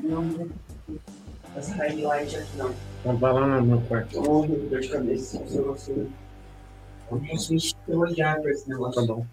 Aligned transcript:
Não, 0.00 0.48
essa 1.56 1.74
highlight 1.74 2.36
aqui 2.36 2.56
não. 2.56 2.74
Lá 3.04 3.60
no 3.60 3.66
meu 3.66 3.80
quarto. 3.82 4.12
Tô 4.12 4.22
morrendo 4.22 4.68
dor 4.68 4.80
de 4.80 4.88
cabeça. 4.88 5.46
Se 5.46 5.60
você. 5.60 6.06
Eu 7.10 7.20
posso 7.30 7.54
me 7.54 7.60
elogiar 7.88 8.40
pra 8.40 8.50
esse 8.50 8.68
negócio. 8.68 9.06
Tá 9.06 9.14
bom. 9.14 9.26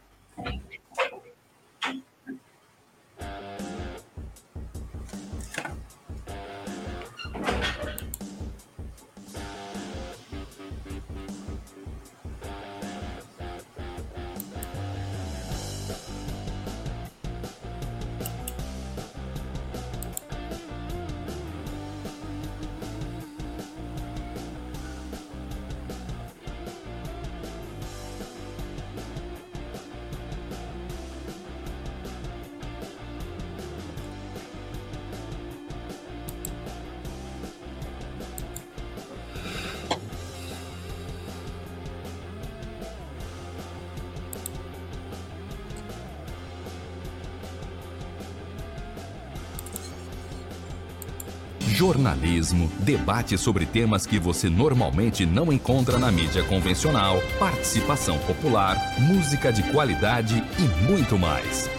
Jornalismo, 51.96 52.70
debate 52.80 53.38
sobre 53.38 53.66
temas 53.66 54.06
que 54.06 54.20
você 54.20 54.50
normalmente 54.50 55.26
não 55.26 55.52
encontra 55.52 55.98
na 55.98 56.12
mídia 56.12 56.44
convencional, 56.44 57.24
participação 57.40 58.20
popular, 58.20 58.76
música 59.00 59.50
de 59.50 59.64
qualidade 59.72 60.44
e 60.60 60.92
muito 60.92 61.18
mais. 61.18 61.70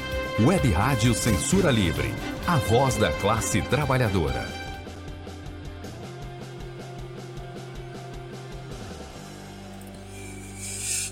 Web 0.41 0.71
Rádio 0.71 1.13
Censura 1.13 1.71
Livre, 1.71 2.15
a 2.47 2.57
voz 2.57 2.97
da 2.97 3.13
classe 3.13 3.61
trabalhadora. 3.61 4.49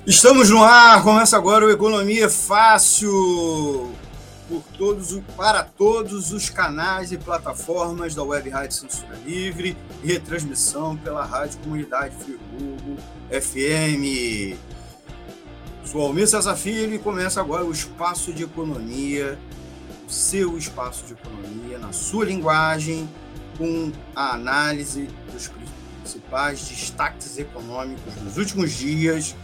Estamos 0.07 0.49
no 0.49 0.65
ar, 0.65 1.03
começa 1.03 1.37
agora 1.37 1.67
o 1.67 1.71
Economia 1.71 2.31
Fácil 2.31 3.94
todos, 4.77 5.21
para 5.37 5.63
todos 5.63 6.33
os 6.33 6.51
canais 6.51 7.13
e 7.13 7.19
plataformas 7.19 8.15
da 8.15 8.23
Web 8.23 8.51
Rádio 8.51 8.77
Censura 8.77 9.17
Livre 9.25 9.77
e 10.03 10.09
retransmissão 10.09 10.97
pela 10.97 11.25
Rádio 11.25 11.59
Comunidade 11.61 12.15
Friburgo 12.17 12.97
FM. 13.31 14.57
Sou 15.85 16.03
Almir 16.03 16.29
César 16.29 16.57
Filho 16.57 16.95
e 16.95 16.99
começa 16.99 17.41
agora 17.41 17.65
o 17.65 17.71
Espaço 17.71 18.33
de 18.33 18.43
Economia, 18.43 19.39
o 20.07 20.11
seu 20.11 20.59
espaço 20.59 21.05
de 21.07 21.13
economia, 21.13 21.79
na 21.79 21.93
sua 21.93 22.25
linguagem, 22.25 23.09
com 23.57 23.93
a 24.15 24.35
análise 24.35 25.09
dos 25.33 25.51
principais 26.03 26.67
destaques 26.69 27.39
econômicos 27.39 28.15
dos 28.15 28.37
últimos 28.37 28.73
dias, 28.73 29.37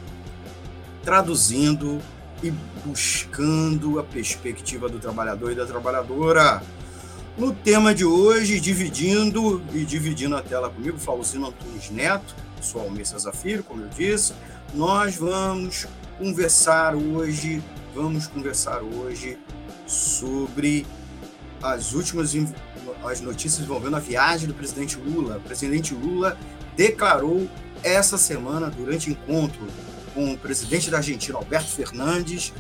traduzindo 1.03 2.01
e 2.43 2.53
buscando 2.85 3.99
a 3.99 4.05
perspectiva 4.05 4.89
do 4.89 4.99
trabalhador 4.99 5.53
e 5.53 5.55
da 5.55 5.67
trabalhadora. 5.67 6.63
No 7.37 7.55
tema 7.55 7.95
de 7.95 8.05
hoje, 8.05 8.61
dividindo 8.61 9.63
e 9.73 9.85
dividindo 9.85 10.37
a 10.37 10.43
tela 10.43 10.69
comigo, 10.69 10.99
Flauzino 10.99 11.49
Antunes 11.49 11.91
Neto, 11.91 12.35
sou 12.61 12.83
Almir 12.83 13.07
Zafiro, 13.07 13.63
como 13.63 13.83
eu 13.83 13.89
disse, 13.89 14.35
nós 14.75 15.17
vamos 15.17 15.87
conversar 16.19 16.95
hoje, 16.95 17.63
vamos 17.95 18.27
conversar 18.27 18.83
hoje 18.83 19.39
sobre 19.87 20.87
as 21.63 21.93
últimas 21.93 22.35
as 23.05 23.21
notícias 23.21 23.65
envolvendo 23.65 23.97
a 23.97 24.01
viagem 24.01 24.47
do 24.47 24.55
presidente 24.55 24.99
Lula. 24.99 25.39
O 25.39 25.41
presidente 25.41 25.95
Lula 25.95 26.37
declarou 26.77 27.49
essa 27.83 28.19
semana, 28.19 28.69
durante 28.69 29.11
encontro 29.11 29.67
com 30.15 30.33
o 30.33 30.39
presidente 30.39 30.91
da 30.91 30.99
Argentina, 30.99 31.39
Alberto 31.39 31.71
Fernandes, 31.71 32.53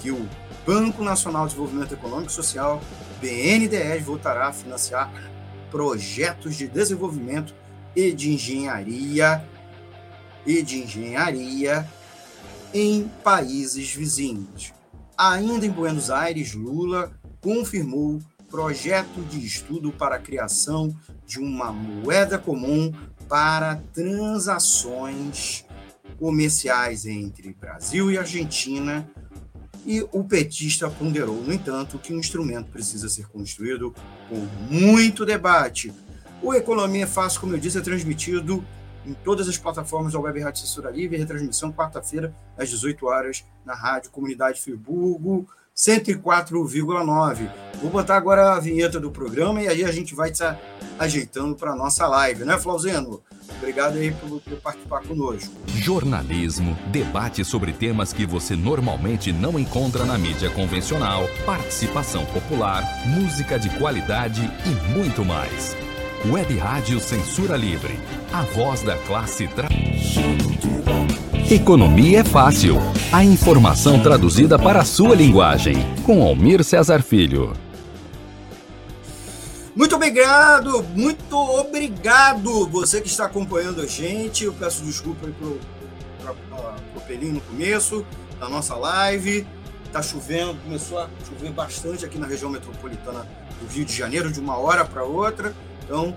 que 0.00 0.10
o 0.10 0.28
Banco 0.66 1.02
Nacional 1.02 1.46
de 1.46 1.54
Desenvolvimento 1.54 1.94
Econômico 1.94 2.30
e 2.30 2.34
Social, 2.34 2.80
BNDES, 3.20 4.04
voltará 4.04 4.48
a 4.48 4.52
financiar 4.52 5.10
projetos 5.70 6.56
de 6.56 6.66
desenvolvimento 6.68 7.54
e 7.94 8.12
de 8.12 8.32
engenharia 8.32 9.44
e 10.46 10.62
de 10.62 10.82
engenharia 10.82 11.86
em 12.72 13.10
países 13.22 13.94
vizinhos. 13.94 14.72
Ainda 15.16 15.66
em 15.66 15.70
Buenos 15.70 16.10
Aires, 16.10 16.54
Lula 16.54 17.12
confirmou 17.40 18.20
projeto 18.50 19.20
de 19.28 19.44
estudo 19.44 19.92
para 19.92 20.16
a 20.16 20.18
criação 20.18 20.94
de 21.26 21.38
uma 21.38 21.72
moeda 21.72 22.38
comum 22.38 22.92
para 23.28 23.76
transações 23.92 25.64
comerciais 26.18 27.06
entre 27.06 27.54
Brasil 27.54 28.10
e 28.10 28.18
Argentina, 28.18 29.08
e 29.86 30.06
o 30.12 30.22
petista 30.22 30.90
ponderou, 30.90 31.40
no 31.40 31.52
entanto, 31.52 31.98
que 31.98 32.12
o 32.12 32.18
instrumento 32.18 32.70
precisa 32.70 33.08
ser 33.08 33.26
construído 33.28 33.94
com 34.28 34.36
muito 34.70 35.24
debate. 35.24 35.92
O 36.42 36.52
Economia 36.52 37.06
Fácil, 37.06 37.40
como 37.40 37.54
eu 37.54 37.58
disse, 37.58 37.78
é 37.78 37.80
transmitido 37.80 38.62
em 39.06 39.14
todas 39.14 39.48
as 39.48 39.56
plataformas 39.56 40.12
da 40.12 40.20
Web 40.20 40.40
Rádio 40.40 40.60
Censura 40.60 40.90
Livre, 40.90 41.16
retransmissão 41.16 41.72
quarta-feira, 41.72 42.34
às 42.56 42.68
18 42.68 43.06
horas, 43.06 43.44
na 43.64 43.74
Rádio 43.74 44.10
Comunidade 44.10 44.60
Friburgo, 44.60 45.48
104,9. 45.74 47.50
Vou 47.80 47.90
botar 47.90 48.16
agora 48.16 48.52
a 48.52 48.60
vinheta 48.60 49.00
do 49.00 49.10
programa 49.10 49.62
e 49.62 49.68
aí 49.68 49.84
a 49.84 49.92
gente 49.92 50.14
vai 50.14 50.34
se 50.34 50.42
ajeitando 50.98 51.54
para 51.54 51.70
a 51.70 51.76
nossa 51.76 52.06
live, 52.06 52.44
né, 52.44 52.58
Flauzeno? 52.58 53.22
Obrigado 53.56 53.96
aí 53.96 54.10
por, 54.12 54.40
por, 54.40 54.56
participar 54.60 55.02
conosco. 55.02 55.52
Jornalismo, 55.66 56.76
debate 56.88 57.44
sobre 57.44 57.72
temas 57.72 58.12
que 58.12 58.26
você 58.26 58.54
normalmente 58.54 59.32
não 59.32 59.58
encontra 59.58 60.04
na 60.04 60.18
mídia 60.18 60.50
convencional, 60.50 61.28
participação 61.44 62.24
popular, 62.26 62.82
música 63.06 63.58
de 63.58 63.70
qualidade 63.70 64.42
e 64.66 64.96
muito 64.96 65.24
mais. 65.24 65.76
Web 66.26 66.56
Rádio 66.58 66.98
Censura 66.98 67.56
Livre, 67.56 67.98
a 68.32 68.42
voz 68.42 68.82
da 68.82 68.96
classe 68.96 69.46
tra... 69.48 69.68
Economia 71.50 72.20
é 72.20 72.24
fácil. 72.24 72.76
A 73.10 73.24
informação 73.24 74.02
traduzida 74.02 74.58
para 74.58 74.80
a 74.80 74.84
sua 74.84 75.14
linguagem. 75.14 75.76
Com 76.04 76.22
Almir 76.22 76.62
Cesar 76.62 77.02
Filho. 77.02 77.54
Muito 79.78 79.94
obrigado, 79.94 80.82
muito 80.82 81.36
obrigado 81.36 82.66
você 82.66 83.00
que 83.00 83.06
está 83.06 83.26
acompanhando 83.26 83.80
a 83.80 83.86
gente. 83.86 84.42
Eu 84.42 84.52
peço 84.52 84.82
desculpa 84.82 85.24
aí 85.24 85.32
pro, 85.32 85.60
pro, 86.92 87.00
pelinho 87.02 87.34
no 87.34 87.40
começo 87.42 88.04
da 88.40 88.48
nossa 88.48 88.74
live. 88.74 89.46
Tá 89.92 90.02
chovendo, 90.02 90.60
começou 90.64 90.98
a 90.98 91.08
chover 91.24 91.52
bastante 91.52 92.04
aqui 92.04 92.18
na 92.18 92.26
região 92.26 92.50
metropolitana 92.50 93.24
do 93.60 93.72
Rio 93.72 93.84
de 93.84 93.94
Janeiro 93.94 94.32
de 94.32 94.40
uma 94.40 94.56
hora 94.56 94.84
para 94.84 95.04
outra. 95.04 95.54
Então, 95.84 96.12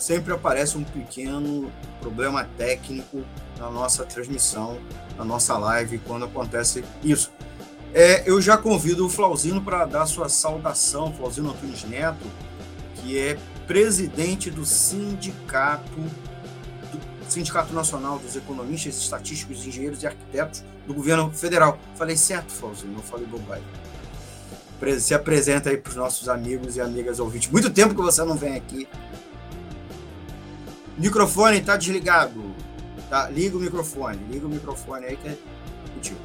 sempre 0.00 0.32
aparece 0.32 0.78
um 0.78 0.82
pequeno 0.82 1.70
problema 2.00 2.48
técnico 2.56 3.22
na 3.58 3.70
nossa 3.70 4.02
transmissão, 4.02 4.78
na 5.18 5.26
nossa 5.26 5.58
live, 5.58 5.98
quando 6.06 6.24
acontece 6.24 6.82
isso. 7.04 7.30
É, 7.92 8.22
eu 8.24 8.40
já 8.40 8.56
convido 8.56 9.04
o 9.04 9.10
Flauzino 9.10 9.60
para 9.60 9.84
dar 9.84 10.06
sua 10.06 10.30
saudação, 10.30 11.12
Flauzino 11.12 11.50
Antunes 11.50 11.84
Neto, 11.84 12.24
que 13.02 13.18
é 13.18 13.36
presidente 13.66 14.50
do 14.50 14.64
sindicato 14.64 16.00
do 16.92 17.30
Sindicato 17.30 17.74
Nacional 17.74 18.18
dos 18.18 18.36
Economistas, 18.36 18.96
Estatísticos, 18.96 19.66
Engenheiros 19.66 20.02
e 20.02 20.06
Arquitetos 20.06 20.62
do 20.86 20.94
Governo 20.94 21.30
Federal. 21.32 21.78
Falei 21.96 22.16
certo, 22.16 22.52
Flauzino, 22.52 22.92
não 22.92 23.02
falei 23.02 23.26
bobagem. 23.26 23.64
Se 25.00 25.14
apresenta 25.14 25.70
aí 25.70 25.76
para 25.76 25.90
os 25.90 25.96
nossos 25.96 26.28
amigos 26.28 26.76
e 26.76 26.80
amigas 26.80 27.20
ouvintes. 27.20 27.50
Muito 27.50 27.70
tempo 27.70 27.94
que 27.94 28.02
você 28.02 28.24
não 28.24 28.36
vem 28.36 28.56
aqui. 28.56 28.88
Microfone 30.98 31.58
está 31.58 31.76
desligado. 31.76 32.42
Tá? 33.08 33.28
Liga 33.28 33.56
o 33.56 33.60
microfone, 33.60 34.18
liga 34.30 34.46
o 34.46 34.48
microfone 34.48 35.06
aí 35.06 35.16
que 35.16 35.28
é 35.28 35.36
contigo. 35.94 36.18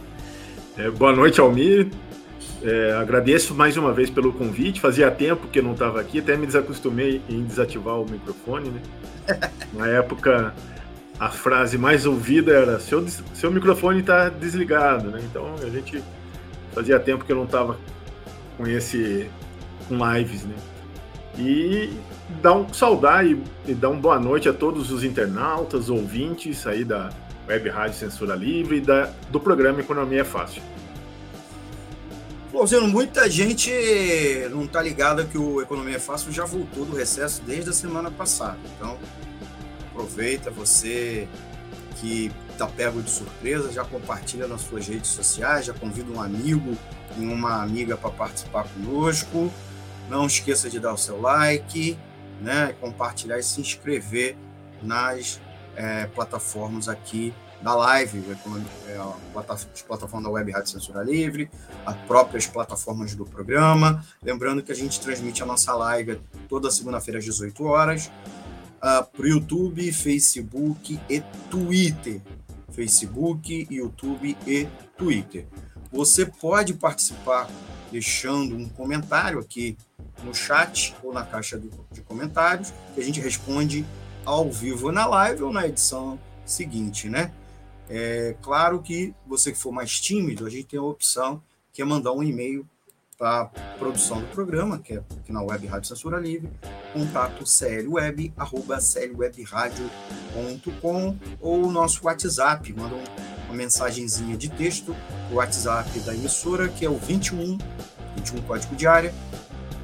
É, 0.78 0.90
boa 0.90 1.16
noite, 1.16 1.40
Almir. 1.40 1.92
É, 2.64 2.94
agradeço 2.94 3.54
mais 3.54 3.78
uma 3.78 3.94
vez 3.94 4.10
pelo 4.10 4.34
convite. 4.34 4.82
Fazia 4.82 5.12
tempo 5.12 5.48
que 5.48 5.60
eu 5.60 5.64
não 5.64 5.74
estava 5.74 6.00
aqui, 6.00 6.20
até 6.20 6.36
me 6.36 6.46
desacostumei 6.46 7.22
em 7.30 7.44
desativar 7.44 8.00
o 8.00 8.10
microfone. 8.10 8.70
Né? 8.70 8.82
Na 9.74 9.88
época, 9.88 10.54
a 11.20 11.30
frase 11.30 11.78
mais 11.78 12.06
ouvida 12.06 12.54
era: 12.54 12.80
seu, 12.80 13.06
seu 13.34 13.52
microfone 13.52 14.00
está 14.00 14.30
desligado. 14.30 15.10
Né? 15.10 15.22
Então, 15.30 15.56
a 15.62 15.70
gente 15.70 16.04
fazia 16.74 17.00
tempo 17.00 17.26
que 17.26 17.32
eu 17.32 17.38
não 17.38 17.46
estava 17.46 17.78
com 18.58 18.66
esse 18.68 19.30
com 19.88 19.98
lives. 20.14 20.44
Né? 20.44 20.56
E 21.38 21.94
dar 22.42 22.54
um 22.54 22.74
saudar 22.74 23.26
e, 23.26 23.42
e 23.68 23.74
dar 23.74 23.90
uma 23.90 24.02
boa 24.02 24.20
noite 24.20 24.50
a 24.50 24.54
todos 24.54 24.92
os 24.92 25.04
internautas, 25.04 25.90
ouvintes 25.90 26.66
aí 26.66 26.84
da 26.84 27.10
Web 27.48 27.70
Rádio 27.70 27.98
Censura 27.98 28.36
Livre 28.36 28.78
e 28.78 28.82
da, 28.82 29.12
do 29.32 29.40
programa 29.40 29.80
Economia 29.80 30.22
é 30.22 30.24
Fácil. 30.24 30.62
Flauzino, 32.58 32.88
muita 32.88 33.30
gente 33.30 33.72
não 34.50 34.64
está 34.64 34.82
ligada 34.82 35.24
que 35.24 35.38
o 35.38 35.62
Economia 35.62 36.00
Fácil 36.00 36.32
já 36.32 36.44
voltou 36.44 36.86
do 36.86 36.96
recesso 36.96 37.40
desde 37.44 37.70
a 37.70 37.74
semana 37.74 38.10
passada. 38.10 38.58
Então, 38.76 38.98
aproveita 39.92 40.50
você 40.50 41.28
que 42.02 42.32
está 42.50 42.66
pego 42.66 43.00
de 43.04 43.12
surpresa, 43.12 43.72
já 43.72 43.86
compartilha 43.86 44.48
nas 44.48 44.62
suas 44.62 44.88
redes 44.88 45.12
sociais, 45.12 45.68
já 45.68 45.74
convida 45.74 46.12
um 46.12 46.20
amigo 46.20 46.76
e 47.16 47.26
uma 47.26 47.62
amiga 47.62 47.96
para 47.96 48.10
participar 48.10 48.64
conosco. 48.70 49.54
Não 50.10 50.26
esqueça 50.26 50.68
de 50.68 50.80
dar 50.80 50.94
o 50.94 50.98
seu 50.98 51.22
like, 51.22 51.96
né, 52.42 52.74
compartilhar 52.82 53.38
e 53.38 53.44
se 53.44 53.62
inscrever 53.62 54.36
nas 54.82 55.40
é, 55.76 56.08
plataformas 56.08 56.90
aqui 56.90 57.32
da 57.62 57.74
live, 57.76 58.24
é, 58.88 58.98
as 59.50 59.64
plataformas 59.82 60.28
da 60.28 60.30
Web 60.30 60.52
Rádio 60.52 60.70
Censura 60.70 61.04
Livre, 61.04 61.50
as 61.86 61.96
próprias 62.08 62.46
plataformas 62.46 63.16
do 63.16 63.26
programa. 63.26 64.06
Lembrando 64.22 64.62
que 64.62 64.72
a 64.72 64.76
gente 64.76 65.00
transmite 65.00 65.42
a 65.42 65.46
nossa 65.46 65.74
live 65.74 66.20
toda 66.48 66.70
segunda-feira 66.70 67.20
às 67.20 67.26
18 67.26 67.64
horas 67.64 68.08
uh, 68.08 68.12
ah, 68.82 69.04
para 69.04 69.24
o 69.24 69.28
YouTube, 69.28 69.92
Facebook 69.92 71.00
e 71.10 71.22
Twitter. 71.50 72.22
Facebook, 72.72 73.68
YouTube 73.72 74.38
e 74.46 74.68
Twitter. 74.96 75.48
Você 75.92 76.26
pode 76.26 76.74
participar 76.74 77.50
deixando 77.92 78.56
um 78.56 78.70
comentário 78.70 79.40
aqui 79.40 79.78
no 80.24 80.34
chat 80.34 80.96
ou 81.02 81.14
na 81.14 81.24
caixa 81.24 81.60
de 81.92 82.02
comentários, 82.02 82.74
que 82.94 83.02
a 83.02 83.04
gente 83.04 83.20
responde 83.20 83.86
ao 84.26 84.52
vivo 84.52 84.92
na 84.92 85.06
live 85.06 85.44
ou 85.44 85.54
na 85.54 85.68
edição 85.68 86.20
seguinte, 86.46 87.10
né? 87.10 87.32
É 87.90 88.36
claro 88.42 88.82
que 88.82 89.14
você 89.26 89.50
que 89.52 89.58
for 89.58 89.72
mais 89.72 90.00
tímido, 90.00 90.46
a 90.46 90.50
gente 90.50 90.66
tem 90.66 90.80
a 90.80 90.84
opção 90.84 91.42
que 91.72 91.82
é 91.82 91.86
mandar 91.86 92.12
um 92.12 92.24
e-mail 92.24 92.68
para 93.18 93.42
a 93.42 93.46
produção 93.80 94.22
do 94.22 94.28
programa, 94.28 94.78
que 94.78 94.94
é 94.94 94.98
aqui 94.98 95.32
na 95.32 95.42
Web 95.42 95.66
Rádio 95.66 95.90
Censura 95.90 96.20
Livre, 96.20 96.48
contato 96.94 97.44
clweb, 97.44 98.32
arroba 98.38 98.78
clwebradio.com 98.78 101.18
ou 101.42 101.66
o 101.66 101.72
nosso 101.72 102.06
WhatsApp, 102.06 102.72
manda 102.74 102.96
uma 103.46 103.56
mensagenzinha 103.56 104.38
de 104.38 104.50
texto, 104.50 104.96
o 105.32 105.36
WhatsApp 105.36 106.00
da 106.02 106.14
emissora, 106.14 106.68
que 106.68 106.86
é 106.86 106.90
o 106.90 106.98
21, 106.98 107.58
21 108.18 108.42
código 108.44 108.76
de 108.76 108.86
área, 108.86 109.12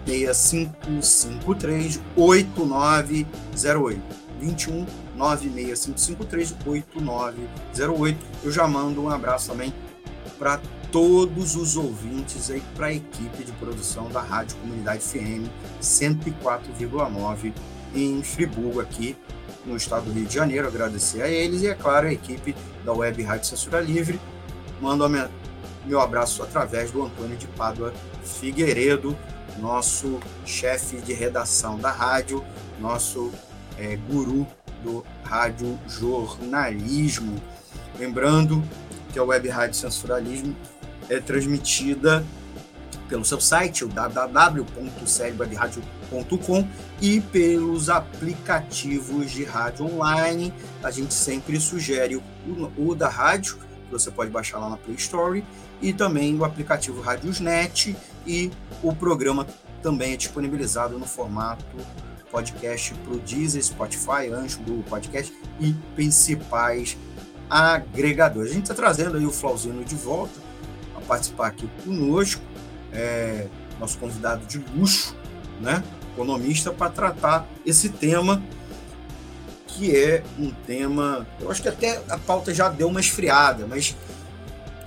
6553 0.05 1.99
8908. 2.15 4.23
21 4.39 4.85
96553 5.15 6.55
8908. 6.65 8.17
Eu 8.43 8.51
já 8.51 8.67
mando 8.67 9.03
um 9.03 9.09
abraço 9.09 9.49
também 9.49 9.73
para 10.37 10.59
todos 10.91 11.55
os 11.55 11.75
ouvintes 11.75 12.51
aí, 12.51 12.61
para 12.75 12.87
a 12.87 12.93
equipe 12.93 13.43
de 13.43 13.51
produção 13.53 14.09
da 14.09 14.21
Rádio 14.21 14.57
Comunidade 14.57 15.03
FM 15.03 15.49
104,9 15.81 17.53
em 17.95 18.21
Friburgo, 18.23 18.79
aqui 18.79 19.15
no 19.65 19.75
estado 19.75 20.05
do 20.05 20.11
Rio 20.11 20.25
de 20.25 20.33
Janeiro. 20.33 20.67
Agradecer 20.67 21.21
a 21.21 21.27
eles 21.27 21.61
e, 21.61 21.67
é 21.67 21.73
claro, 21.73 22.07
a 22.07 22.13
equipe 22.13 22.55
da 22.83 22.93
Web 22.93 23.23
Rádio 23.23 23.47
Censura 23.47 23.79
Livre. 23.79 24.19
Mando 24.81 25.03
meu 25.85 25.99
abraço 25.99 26.43
através 26.43 26.91
do 26.91 27.03
Antônio 27.03 27.37
de 27.37 27.47
Pádua 27.47 27.93
Figueiredo, 28.23 29.17
nosso 29.59 30.19
chefe 30.45 30.97
de 30.97 31.13
redação 31.13 31.77
da 31.77 31.91
rádio, 31.91 32.43
nosso 32.79 33.31
é, 33.77 33.95
guru 33.95 34.47
do 34.83 35.05
rádio 35.23 35.79
jornalismo. 35.87 37.41
Lembrando 37.97 38.61
que 39.11 39.17
a 39.19 39.23
Web 39.23 39.49
Rádio 39.49 39.75
Censuralismo 39.75 40.55
é 41.09 41.19
transmitida 41.19 42.23
pelo 43.07 43.23
seu 43.23 43.39
site, 43.39 43.85
o 43.85 43.87
www.clwebradio.com 43.87 46.67
e 47.01 47.21
pelos 47.21 47.89
aplicativos 47.89 49.31
de 49.31 49.43
rádio 49.43 49.85
online. 49.85 50.51
A 50.81 50.89
gente 50.89 51.13
sempre 51.13 51.59
sugere 51.59 52.15
o, 52.15 52.23
o 52.77 52.95
da 52.95 53.09
rádio, 53.09 53.57
que 53.57 53.91
você 53.91 54.09
pode 54.09 54.31
baixar 54.31 54.57
lá 54.57 54.69
na 54.69 54.77
Play 54.77 54.95
Store, 54.95 55.45
e 55.81 55.93
também 55.93 56.35
o 56.37 56.45
aplicativo 56.45 57.01
Radiosnet 57.01 57.93
e 58.25 58.49
o 58.81 58.95
programa 58.95 59.45
também 59.81 60.13
é 60.13 60.17
disponibilizado 60.17 60.97
no 60.97 61.05
formato 61.05 61.65
podcast 62.33 62.95
para 62.95 63.13
o 63.13 63.19
Deezer, 63.19 63.63
Spotify, 63.63 64.27
Ancho, 64.33 64.57
Google 64.63 64.83
Podcast 64.89 65.31
e 65.59 65.71
principais 65.93 66.97
agregadores. 67.47 68.49
A 68.49 68.53
gente 68.55 68.63
está 68.63 68.73
trazendo 68.73 69.17
aí 69.17 69.25
o 69.25 69.31
Flauzino 69.31 69.85
de 69.85 69.93
volta 69.93 70.41
a 70.97 71.01
participar 71.01 71.47
aqui 71.47 71.69
conosco, 71.85 72.41
é, 72.91 73.47
nosso 73.79 73.99
convidado 73.99 74.47
de 74.47 74.57
luxo, 74.75 75.15
né, 75.61 75.83
economista, 76.11 76.71
para 76.71 76.89
tratar 76.89 77.47
esse 77.63 77.89
tema 77.89 78.41
que 79.67 79.95
é 79.95 80.23
um 80.39 80.51
tema, 80.51 81.27
eu 81.39 81.49
acho 81.51 81.61
que 81.61 81.69
até 81.69 82.01
a 82.09 82.17
pauta 82.17 82.53
já 82.53 82.69
deu 82.69 82.87
uma 82.87 82.99
esfriada, 82.99 83.65
mas 83.67 83.95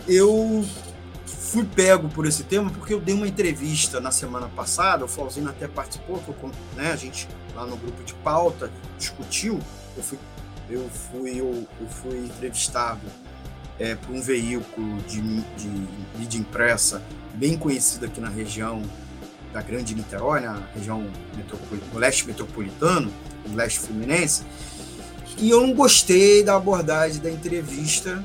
eu 0.08 0.64
fui 1.46 1.64
pego 1.64 2.08
por 2.08 2.26
esse 2.26 2.42
tema 2.42 2.70
porque 2.70 2.92
eu 2.92 3.00
dei 3.00 3.14
uma 3.14 3.26
entrevista 3.26 4.00
na 4.00 4.10
semana 4.10 4.48
passada, 4.48 5.04
o 5.04 5.08
Flauzino 5.08 5.48
até 5.48 5.68
participou, 5.68 6.22
eu, 6.26 6.50
né, 6.74 6.92
a 6.92 6.96
gente 6.96 7.28
lá 7.54 7.64
no 7.64 7.76
grupo 7.76 8.02
de 8.02 8.12
pauta 8.14 8.70
discutiu, 8.98 9.58
eu 9.96 10.02
fui, 10.02 10.18
eu 10.68 10.88
fui, 10.90 11.40
eu, 11.40 11.66
eu 11.80 11.88
fui 11.88 12.18
entrevistado 12.18 13.00
é, 13.78 13.94
por 13.94 14.14
um 14.14 14.20
veículo 14.20 15.00
de, 15.02 15.20
de 15.20 15.68
mídia 16.18 16.44
bem 17.34 17.56
conhecido 17.56 18.06
aqui 18.06 18.20
na 18.20 18.28
região 18.28 18.82
da 19.52 19.62
Grande 19.62 19.94
Niterói, 19.94 20.40
na 20.40 20.60
região 20.74 21.06
no 21.92 21.98
leste 21.98 22.26
metropolitano, 22.26 23.12
no 23.46 23.54
leste 23.54 23.78
fluminense, 23.78 24.42
e 25.38 25.50
eu 25.50 25.60
não 25.60 25.72
gostei 25.74 26.42
da 26.42 26.56
abordagem 26.56 27.20
da 27.20 27.30
entrevista 27.30 28.22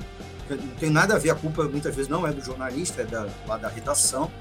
não 0.55 0.75
tem 0.75 0.89
nada 0.89 1.15
a 1.15 1.19
ver, 1.19 1.29
a 1.29 1.35
culpa 1.35 1.63
muitas 1.63 1.95
vezes 1.95 2.09
não 2.09 2.25
é 2.27 2.31
do 2.31 2.43
jornalista, 2.43 3.01
é 3.01 3.05
da, 3.05 3.27
lá 3.47 3.57
da 3.57 3.67
redação. 3.67 4.31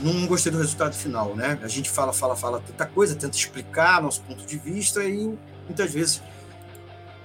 Não 0.00 0.26
gostei 0.26 0.50
do 0.50 0.58
resultado 0.58 0.94
final, 0.94 1.34
né? 1.34 1.58
A 1.62 1.68
gente 1.68 1.90
fala, 1.90 2.12
fala, 2.12 2.34
fala 2.34 2.60
tanta 2.60 2.86
coisa, 2.86 3.14
tenta 3.14 3.36
explicar 3.36 4.00
nosso 4.00 4.22
ponto 4.22 4.46
de 4.46 4.58
vista 4.58 5.04
e 5.04 5.38
muitas 5.66 5.92
vezes 5.92 6.22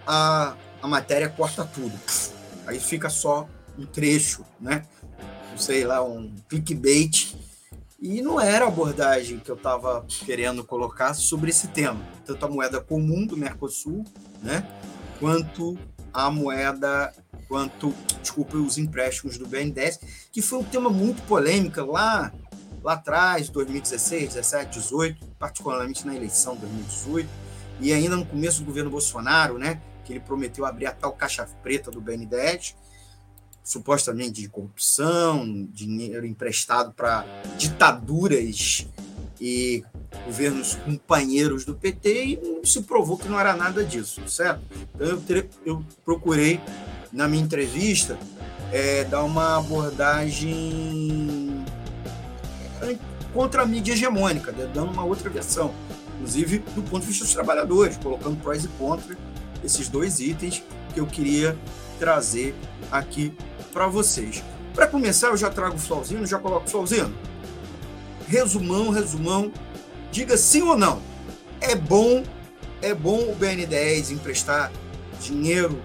a, 0.05 0.55
a 0.81 0.87
matéria 0.87 1.29
corta 1.29 1.63
tudo. 1.63 1.97
Aí 2.67 2.79
fica 2.79 3.09
só 3.09 3.47
um 3.77 3.85
trecho, 3.85 4.43
né? 4.59 4.83
Sei 5.57 5.85
lá, 5.85 6.03
um 6.03 6.33
clickbait. 6.49 7.35
E 7.99 8.21
não 8.21 8.39
era 8.39 8.65
a 8.65 8.67
abordagem 8.67 9.39
que 9.39 9.49
eu 9.49 9.55
estava 9.55 10.05
querendo 10.25 10.63
colocar 10.63 11.13
sobre 11.13 11.49
esse 11.49 11.69
tema. 11.69 11.99
Tanto 12.25 12.45
a 12.45 12.49
moeda 12.49 12.81
comum 12.81 13.25
do 13.25 13.37
Mercosul, 13.37 14.03
né? 14.43 14.67
Quanto 15.19 15.77
a 16.15 16.31
moeda 16.31 17.13
quanto, 17.47 17.93
desculpe, 18.21 18.55
os 18.55 18.77
empréstimos 18.77 19.37
do 19.37 19.45
BNDES, 19.45 19.99
que 20.31 20.41
foi 20.41 20.59
um 20.59 20.63
tema 20.63 20.89
muito 20.89 21.21
polêmico 21.23 21.81
lá, 21.81 22.33
lá 22.81 22.93
atrás, 22.93 23.49
2016, 23.49 24.33
17, 24.33 24.79
18, 24.79 25.25
particularmente 25.37 26.07
na 26.07 26.15
eleição 26.15 26.55
de 26.55 26.61
2018, 26.61 27.29
e 27.81 27.91
ainda 27.91 28.15
no 28.15 28.25
começo 28.25 28.59
do 28.59 28.65
governo 28.65 28.89
Bolsonaro, 28.89 29.57
né, 29.57 29.81
que 30.05 30.13
ele 30.13 30.21
prometeu 30.21 30.65
abrir 30.65 30.85
a 30.85 30.93
tal 30.93 31.11
caixa 31.11 31.45
preta 31.61 31.91
do 31.91 31.99
BNDES, 31.99 32.75
supostamente 33.61 34.41
de 34.41 34.47
corrupção, 34.47 35.67
dinheiro 35.71 36.25
emprestado 36.25 36.93
para 36.93 37.25
ditaduras 37.57 38.87
e 39.41 39.83
governos 40.25 40.75
companheiros 40.75 41.65
do 41.65 41.73
PT 41.73 42.61
e 42.63 42.67
se 42.67 42.81
provou 42.83 43.17
que 43.17 43.27
não 43.27 43.39
era 43.39 43.55
nada 43.55 43.83
disso, 43.83 44.21
certo? 44.27 44.61
Então 44.93 45.21
eu, 45.65 45.83
procurei 46.03 46.59
na 47.11 47.27
minha 47.27 47.43
entrevista, 47.43 48.17
é, 48.71 49.03
dar 49.05 49.23
uma 49.23 49.57
abordagem 49.57 51.65
contra 53.33 53.63
a 53.63 53.65
mídia 53.65 53.93
hegemônica, 53.93 54.51
né, 54.51 54.69
dando 54.73 54.91
uma 54.91 55.03
outra 55.03 55.29
versão, 55.29 55.73
inclusive 56.15 56.59
do 56.59 56.83
ponto 56.83 57.01
de 57.01 57.07
vista 57.07 57.23
dos 57.23 57.33
trabalhadores, 57.33 57.97
colocando 57.97 58.39
prós 58.41 58.65
e 58.65 58.67
contras 58.69 59.17
esses 59.63 59.89
dois 59.89 60.19
itens 60.19 60.63
que 60.93 60.99
eu 60.99 61.07
queria 61.07 61.57
trazer 61.99 62.55
aqui 62.91 63.33
para 63.73 63.87
vocês. 63.87 64.43
Para 64.73 64.87
começar, 64.87 65.27
eu 65.27 65.37
já 65.37 65.49
trago 65.49 65.75
o 65.75 65.79
Flauzinho, 65.79 66.25
já 66.25 66.37
coloco 66.37 66.67
o 66.67 66.69
Flauzinho. 66.69 67.13
Resumão, 68.27 68.89
resumão, 68.89 69.51
diga 70.15 70.37
sim 70.37 70.61
ou 70.61 70.77
não. 70.77 71.01
É 71.59 71.75
bom, 71.75 72.23
é 72.81 72.93
bom 72.93 73.19
o 73.19 73.35
BN10 73.35 74.11
emprestar 74.11 74.71
dinheiro 75.19 75.81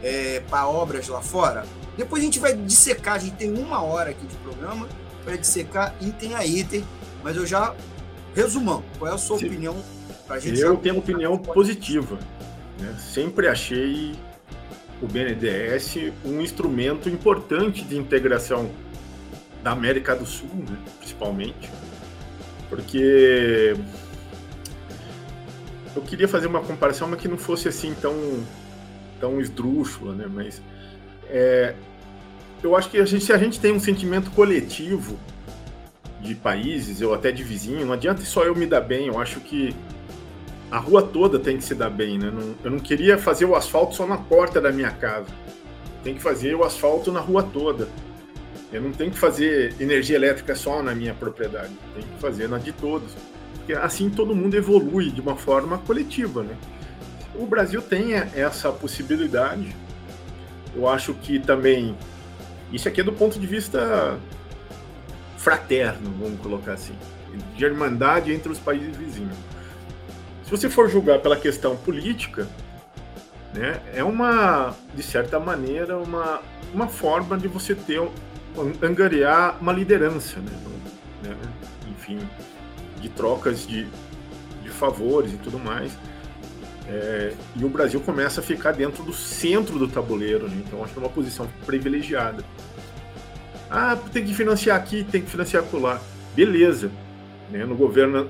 é, 0.00 0.40
para 0.48 0.68
obras 0.68 1.08
lá 1.08 1.20
fora. 1.20 1.66
Depois 1.96 2.22
a 2.22 2.24
gente 2.24 2.38
vai 2.38 2.54
dissecar, 2.54 3.16
a 3.16 3.18
gente 3.18 3.34
tem 3.34 3.52
uma 3.52 3.82
hora 3.82 4.10
aqui 4.10 4.24
de 4.24 4.36
programa 4.36 4.88
para 5.24 5.36
dissecar 5.36 5.92
item 6.00 6.36
a 6.36 6.46
item, 6.46 6.84
mas 7.24 7.36
eu 7.36 7.44
já 7.44 7.74
resumão, 8.32 8.84
qual 8.96 9.10
é 9.10 9.14
a 9.14 9.18
sua 9.18 9.38
Sim. 9.38 9.46
opinião? 9.46 9.76
Gente 10.38 10.60
eu 10.60 10.76
tenho 10.76 10.98
opinião 10.98 11.36
positiva. 11.36 12.16
Né? 12.78 12.96
Sempre 13.12 13.48
achei 13.48 14.14
o 15.02 15.06
BNDES 15.06 16.12
um 16.24 16.40
instrumento 16.40 17.08
importante 17.08 17.82
de 17.82 17.96
integração 17.96 18.70
da 19.64 19.72
América 19.72 20.14
do 20.14 20.26
Sul, 20.26 20.50
né? 20.54 20.78
principalmente, 20.98 21.68
porque 22.68 23.76
eu 25.94 26.02
queria 26.02 26.28
fazer 26.28 26.46
uma 26.46 26.60
comparação, 26.60 27.08
mas 27.08 27.20
que 27.20 27.28
não 27.28 27.38
fosse 27.38 27.68
assim 27.68 27.94
tão, 28.00 28.14
tão 29.20 29.40
esdrúxula, 29.40 30.14
né? 30.14 30.26
mas 30.32 30.62
é, 31.28 31.74
eu 32.62 32.76
acho 32.76 32.90
que 32.90 32.98
a 32.98 33.04
gente, 33.04 33.24
se 33.24 33.32
a 33.32 33.38
gente 33.38 33.58
tem 33.60 33.72
um 33.72 33.80
sentimento 33.80 34.30
coletivo 34.30 35.18
de 36.20 36.34
países 36.34 37.00
ou 37.00 37.14
até 37.14 37.30
de 37.30 37.42
vizinho, 37.42 37.86
não 37.86 37.92
adianta 37.92 38.22
só 38.22 38.44
eu 38.44 38.54
me 38.54 38.66
dar 38.66 38.80
bem, 38.80 39.06
eu 39.06 39.18
acho 39.18 39.40
que 39.40 39.74
a 40.70 40.78
rua 40.78 41.02
toda 41.02 41.38
tem 41.38 41.56
que 41.56 41.64
se 41.64 41.74
dar 41.74 41.90
bem, 41.90 42.18
né? 42.18 42.32
Eu 42.62 42.70
não 42.70 42.78
queria 42.78 43.16
fazer 43.16 43.44
o 43.44 43.54
asfalto 43.54 43.94
só 43.94 44.06
na 44.06 44.18
porta 44.18 44.60
da 44.60 44.70
minha 44.70 44.90
casa. 44.90 45.28
Tem 46.04 46.14
que 46.14 46.20
fazer 46.20 46.54
o 46.54 46.62
asfalto 46.62 47.10
na 47.10 47.20
rua 47.20 47.42
toda. 47.42 47.88
Eu 48.72 48.82
não 48.82 48.92
tenho 48.92 49.10
que 49.10 49.18
fazer 49.18 49.74
energia 49.80 50.16
elétrica 50.16 50.54
só 50.54 50.82
na 50.82 50.94
minha 50.94 51.14
propriedade. 51.14 51.72
Tem 51.94 52.02
que 52.02 52.20
fazer 52.20 52.48
na 52.48 52.58
de 52.58 52.72
todos. 52.72 53.12
Porque 53.54 53.72
assim 53.72 54.10
todo 54.10 54.34
mundo 54.34 54.54
evolui 54.54 55.10
de 55.10 55.20
uma 55.20 55.36
forma 55.36 55.78
coletiva, 55.78 56.42
né? 56.42 56.56
O 57.34 57.46
Brasil 57.46 57.80
tem 57.80 58.14
essa 58.14 58.70
possibilidade. 58.70 59.74
Eu 60.74 60.88
acho 60.88 61.14
que 61.14 61.38
também 61.38 61.96
isso 62.72 62.86
aqui 62.88 63.00
é 63.00 63.04
do 63.04 63.12
ponto 63.12 63.38
de 63.38 63.46
vista 63.46 64.18
fraterno, 65.38 66.12
vamos 66.18 66.40
colocar 66.40 66.72
assim, 66.72 66.94
de 67.56 67.64
irmandade 67.64 68.32
entre 68.32 68.52
os 68.52 68.58
países 68.58 68.94
vizinhos. 68.96 69.36
Se 70.44 70.50
você 70.50 70.68
for 70.68 70.90
julgar 70.90 71.20
pela 71.20 71.36
questão 71.36 71.76
política, 71.76 72.46
né, 73.54 73.80
é 73.94 74.04
uma, 74.04 74.74
de 74.94 75.02
certa 75.02 75.38
maneira, 75.40 75.96
uma, 75.98 76.42
uma 76.74 76.88
forma 76.88 77.38
de 77.38 77.48
você 77.48 77.74
ter 77.74 78.00
angariar 78.82 79.58
uma 79.60 79.72
liderança, 79.72 80.40
né, 80.40 80.52
né, 81.22 81.36
enfim, 81.90 82.18
de 83.00 83.08
trocas 83.08 83.66
de, 83.66 83.86
de 84.62 84.70
favores 84.70 85.32
e 85.32 85.36
tudo 85.36 85.58
mais. 85.58 85.92
É, 86.88 87.34
e 87.54 87.64
o 87.64 87.68
Brasil 87.68 88.00
começa 88.00 88.40
a 88.40 88.42
ficar 88.42 88.72
dentro 88.72 89.02
do 89.04 89.12
centro 89.12 89.78
do 89.78 89.86
tabuleiro, 89.86 90.48
né? 90.48 90.62
então 90.66 90.82
acho 90.82 90.94
que 90.94 90.98
é 90.98 91.02
uma 91.02 91.10
posição 91.10 91.46
privilegiada. 91.66 92.42
Ah, 93.70 93.98
tem 94.10 94.24
que 94.24 94.32
financiar 94.32 94.78
aqui, 94.78 95.04
tem 95.04 95.20
que 95.20 95.30
financiar 95.30 95.62
lá. 95.74 96.00
Beleza. 96.34 96.90
Né? 97.50 97.66
No 97.66 97.74
governo 97.74 98.26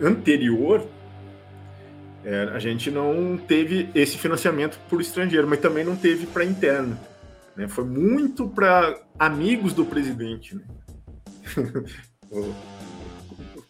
anterior, 0.00 0.86
é, 2.24 2.50
a 2.52 2.58
gente 2.60 2.90
não 2.90 3.36
teve 3.36 3.88
esse 3.94 4.16
financiamento 4.16 4.78
por 4.88 5.00
estrangeiro, 5.00 5.46
mas 5.48 5.58
também 5.58 5.84
não 5.84 5.96
teve 5.96 6.26
para 6.26 6.44
interno. 6.44 6.96
Né? 7.56 7.66
Foi 7.68 7.84
muito 7.84 8.48
para 8.48 9.00
amigos 9.18 9.72
do 9.72 9.84
presidente. 9.84 10.54
Né? 10.54 10.64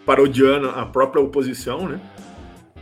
Parodiando 0.05 0.71
a 0.71 0.87
própria 0.87 1.23
oposição, 1.23 1.89
né? 1.89 2.01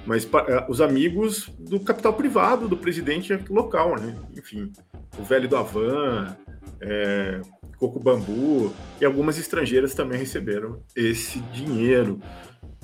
mas 0.06 0.28
é, 0.48 0.66
os 0.68 0.80
amigos 0.80 1.50
do 1.58 1.80
capital 1.80 2.12
privado 2.12 2.68
do 2.68 2.76
presidente 2.76 3.34
local, 3.48 3.98
né? 3.98 4.14
Enfim, 4.36 4.70
o 5.18 5.22
velho 5.22 5.48
do 5.48 5.56
Avan, 5.56 6.36
é, 6.80 7.40
Coco 7.78 7.98
Bambu 7.98 8.72
e 9.00 9.04
algumas 9.04 9.38
estrangeiras 9.38 9.94
também 9.94 10.18
receberam 10.18 10.82
esse 10.94 11.40
dinheiro. 11.52 12.20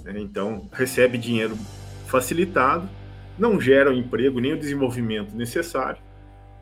Né? 0.03 0.15
Então, 0.19 0.69
recebe 0.73 1.19
dinheiro 1.19 1.57
facilitado, 2.07 2.89
não 3.39 3.61
gera 3.61 3.91
o 3.91 3.95
emprego 3.95 4.41
nem 4.41 4.55
o 4.55 4.59
desenvolvimento 4.59 5.35
necessário. 5.37 6.03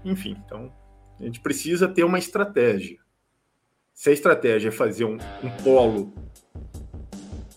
Enfim, 0.04 0.36
então 0.44 0.72
a 1.20 1.24
gente 1.24 1.40
precisa 1.40 1.88
ter 1.88 2.04
uma 2.04 2.18
estratégia. 2.18 2.98
Se 3.92 4.10
a 4.10 4.12
estratégia 4.12 4.68
é 4.68 4.72
fazer 4.72 5.04
um, 5.04 5.18
um 5.42 5.50
polo 5.62 6.14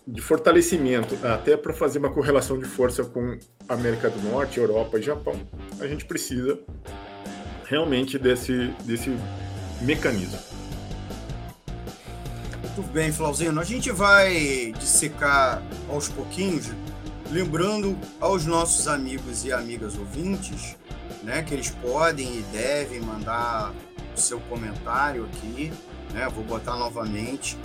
de 0.06 0.20
fortalecimento, 0.20 1.16
até 1.24 1.56
para 1.56 1.72
fazer 1.72 1.98
uma 2.00 2.12
correlação 2.12 2.58
de 2.58 2.64
força 2.64 3.04
com 3.04 3.38
América 3.68 4.10
do 4.10 4.20
Norte, 4.28 4.58
Europa 4.58 4.98
e 4.98 5.02
Japão, 5.02 5.34
a 5.78 5.86
gente 5.86 6.04
precisa 6.04 6.58
realmente 7.64 8.18
desse, 8.18 8.68
desse 8.84 9.16
mecanismo. 9.80 10.38
Muito 12.74 12.82
bem, 12.90 13.12
Flauzino. 13.12 13.60
A 13.60 13.64
gente 13.64 13.92
vai 13.92 14.72
dissecar 14.78 15.62
aos 15.88 16.08
pouquinhos, 16.08 16.70
lembrando 17.30 17.96
aos 18.18 18.44
nossos 18.44 18.88
amigos 18.88 19.44
e 19.44 19.52
amigas 19.52 19.96
ouvintes, 19.96 20.76
né, 21.22 21.42
que 21.42 21.54
eles 21.54 21.70
podem 21.70 22.38
e 22.38 22.42
devem 22.52 23.00
mandar 23.00 23.72
o 24.16 24.20
seu 24.20 24.40
comentário 24.40 25.24
aqui, 25.24 25.72
né? 26.12 26.28
Vou 26.28 26.44
botar 26.44 26.76
novamente 26.76 27.56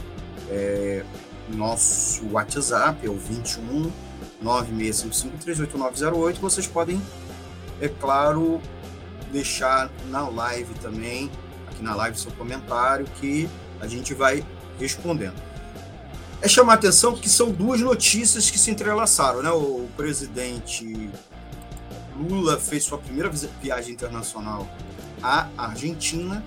é, 0.49 1.03
nosso 1.49 2.27
WhatsApp, 2.31 3.05
é 3.05 3.09
o 3.09 3.17
21 3.17 3.91
965538908. 4.43 6.39
Vocês 6.39 6.65
podem, 6.67 7.01
é 7.81 7.87
claro, 7.87 8.61
deixar 9.31 9.89
na 10.09 10.27
live 10.29 10.73
também, 10.75 11.31
aqui 11.69 11.83
na 11.83 11.95
live, 11.95 12.17
seu 12.17 12.31
comentário, 12.31 13.05
que 13.19 13.49
a 13.79 13.87
gente 13.87 14.13
vai 14.13 14.45
respondendo. 14.79 15.47
É 16.41 16.47
chamar 16.47 16.73
a 16.73 16.75
atenção 16.75 17.15
que 17.15 17.27
são 17.27 17.51
duas 17.51 17.81
notícias 17.81 18.51
que 18.51 18.59
se 18.59 18.69
entrelaçaram, 18.69 19.41
né? 19.41 19.49
O 19.49 19.87
presidente 19.97 21.09
Lula 22.17 22.59
fez 22.59 22.83
sua 22.83 22.97
primeira 22.97 23.29
viagem 23.61 23.93
internacional 23.93 24.67
à 25.21 25.47
Argentina 25.57 26.43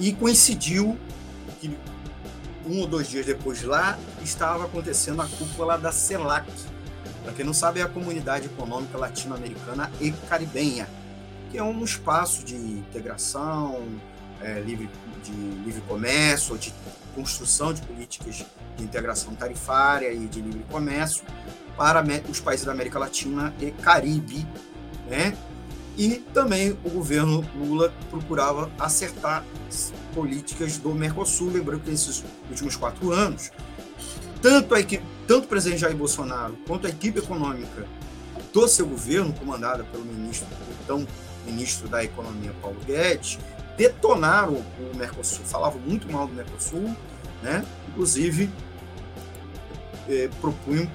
e 0.00 0.12
coincidiu 0.12 0.98
que 1.60 1.76
um 2.66 2.80
ou 2.80 2.86
dois 2.86 3.08
dias 3.08 3.26
depois 3.26 3.62
lá 3.62 3.98
estava 4.22 4.64
acontecendo 4.64 5.20
a 5.22 5.26
cúpula 5.26 5.78
da 5.78 5.92
CELAC. 5.92 6.46
Para 7.22 7.32
quem 7.32 7.44
não 7.44 7.54
sabe, 7.54 7.80
é 7.80 7.82
a 7.82 7.88
Comunidade 7.88 8.46
Econômica 8.46 8.98
Latino-Americana 8.98 9.90
e 10.00 10.10
Caribenha, 10.28 10.88
que 11.50 11.58
é 11.58 11.62
um 11.62 11.84
espaço 11.84 12.44
de 12.44 12.56
integração, 12.56 13.80
é, 14.40 14.60
livre, 14.60 14.88
de 15.22 15.32
livre 15.32 15.80
comércio, 15.82 16.58
de 16.58 16.72
construção 17.14 17.72
de 17.72 17.82
políticas 17.82 18.44
de 18.76 18.84
integração 18.84 19.34
tarifária 19.34 20.12
e 20.12 20.26
de 20.26 20.40
livre 20.40 20.64
comércio 20.70 21.24
para 21.76 22.02
os 22.28 22.40
países 22.40 22.66
da 22.66 22.72
América 22.72 22.98
Latina 22.98 23.54
e 23.60 23.70
Caribe, 23.70 24.46
né? 25.12 25.36
E 25.96 26.14
também 26.32 26.70
o 26.82 26.88
governo 26.88 27.44
Lula 27.54 27.92
procurava 28.10 28.70
acertar 28.78 29.44
políticas 30.14 30.78
do 30.78 30.94
Mercosul, 30.94 31.52
lembrando 31.52 31.82
que 31.82 31.90
nesses 31.90 32.24
últimos 32.48 32.76
quatro 32.76 33.12
anos, 33.12 33.50
tanto 34.40 34.74
a 34.74 34.80
equipe, 34.80 35.04
tanto 35.28 35.44
o 35.44 35.48
presidente 35.48 35.82
Jair 35.82 35.94
Bolsonaro 35.94 36.56
quanto 36.66 36.86
a 36.86 36.90
equipe 36.90 37.18
econômica 37.18 37.86
do 38.54 38.66
seu 38.66 38.86
governo, 38.86 39.34
comandada 39.34 39.84
pelo 39.84 40.02
ministro, 40.02 40.48
então 40.82 41.06
ministro 41.44 41.88
da 41.88 42.02
Economia 42.02 42.54
Paulo 42.62 42.78
Guedes, 42.86 43.38
detonaram 43.76 44.54
o 44.54 44.96
Mercosul, 44.96 45.44
falavam 45.44 45.80
muito 45.80 46.10
mal 46.10 46.26
do 46.26 46.32
Mercosul, 46.32 46.96
né? 47.42 47.66
inclusive 47.88 48.48
é, 50.08 50.30
propunham 50.40 50.90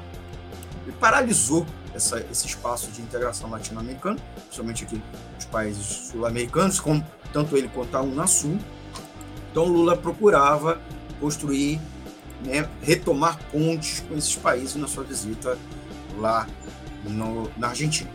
e 0.88 0.92
paralisou 0.94 1.68
essa, 1.98 2.20
esse 2.32 2.48
espaço 2.48 2.89
de 2.92 3.01
integração 3.01 3.50
latino-americana, 3.50 4.18
principalmente 4.46 4.86
aqui 4.86 5.01
nos 5.36 5.46
países 5.46 5.86
sul-americanos, 5.86 6.80
como 6.80 7.06
tanto 7.34 7.58
ele 7.58 7.68
quanto 7.68 7.96
a 7.96 8.01
Unasul. 8.01 8.58
Então 9.51 9.66
Lula 9.66 9.98
procurava 9.98 10.80
construir, 11.20 11.82
né, 12.46 12.70
retomar 12.82 13.39
pontes 13.51 14.00
com 14.08 14.16
esses 14.16 14.36
países 14.36 14.75
na 14.75 14.88
sua 14.88 15.04
visita 15.04 15.58
lá 16.18 16.48
no, 17.04 17.51
na 17.58 17.70
Argentina. 17.70 18.10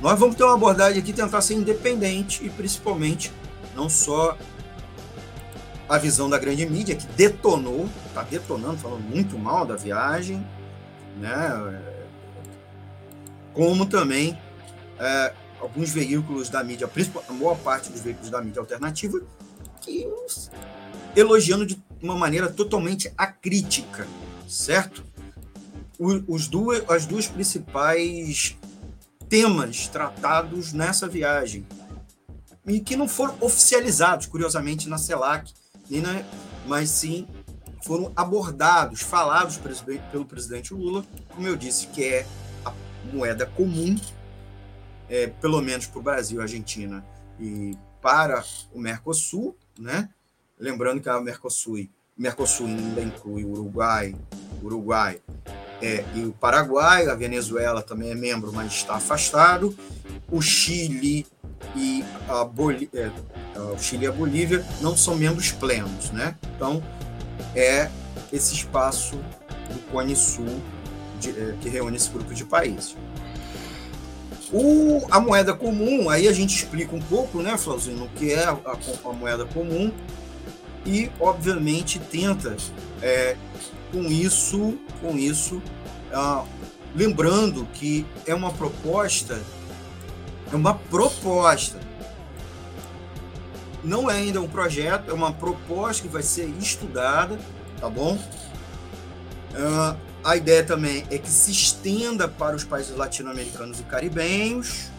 Nós 0.00 0.18
vamos 0.18 0.36
ter 0.36 0.44
uma 0.44 0.54
abordagem 0.54 1.00
aqui 1.00 1.12
tentar 1.12 1.40
ser 1.40 1.54
independente 1.54 2.44
e 2.44 2.50
principalmente 2.50 3.32
não 3.74 3.88
só 3.88 4.36
a 5.88 5.98
visão 5.98 6.28
da 6.28 6.38
grande 6.38 6.66
mídia, 6.66 6.96
que 6.96 7.06
detonou, 7.06 7.88
está 8.08 8.22
detonando, 8.22 8.76
falando 8.76 9.02
muito 9.02 9.38
mal 9.38 9.64
da 9.64 9.76
viagem, 9.76 10.44
né? 11.18 11.85
Como 13.56 13.86
também 13.86 14.38
é, 15.00 15.32
alguns 15.58 15.90
veículos 15.90 16.50
da 16.50 16.62
mídia, 16.62 16.88
a 17.28 17.32
maior 17.32 17.56
parte 17.56 17.90
dos 17.90 18.02
veículos 18.02 18.28
da 18.28 18.42
mídia 18.42 18.60
alternativa, 18.60 19.18
que 19.80 20.06
elogiando 21.16 21.64
de 21.64 21.82
uma 22.02 22.14
maneira 22.14 22.52
totalmente 22.52 23.10
acrítica, 23.16 24.06
certo? 24.46 25.02
os 25.98 26.46
duas, 26.46 26.84
as 26.90 27.06
duas 27.06 27.26
principais 27.26 28.54
temas 29.30 29.88
tratados 29.88 30.74
nessa 30.74 31.08
viagem 31.08 31.66
e 32.66 32.78
que 32.80 32.94
não 32.94 33.08
foram 33.08 33.34
oficializados, 33.40 34.26
curiosamente, 34.26 34.90
na 34.90 34.98
CELAC, 34.98 35.50
nem 35.88 36.02
na, 36.02 36.22
mas 36.66 36.90
sim 36.90 37.26
foram 37.82 38.12
abordados, 38.14 39.00
falados 39.00 39.58
pelo 40.12 40.26
presidente 40.26 40.74
Lula, 40.74 41.02
como 41.30 41.48
eu 41.48 41.56
disse, 41.56 41.86
que 41.86 42.04
é 42.04 42.26
moeda 43.12 43.46
comum, 43.46 43.96
é, 45.08 45.26
pelo 45.26 45.60
menos 45.60 45.86
para 45.86 45.98
o 45.98 46.02
Brasil, 46.02 46.40
Argentina 46.40 47.04
e 47.38 47.76
para 48.00 48.44
o 48.72 48.78
Mercosul, 48.78 49.56
né? 49.78 50.08
Lembrando 50.58 51.00
que 51.00 51.08
a 51.08 51.20
Mercosul, 51.20 51.86
Mercosul 52.16 52.66
ainda 52.66 53.02
inclui 53.02 53.44
o 53.44 53.50
Uruguai, 53.50 54.14
Uruguai 54.62 55.20
é, 55.82 56.04
e 56.14 56.24
o 56.24 56.32
Paraguai, 56.32 57.06
a 57.06 57.14
Venezuela 57.14 57.82
também 57.82 58.10
é 58.10 58.14
membro, 58.14 58.52
mas 58.52 58.72
está 58.72 58.94
afastado, 58.94 59.76
o 60.30 60.40
Chile 60.40 61.26
e 61.74 62.04
a 62.28 62.44
Bolívia, 62.44 63.12
é, 63.54 63.58
o 63.58 63.78
Chile 63.78 64.04
e 64.04 64.08
a 64.08 64.12
Bolívia 64.12 64.64
não 64.80 64.96
são 64.96 65.14
membros 65.16 65.52
plenos, 65.52 66.10
né? 66.10 66.36
Então 66.54 66.82
é 67.54 67.90
esse 68.32 68.54
espaço 68.54 69.16
do 69.72 69.78
Cone 69.90 70.16
Sul 70.16 70.60
de, 71.20 71.30
é, 71.30 71.54
que 71.60 71.68
reúne 71.68 71.96
esse 71.96 72.10
grupo 72.10 72.32
de 72.34 72.44
países. 72.44 72.96
O, 74.52 75.04
a 75.10 75.18
moeda 75.18 75.52
comum, 75.54 76.08
aí 76.08 76.28
a 76.28 76.32
gente 76.32 76.54
explica 76.54 76.94
um 76.94 77.00
pouco, 77.00 77.42
né, 77.42 77.56
Flauzinho, 77.56 78.04
o 78.04 78.08
que 78.10 78.32
é 78.32 78.44
a, 78.44 78.52
a, 78.52 78.78
a 79.04 79.12
moeda 79.12 79.44
comum 79.44 79.92
e, 80.84 81.10
obviamente, 81.18 81.98
tenta 81.98 82.56
é, 83.02 83.36
com 83.90 84.02
isso, 84.04 84.78
com 85.00 85.18
isso, 85.18 85.60
ah, 86.12 86.44
lembrando 86.94 87.66
que 87.74 88.06
é 88.24 88.34
uma 88.34 88.52
proposta, 88.52 89.40
é 90.52 90.54
uma 90.54 90.74
proposta, 90.74 91.80
não 93.82 94.08
é 94.08 94.14
ainda 94.14 94.40
um 94.40 94.48
projeto, 94.48 95.10
é 95.10 95.14
uma 95.14 95.32
proposta 95.32 96.02
que 96.02 96.08
vai 96.08 96.22
ser 96.22 96.48
estudada, 96.60 97.36
tá 97.80 97.88
bom? 97.88 98.16
Ah, 99.54 99.96
a 100.26 100.36
ideia 100.36 100.64
também 100.64 101.06
é 101.08 101.18
que 101.18 101.30
se 101.30 101.52
estenda 101.52 102.26
para 102.26 102.56
os 102.56 102.64
países 102.64 102.96
latino-americanos 102.96 103.78
e 103.78 103.84
caribenhos. 103.84 104.90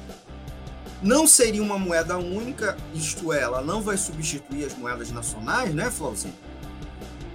Não 1.04 1.28
seria 1.28 1.62
uma 1.62 1.78
moeda 1.78 2.18
única, 2.18 2.78
isto 2.96 3.34
é, 3.34 3.42
ela 3.42 3.62
não 3.62 3.82
vai 3.82 3.98
substituir 3.98 4.64
as 4.64 4.74
moedas 4.74 5.12
nacionais, 5.12 5.76
né, 5.76 5.92
Flauzinho? 5.92 6.34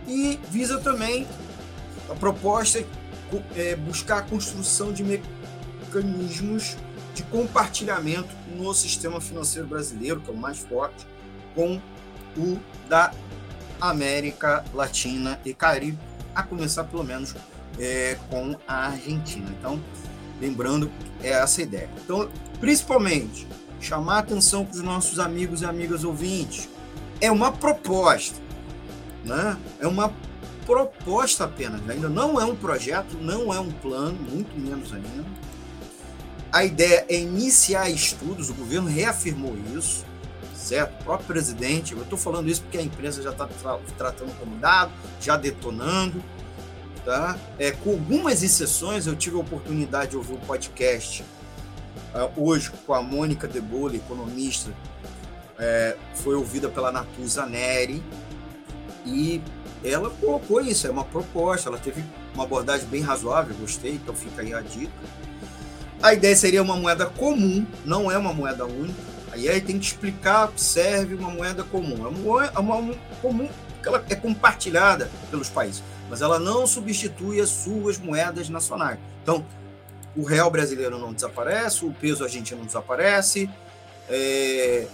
E 0.08 0.40
visa 0.48 0.78
também 0.78 1.28
a 2.08 2.14
proposta 2.14 2.82
é 3.54 3.76
buscar 3.76 4.18
a 4.20 4.22
construção 4.22 4.90
de 4.90 5.04
mecanismos 5.04 6.78
de 7.14 7.22
compartilhamento 7.24 8.34
no 8.56 8.72
sistema 8.72 9.20
financeiro 9.20 9.68
brasileiro, 9.68 10.18
que 10.22 10.30
é 10.30 10.32
o 10.32 10.36
mais 10.36 10.60
forte, 10.60 11.06
com 11.54 11.78
o 12.38 12.58
da 12.88 13.12
América 13.78 14.64
Latina 14.72 15.38
e 15.44 15.52
Caribe, 15.52 15.98
a 16.34 16.42
começar 16.42 16.84
pelo 16.84 17.04
menos 17.04 17.34
é, 17.82 18.16
com 18.30 18.56
a 18.66 18.86
Argentina. 18.86 19.52
Então, 19.58 19.82
lembrando, 20.40 20.90
é 21.20 21.30
essa 21.30 21.60
ideia. 21.60 21.90
Então, 22.04 22.30
principalmente, 22.60 23.46
chamar 23.80 24.16
a 24.16 24.18
atenção 24.20 24.64
para 24.64 24.76
os 24.76 24.82
nossos 24.82 25.18
amigos 25.18 25.62
e 25.62 25.64
amigas 25.66 26.04
ouvintes. 26.04 26.68
É 27.20 27.30
uma 27.30 27.50
proposta, 27.50 28.38
né? 29.24 29.56
É 29.80 29.86
uma 29.86 30.12
proposta 30.64 31.44
apenas, 31.44 31.80
né? 31.82 31.94
ainda 31.94 32.08
não 32.08 32.40
é 32.40 32.44
um 32.44 32.54
projeto, 32.54 33.16
não 33.20 33.52
é 33.52 33.58
um 33.58 33.70
plano, 33.70 34.16
muito 34.30 34.56
menos 34.56 34.92
ainda. 34.92 35.24
A 36.52 36.64
ideia 36.64 37.04
é 37.08 37.20
iniciar 37.20 37.90
estudos, 37.90 38.48
o 38.48 38.54
governo 38.54 38.88
reafirmou 38.88 39.56
isso, 39.76 40.04
certo? 40.54 41.00
O 41.00 41.04
próprio 41.04 41.26
presidente, 41.26 41.94
eu 41.94 42.02
estou 42.02 42.18
falando 42.18 42.48
isso 42.48 42.62
porque 42.62 42.78
a 42.78 42.82
imprensa 42.82 43.22
já 43.22 43.30
está 43.30 43.48
tratando 43.98 44.38
como 44.38 44.56
dado, 44.56 44.92
já 45.20 45.36
detonando, 45.36 46.22
tá? 47.04 47.38
É, 47.58 47.70
com 47.70 47.90
algumas 47.90 48.42
exceções, 48.42 49.06
eu 49.06 49.16
tive 49.16 49.36
a 49.36 49.40
oportunidade 49.40 50.12
de 50.12 50.16
ouvir 50.16 50.34
um 50.34 50.40
podcast 50.40 51.22
uh, 52.14 52.30
hoje 52.36 52.70
com 52.86 52.94
a 52.94 53.02
Mônica 53.02 53.46
De 53.48 53.60
Bolle, 53.60 53.98
economista, 53.98 54.70
é, 55.58 55.96
foi 56.14 56.34
ouvida 56.34 56.68
pela 56.68 56.90
Natuza 56.90 57.46
Neri 57.46 58.02
e 59.04 59.40
ela 59.84 60.10
colocou 60.10 60.60
isso, 60.60 60.86
é 60.86 60.90
uma 60.90 61.04
proposta, 61.04 61.68
ela 61.68 61.78
teve 61.78 62.04
uma 62.34 62.44
abordagem 62.44 62.86
bem 62.86 63.00
razoável, 63.00 63.54
gostei, 63.56 63.92
então 63.92 64.14
fica 64.14 64.42
aí 64.42 64.54
a 64.54 64.60
dica. 64.60 64.92
A 66.02 66.14
ideia 66.14 66.34
seria 66.34 66.62
uma 66.62 66.76
moeda 66.76 67.06
comum, 67.06 67.64
não 67.84 68.10
é 68.10 68.18
uma 68.18 68.32
moeda 68.32 68.64
única. 68.64 68.98
Aí, 69.30 69.48
aí 69.48 69.60
tem 69.60 69.78
que 69.78 69.86
explicar 69.86 70.48
que 70.48 70.60
serve 70.60 71.14
uma 71.14 71.30
moeda 71.30 71.62
comum. 71.62 72.06
É 72.06 72.58
uma, 72.58 72.76
uma 72.76 72.94
comum 73.20 73.48
porque 73.74 73.88
ela 73.88 74.04
é 74.08 74.14
compartilhada 74.14 75.10
pelos 75.30 75.48
países 75.48 75.82
mas 76.12 76.20
ela 76.20 76.38
não 76.38 76.66
substitui 76.66 77.40
as 77.40 77.48
suas 77.48 77.96
moedas 77.96 78.50
nacionais. 78.50 78.98
Então, 79.22 79.46
o 80.14 80.24
real 80.24 80.50
brasileiro 80.50 80.98
não 80.98 81.10
desaparece, 81.10 81.86
o 81.86 81.90
peso 81.94 82.22
argentino 82.22 82.58
não 82.58 82.66
desaparece, 82.66 83.48
é, 84.10 84.86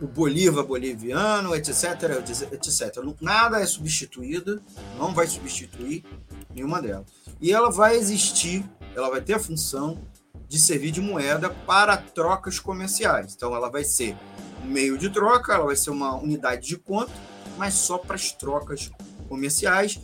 o 0.00 0.06
bolívar 0.06 0.64
boliviano, 0.64 1.54
etc, 1.54 2.02
etc. 2.50 3.04
Nada 3.20 3.60
é 3.60 3.66
substituído, 3.66 4.62
não 4.96 5.12
vai 5.12 5.26
substituir 5.26 6.02
nenhuma 6.54 6.80
delas. 6.80 7.04
E 7.38 7.52
ela 7.52 7.70
vai 7.70 7.94
existir, 7.96 8.64
ela 8.96 9.10
vai 9.10 9.20
ter 9.20 9.34
a 9.34 9.38
função 9.38 10.00
de 10.48 10.58
servir 10.58 10.90
de 10.90 11.02
moeda 11.02 11.50
para 11.50 11.98
trocas 11.98 12.58
comerciais. 12.58 13.34
Então, 13.36 13.54
ela 13.54 13.68
vai 13.68 13.84
ser 13.84 14.16
um 14.64 14.68
meio 14.68 14.96
de 14.96 15.10
troca, 15.10 15.52
ela 15.52 15.66
vai 15.66 15.76
ser 15.76 15.90
uma 15.90 16.16
unidade 16.16 16.66
de 16.66 16.78
conta, 16.78 17.12
mas 17.58 17.74
só 17.74 17.98
para 17.98 18.14
as 18.14 18.32
trocas 18.32 18.90
comerciais, 19.28 20.00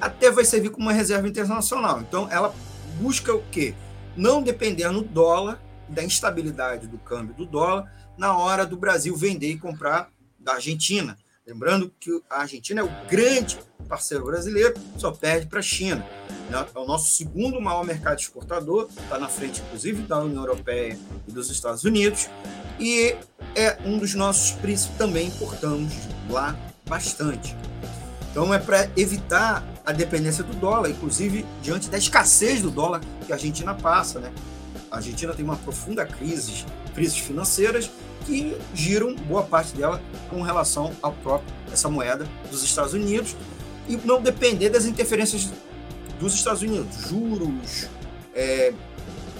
até 0.00 0.30
vai 0.30 0.44
servir 0.44 0.70
como 0.70 0.86
uma 0.86 0.92
reserva 0.92 1.28
internacional. 1.28 2.00
Então, 2.00 2.30
ela 2.30 2.54
busca 3.00 3.34
o 3.34 3.42
quê? 3.50 3.74
Não 4.16 4.42
depender 4.42 4.88
no 4.90 5.02
dólar, 5.02 5.60
da 5.88 6.04
instabilidade 6.04 6.86
do 6.86 6.98
câmbio 6.98 7.34
do 7.34 7.46
dólar, 7.46 7.90
na 8.16 8.36
hora 8.36 8.66
do 8.66 8.76
Brasil 8.76 9.16
vender 9.16 9.50
e 9.50 9.58
comprar 9.58 10.10
da 10.38 10.54
Argentina. 10.54 11.16
Lembrando 11.46 11.90
que 11.98 12.10
a 12.28 12.40
Argentina 12.40 12.82
é 12.82 12.84
o 12.84 13.08
grande 13.08 13.58
parceiro 13.88 14.26
brasileiro, 14.26 14.74
só 14.98 15.10
perde 15.10 15.46
para 15.46 15.60
a 15.60 15.62
China. 15.62 16.04
Né? 16.50 16.66
É 16.74 16.78
o 16.78 16.86
nosso 16.86 17.10
segundo 17.10 17.60
maior 17.60 17.84
mercado 17.84 18.18
exportador, 18.18 18.88
está 19.02 19.18
na 19.18 19.28
frente, 19.28 19.62
inclusive, 19.62 20.02
da 20.02 20.20
União 20.20 20.42
Europeia 20.42 20.98
e 21.26 21.32
dos 21.32 21.50
Estados 21.50 21.84
Unidos, 21.84 22.28
e 22.78 23.16
é 23.54 23.78
um 23.84 23.98
dos 23.98 24.14
nossos 24.14 24.52
príncipes 24.52 24.96
também 24.98 25.28
importamos 25.28 25.92
lá 26.28 26.54
bastante. 26.86 27.56
Então 28.38 28.54
é 28.54 28.58
para 28.60 28.88
evitar 28.96 29.66
a 29.84 29.90
dependência 29.90 30.44
do 30.44 30.54
dólar, 30.54 30.88
inclusive 30.88 31.44
diante 31.60 31.90
da 31.90 31.98
escassez 31.98 32.62
do 32.62 32.70
dólar 32.70 33.00
que 33.26 33.32
a 33.32 33.34
Argentina 33.34 33.74
passa, 33.74 34.20
né? 34.20 34.32
A 34.92 34.98
Argentina 34.98 35.34
tem 35.34 35.44
uma 35.44 35.56
profunda 35.56 36.06
crise, 36.06 36.64
crises 36.94 37.18
financeiras 37.18 37.90
que 38.24 38.56
giram 38.72 39.16
boa 39.16 39.42
parte 39.42 39.74
dela 39.74 40.00
com 40.30 40.40
relação 40.40 40.92
ao 41.02 41.10
próprio 41.14 41.52
essa 41.72 41.88
moeda 41.88 42.28
dos 42.48 42.62
Estados 42.62 42.94
Unidos 42.94 43.34
e 43.88 43.96
não 43.96 44.22
depender 44.22 44.68
das 44.68 44.84
interferências 44.84 45.50
dos 46.20 46.32
Estados 46.32 46.62
Unidos, 46.62 47.08
juros, 47.08 47.88
é, 48.36 48.72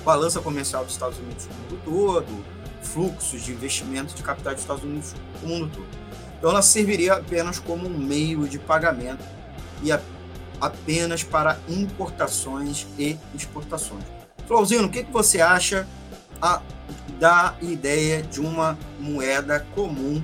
balança 0.04 0.40
comercial 0.40 0.84
dos 0.84 0.94
Estados 0.94 1.20
Unidos 1.20 1.46
no 1.46 1.54
mundo 1.54 1.80
todo, 1.84 2.44
fluxos 2.82 3.44
de 3.44 3.52
investimentos 3.52 4.12
de 4.12 4.24
capitais 4.24 4.56
dos 4.56 4.64
Estados 4.64 4.82
Unidos 4.82 5.14
no 5.40 5.48
mundo 5.50 5.70
todo. 5.72 6.07
Então 6.38 6.50
ela 6.50 6.62
serviria 6.62 7.14
apenas 7.14 7.58
como 7.58 7.86
um 7.86 7.98
meio 7.98 8.48
de 8.48 8.58
pagamento 8.58 9.24
e 9.82 9.90
a, 9.90 10.00
apenas 10.60 11.22
para 11.22 11.58
importações 11.68 12.86
e 12.98 13.16
exportações. 13.34 14.04
Flauzino, 14.46 14.86
o 14.86 14.88
que, 14.88 15.04
que 15.04 15.12
você 15.12 15.40
acha 15.40 15.86
a, 16.40 16.62
da 17.18 17.54
ideia 17.60 18.22
de 18.22 18.40
uma 18.40 18.78
moeda 18.98 19.66
comum 19.74 20.22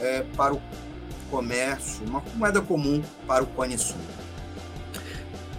é, 0.00 0.24
para 0.36 0.54
o 0.54 0.62
comércio, 1.30 2.04
uma 2.06 2.22
moeda 2.34 2.60
comum 2.60 3.02
para 3.26 3.44
o 3.44 3.46
Cone 3.46 3.78
Sul? 3.78 4.00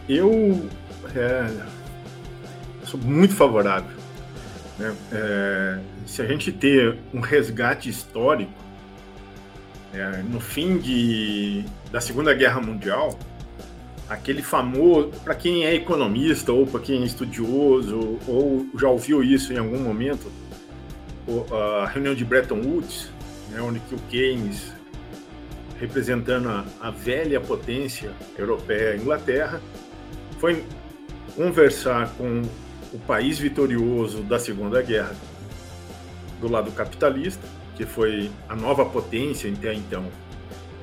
Eu 0.10 0.68
é, 1.16 1.48
sou 2.86 3.00
muito 3.00 3.36
favorável. 3.36 3.96
Né? 4.78 4.96
É, 5.12 5.80
se 6.06 6.22
a 6.22 6.26
gente 6.26 6.52
ter 6.52 6.98
um 7.14 7.20
resgate 7.20 7.88
histórico 7.88 8.52
é, 9.94 10.24
no 10.24 10.40
fim 10.40 10.78
de, 10.78 11.66
da 11.92 12.00
Segunda 12.00 12.34
Guerra 12.34 12.62
Mundial, 12.62 13.18
aquele 14.08 14.42
famoso, 14.42 15.10
para 15.24 15.36
quem 15.36 15.66
é 15.66 15.74
economista 15.74 16.52
ou 16.52 16.66
para 16.66 16.80
quem 16.80 17.02
é 17.02 17.06
estudioso 17.06 18.20
ou 18.28 18.66
já 18.78 18.90
ouviu 18.90 19.24
isso 19.24 19.54
em 19.54 19.58
algum 19.58 19.80
momento, 19.80 20.32
a 21.52 21.88
reunião 21.88 22.14
de 22.14 22.26
Bretton 22.26 22.62
Woods, 22.62 23.10
né, 23.50 23.62
onde 23.62 23.80
que 23.80 23.96
o 23.96 24.00
Keynes, 24.10 24.74
representando 25.80 26.50
a, 26.50 26.66
a 26.82 26.92
velha 26.92 27.40
potência 27.40 28.12
europeia, 28.38 28.96
Inglaterra, 28.96 29.62
foi 30.40 30.64
conversar 31.36 32.10
com 32.16 32.42
o 32.94 33.00
país 33.00 33.40
vitorioso 33.40 34.24
da 34.24 34.38
Segunda 34.38 34.82
Guerra, 34.82 35.16
do 36.42 36.50
lado 36.50 36.72
capitalista, 36.72 37.48
que 37.76 37.86
foi 37.86 38.32
a 38.48 38.56
nova 38.56 38.86
potência 38.86 39.52
até 39.52 39.74
então, 39.74 40.06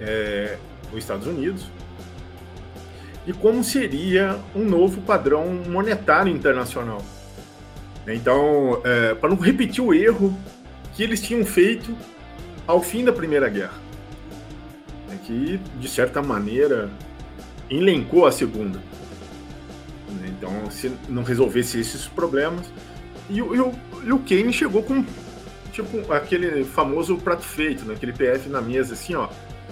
é, 0.01 0.57
os 0.92 0.98
Estados 0.98 1.27
Unidos, 1.27 1.66
de 3.27 3.33
como 3.33 3.62
seria 3.62 4.38
um 4.55 4.64
novo 4.64 5.01
padrão 5.03 5.46
monetário 5.68 6.33
internacional. 6.33 7.03
Então, 8.07 8.81
é, 8.85 9.14
para 9.14 9.29
não 9.29 9.37
repetir 9.37 9.85
o 9.85 9.92
erro 9.92 10.37
que 10.94 11.03
eles 11.03 11.20
tinham 11.20 11.44
feito 11.44 11.94
ao 12.66 12.83
fim 12.83 13.05
da 13.05 13.12
Primeira 13.12 13.48
Guerra, 13.48 13.79
é 15.12 15.16
que, 15.27 15.61
de 15.79 15.88
certa 15.88 16.22
maneira, 16.22 16.90
elencou 17.70 18.27
a 18.27 18.33
Segunda. 18.33 18.83
Então, 20.27 20.70
se 20.70 20.90
não 21.09 21.22
resolvesse 21.22 21.79
esses 21.79 22.07
problemas. 22.07 22.66
E, 23.29 23.40
e 23.40 23.61
e 24.05 24.12
o 24.12 24.18
Keynes 24.20 24.55
chegou 24.55 24.83
com 24.83 25.05
tipo 25.83 26.12
aquele 26.12 26.64
famoso 26.64 27.17
prato 27.19 27.45
feito, 27.45 27.85
né? 27.85 27.95
aquele 27.95 28.12
PF 28.12 28.49
na 28.49 28.61
mesa, 28.61 28.95
assim, 28.95 29.14
ó, 29.14 29.29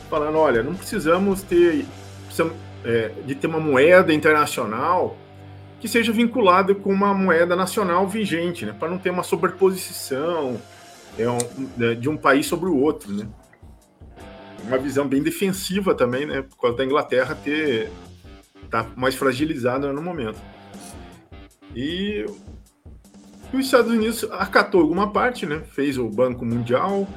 falando: 0.08 0.38
olha, 0.38 0.62
não 0.62 0.74
precisamos 0.74 1.42
ter 1.42 1.84
precisamos, 2.24 2.54
é, 2.84 3.10
de 3.24 3.34
ter 3.34 3.46
uma 3.46 3.60
moeda 3.60 4.12
internacional 4.12 5.16
que 5.80 5.88
seja 5.88 6.12
vinculada 6.12 6.74
com 6.74 6.90
uma 6.92 7.12
moeda 7.12 7.54
nacional 7.54 8.06
vigente, 8.08 8.64
né? 8.64 8.74
Para 8.78 8.88
não 8.88 8.98
ter 8.98 9.10
uma 9.10 9.22
sobreposição 9.22 10.60
é 11.18 11.28
um, 11.28 11.38
né, 11.76 11.94
de 11.94 12.08
um 12.08 12.16
país 12.16 12.46
sobre 12.46 12.68
o 12.68 12.76
outro, 12.76 13.12
né? 13.12 13.26
Uma 14.64 14.78
visão 14.78 15.06
bem 15.06 15.22
defensiva 15.22 15.94
também, 15.94 16.26
né? 16.26 16.42
Por 16.42 16.56
causa 16.56 16.76
da 16.76 16.84
Inglaterra 16.84 17.34
ter 17.34 17.90
tá 18.70 18.86
mais 18.96 19.14
fragilizada 19.14 19.92
no 19.92 20.02
momento. 20.02 20.38
E 21.74 22.24
os 23.52 23.66
Estados 23.66 23.90
Unidos 23.90 24.24
acatou 24.32 24.80
alguma 24.80 25.12
parte, 25.12 25.46
né? 25.46 25.62
Fez 25.72 25.96
o 25.98 26.08
Banco 26.08 26.44
Mundial 26.44 27.08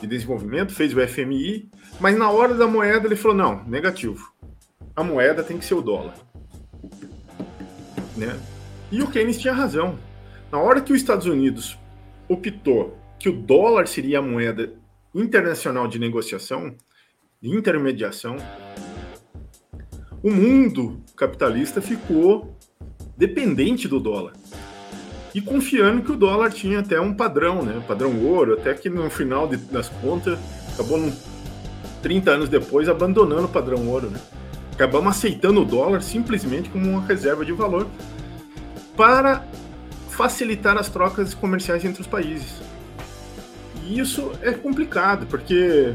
de 0.00 0.06
Desenvolvimento, 0.06 0.74
fez 0.74 0.94
o 0.94 1.06
FMI, 1.06 1.70
mas 1.98 2.16
na 2.16 2.30
hora 2.30 2.54
da 2.54 2.66
moeda 2.66 3.06
ele 3.06 3.16
falou: 3.16 3.36
não, 3.36 3.64
negativo. 3.64 4.32
A 4.94 5.02
moeda 5.02 5.42
tem 5.42 5.58
que 5.58 5.64
ser 5.64 5.74
o 5.74 5.82
dólar. 5.82 6.14
Né? 8.16 8.38
E 8.92 9.02
o 9.02 9.10
Keynes 9.10 9.38
tinha 9.38 9.54
razão. 9.54 9.98
Na 10.52 10.58
hora 10.58 10.80
que 10.80 10.92
os 10.92 10.98
Estados 10.98 11.26
Unidos 11.26 11.78
optou 12.28 12.98
que 13.18 13.28
o 13.28 13.32
dólar 13.32 13.86
seria 13.86 14.18
a 14.18 14.22
moeda 14.22 14.72
internacional 15.14 15.86
de 15.86 15.98
negociação, 15.98 16.74
de 17.40 17.50
intermediação, 17.50 18.36
o 20.22 20.30
mundo 20.30 21.00
capitalista 21.16 21.80
ficou 21.80 22.56
dependente 23.16 23.88
do 23.88 24.00
dólar 24.00 24.34
e 25.34 25.40
confiando 25.40 26.02
que 26.02 26.12
o 26.12 26.16
dólar 26.16 26.50
tinha 26.50 26.80
até 26.80 27.00
um 27.00 27.14
padrão, 27.14 27.62
né? 27.62 27.82
Padrão 27.86 28.18
ouro, 28.24 28.54
até 28.54 28.74
que 28.74 28.88
no 28.88 29.08
final 29.10 29.46
de, 29.46 29.56
das 29.56 29.88
contas 29.88 30.38
acabou 30.74 30.98
num, 30.98 31.12
30 32.02 32.30
anos 32.30 32.48
depois 32.48 32.88
abandonando 32.88 33.44
o 33.44 33.48
padrão 33.48 33.86
ouro, 33.88 34.10
né? 34.10 34.20
Acabamos 34.72 35.16
aceitando 35.16 35.60
o 35.60 35.64
dólar 35.64 36.02
simplesmente 36.02 36.70
como 36.70 36.88
uma 36.88 37.02
reserva 37.02 37.44
de 37.44 37.52
valor 37.52 37.86
para 38.96 39.44
facilitar 40.08 40.76
as 40.76 40.88
trocas 40.88 41.34
comerciais 41.34 41.84
entre 41.84 42.00
os 42.00 42.06
países. 42.06 42.60
E 43.84 43.98
isso 43.98 44.32
é 44.42 44.52
complicado, 44.52 45.26
porque 45.26 45.94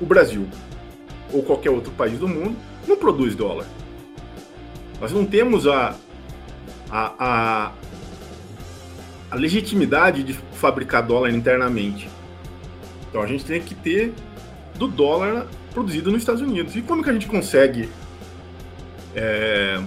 o 0.00 0.06
Brasil 0.06 0.46
ou 1.32 1.42
qualquer 1.42 1.70
outro 1.70 1.92
país 1.92 2.18
do 2.18 2.26
mundo 2.26 2.56
não 2.86 2.96
produz 2.96 3.34
dólar. 3.34 3.66
Nós 5.00 5.12
não 5.12 5.24
temos 5.24 5.66
a, 5.66 5.94
a, 6.90 7.14
a, 7.18 7.72
a 9.30 9.36
legitimidade 9.36 10.22
de 10.22 10.34
fabricar 10.54 11.06
dólar 11.06 11.30
internamente. 11.30 12.08
Então 13.08 13.22
a 13.22 13.26
gente 13.26 13.44
tem 13.44 13.60
que 13.60 13.74
ter 13.74 14.12
do 14.76 14.88
dólar 14.88 15.46
produzido 15.72 16.10
nos 16.10 16.22
Estados 16.22 16.42
Unidos. 16.42 16.74
E 16.74 16.82
como 16.82 17.02
que 17.02 17.10
a 17.10 17.12
gente 17.12 17.26
consegue 17.26 17.88
é, 19.14 19.80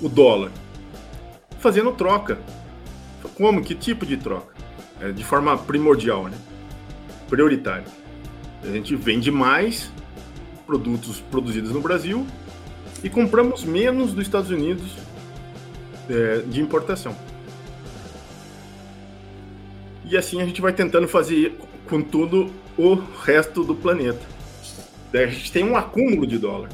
o 0.00 0.08
dólar? 0.08 0.50
Fazendo 1.60 1.92
troca. 1.92 2.38
Como? 3.36 3.62
Que 3.62 3.74
tipo 3.74 4.04
de 4.04 4.16
troca? 4.16 4.54
É, 5.00 5.12
de 5.12 5.24
forma 5.24 5.56
primordial, 5.56 6.24
né? 6.24 6.36
Prioritária. 7.28 7.84
A 8.64 8.68
gente 8.68 8.96
vende 8.96 9.30
mais 9.30 9.92
produtos 10.66 11.20
produzidos 11.30 11.70
no 11.70 11.80
Brasil 11.80 12.26
e 13.02 13.08
compramos 13.08 13.64
menos 13.64 14.12
dos 14.12 14.24
Estados 14.24 14.50
Unidos 14.50 14.96
é, 16.08 16.42
de 16.46 16.60
importação. 16.60 17.16
E 20.10 20.16
assim 20.16 20.40
a 20.40 20.44
gente 20.46 20.60
vai 20.60 20.72
tentando 20.72 21.06
fazer 21.06 21.54
com 21.86 22.00
tudo 22.00 22.50
o 22.76 22.94
resto 22.94 23.62
do 23.62 23.74
planeta. 23.74 24.24
Daí 25.12 25.24
a 25.24 25.26
gente 25.26 25.52
tem 25.52 25.64
um 25.64 25.76
acúmulo 25.76 26.26
de 26.26 26.38
dólar. 26.38 26.70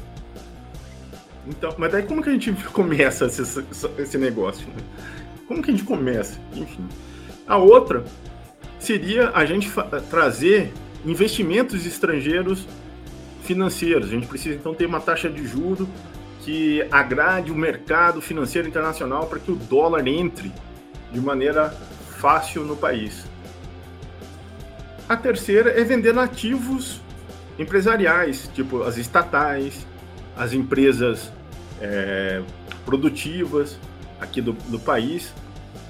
Então, 1.45 1.75
mas 1.77 1.91
daí 1.91 2.03
como 2.03 2.23
que 2.23 2.29
a 2.29 2.31
gente 2.31 2.51
começa 2.71 3.25
esse, 3.25 3.63
esse 3.97 4.17
negócio? 4.17 4.65
Né? 4.67 4.83
Como 5.47 5.61
que 5.61 5.69
a 5.69 5.73
gente 5.73 5.83
começa? 5.83 6.39
Enfim. 6.53 6.87
A 7.45 7.57
outra 7.57 8.05
seria 8.79 9.29
a 9.31 9.45
gente 9.45 9.69
trazer 10.09 10.71
investimentos 11.05 11.85
estrangeiros 11.85 12.65
financeiros. 13.43 14.07
A 14.07 14.11
gente 14.11 14.27
precisa 14.27 14.55
então 14.55 14.73
ter 14.73 14.85
uma 14.85 14.99
taxa 14.99 15.29
de 15.29 15.45
juro 15.45 15.87
que 16.41 16.85
agrade 16.91 17.51
o 17.51 17.55
mercado 17.55 18.21
financeiro 18.21 18.67
internacional 18.67 19.27
para 19.27 19.39
que 19.39 19.51
o 19.51 19.55
dólar 19.55 20.07
entre 20.07 20.51
de 21.11 21.19
maneira 21.19 21.75
fácil 22.25 22.63
no 22.63 22.75
país. 22.75 23.23
A 25.07 25.15
terceira 25.15 25.79
é 25.79 25.83
vender 25.83 26.11
nativos 26.11 26.99
empresariais, 27.59 28.49
tipo 28.51 28.81
as 28.81 28.97
estatais, 28.97 29.85
as 30.35 30.51
empresas 30.51 31.31
é, 31.79 32.41
produtivas 32.83 33.77
aqui 34.19 34.41
do, 34.41 34.53
do 34.53 34.79
país. 34.79 35.35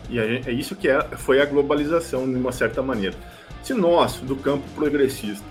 E 0.10 0.20
é 0.20 0.52
isso 0.52 0.76
que 0.76 0.90
é, 0.90 1.02
foi 1.16 1.40
a 1.40 1.46
globalização, 1.46 2.30
de 2.30 2.36
uma 2.36 2.52
certa 2.52 2.82
maneira. 2.82 3.16
Se 3.64 3.74
nós, 3.74 4.16
do 4.18 4.36
campo 4.36 4.68
progressista, 4.76 5.48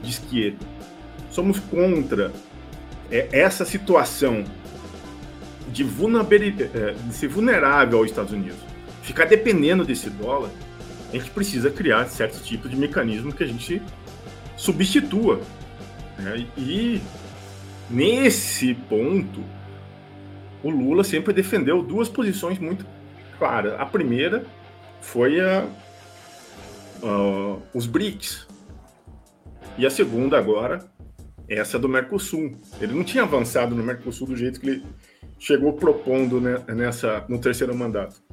de 0.00 0.10
esquerda, 0.10 0.64
somos 1.32 1.58
contra 1.58 2.32
é, 3.10 3.28
essa 3.32 3.64
situação 3.64 4.44
de, 5.72 5.82
é, 5.82 6.92
de 6.92 7.12
ser 7.12 7.26
vulnerável 7.26 7.98
aos 7.98 8.06
Estados 8.06 8.32
Unidos, 8.32 8.67
ficar 9.08 9.24
dependendo 9.24 9.84
desse 9.84 10.10
dólar, 10.10 10.50
a 11.08 11.16
gente 11.16 11.30
precisa 11.30 11.70
criar 11.70 12.06
certos 12.06 12.46
tipos 12.46 12.70
de 12.70 12.76
mecanismo 12.76 13.32
que 13.32 13.42
a 13.42 13.46
gente 13.46 13.80
substitua. 14.56 15.40
Né? 16.18 16.46
E 16.56 17.00
nesse 17.88 18.74
ponto, 18.74 19.42
o 20.62 20.68
Lula 20.68 21.02
sempre 21.02 21.32
defendeu 21.32 21.82
duas 21.82 22.08
posições 22.08 22.58
muito 22.58 22.84
claras. 23.38 23.80
A 23.80 23.86
primeira 23.86 24.44
foi 25.00 25.40
a, 25.40 25.66
a, 27.02 27.56
os 27.72 27.86
BRICS. 27.86 28.46
E 29.78 29.86
a 29.86 29.90
segunda 29.90 30.36
agora, 30.36 30.86
essa 31.48 31.78
do 31.78 31.88
Mercosul. 31.88 32.58
Ele 32.78 32.92
não 32.92 33.04
tinha 33.04 33.22
avançado 33.22 33.74
no 33.74 33.82
Mercosul 33.82 34.26
do 34.26 34.36
jeito 34.36 34.60
que 34.60 34.68
ele 34.68 34.84
chegou 35.38 35.72
propondo 35.72 36.40
né, 36.40 36.62
nessa, 36.68 37.24
no 37.26 37.40
terceiro 37.40 37.74
mandato. 37.74 38.27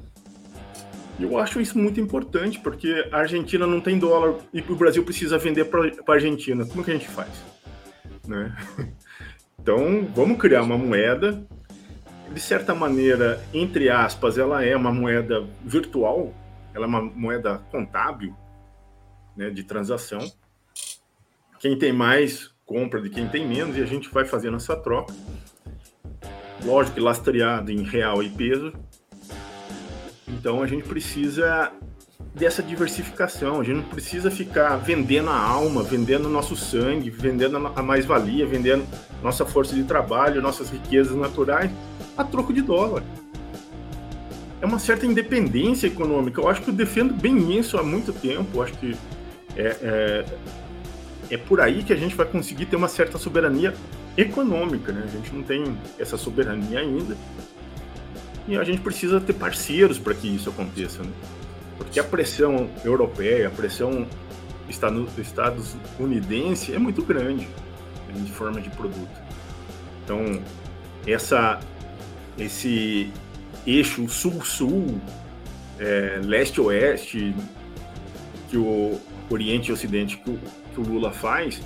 Eu 1.20 1.38
acho 1.38 1.62
isso 1.62 1.78
muito 1.78 2.00
importante, 2.00 2.60
porque 2.60 3.08
a 3.12 3.20
Argentina 3.20 3.66
não 3.66 3.80
tem 3.80 3.98
dólar 3.98 4.36
e 4.54 4.60
o 4.62 4.76
Brasil 4.76 5.04
precisa 5.04 5.38
vender 5.38 5.66
para 5.66 5.82
a 5.86 6.12
Argentina. 6.12 6.66
Como 6.66 6.84
que 6.84 6.92
a 6.92 6.94
gente 6.94 7.08
faz? 7.08 7.30
Né? 8.28 8.56
Então, 9.58 10.08
vamos 10.14 10.38
criar 10.38 10.62
uma 10.62 10.78
moeda. 10.78 11.44
De 12.32 12.40
certa 12.40 12.76
maneira, 12.76 13.44
entre 13.52 13.90
aspas, 13.90 14.38
ela 14.38 14.64
é 14.64 14.76
uma 14.76 14.92
moeda 14.92 15.44
virtual, 15.64 16.32
ela 16.72 16.86
é 16.86 16.88
uma 16.88 17.02
moeda 17.02 17.58
contábil 17.72 18.36
né, 19.36 19.50
de 19.50 19.64
transação. 19.64 20.20
Quem 21.60 21.80
tem 21.80 21.92
mais 21.92 22.54
compra 22.64 23.02
de 23.02 23.10
quem 23.10 23.28
tem 23.28 23.48
menos 23.48 23.76
e 23.76 23.82
a 23.82 23.88
gente 23.88 24.08
vai 24.10 24.24
fazendo 24.24 24.58
essa 24.58 24.76
troca. 24.76 25.14
Lógico 26.64 26.96
que 26.96 27.02
lastreado 27.02 27.72
em 27.72 27.82
real 27.82 28.22
e 28.22 28.30
peso, 28.30 28.72
então 30.28 30.62
a 30.62 30.68
gente 30.68 30.84
precisa 30.84 31.72
dessa 32.34 32.62
diversificação. 32.62 33.62
A 33.62 33.64
gente 33.64 33.78
não 33.78 33.84
precisa 33.84 34.30
ficar 34.30 34.76
vendendo 34.78 35.30
a 35.30 35.38
alma, 35.38 35.84
vendendo 35.84 36.30
nosso 36.30 36.56
sangue, 36.56 37.10
vendendo 37.10 37.58
a 37.58 37.82
mais-valia, 37.82 38.46
vendendo 38.46 38.86
nossa 39.24 39.46
força 39.46 39.74
de 39.74 39.84
trabalho, 39.84 40.42
nossas 40.42 40.70
riquezas 40.70 41.16
naturais 41.16 41.72
a 42.18 42.24
troco 42.24 42.54
de 42.54 42.62
dólar. 42.62 43.04
É 44.62 44.66
uma 44.66 44.80
certa 44.80 45.06
independência 45.06 45.88
econômica. 45.88 46.42
Eu 46.42 46.50
acho 46.50 46.62
que 46.62 46.70
eu 46.70 46.74
defendo 46.74 47.14
bem 47.14 47.58
isso 47.58 47.78
há 47.78 47.84
muito 47.84 48.12
tempo. 48.12 48.48
Eu 48.56 48.64
acho 48.64 48.74
que 48.74 48.96
é, 49.56 49.78
é, 49.82 50.26
é 51.32 51.38
por 51.38 51.62
aí 51.62 51.84
que 51.84 51.94
a 51.94 51.96
gente 51.96 52.16
vai 52.16 52.26
conseguir 52.26 52.66
ter 52.66 52.76
uma 52.76 52.88
certa 52.88 53.18
soberania 53.18 53.74
econômica. 54.18 54.92
Né? 54.92 55.04
A 55.06 55.08
gente 55.08 55.34
não 55.34 55.44
tem 55.44 55.78
essa 56.00 56.18
soberania 56.18 56.80
ainda. 56.80 57.16
E 58.48 58.58
a 58.58 58.64
gente 58.64 58.82
precisa 58.82 59.20
ter 59.20 59.34
parceiros 59.34 59.98
para 59.98 60.14
que 60.14 60.28
isso 60.28 60.50
aconteça, 60.50 61.02
né? 61.02 61.10
Porque 61.78 62.00
a 62.00 62.04
pressão 62.04 62.70
europeia, 62.84 63.48
a 63.48 63.52
pressão 63.52 64.08
estadunidense 64.70 66.74
é 66.74 66.80
muito 66.80 67.04
grande 67.04 67.48
em 68.16 68.26
forma 68.28 68.62
de 68.62 68.70
produto. 68.70 69.22
Então, 70.04 70.42
essa, 71.06 71.60
esse 72.38 73.12
eixo 73.66 74.08
sul-sul, 74.08 75.00
é, 75.80 76.22
leste-oeste, 76.24 77.36
que 78.50 78.58
o 78.58 79.00
Oriente 79.30 79.70
e 79.70 79.74
Ocidente 79.74 80.18
que 80.18 80.30
o, 80.30 80.40
que 80.74 80.80
o 80.80 80.84
Lula 80.84 81.12
faz, 81.12 81.62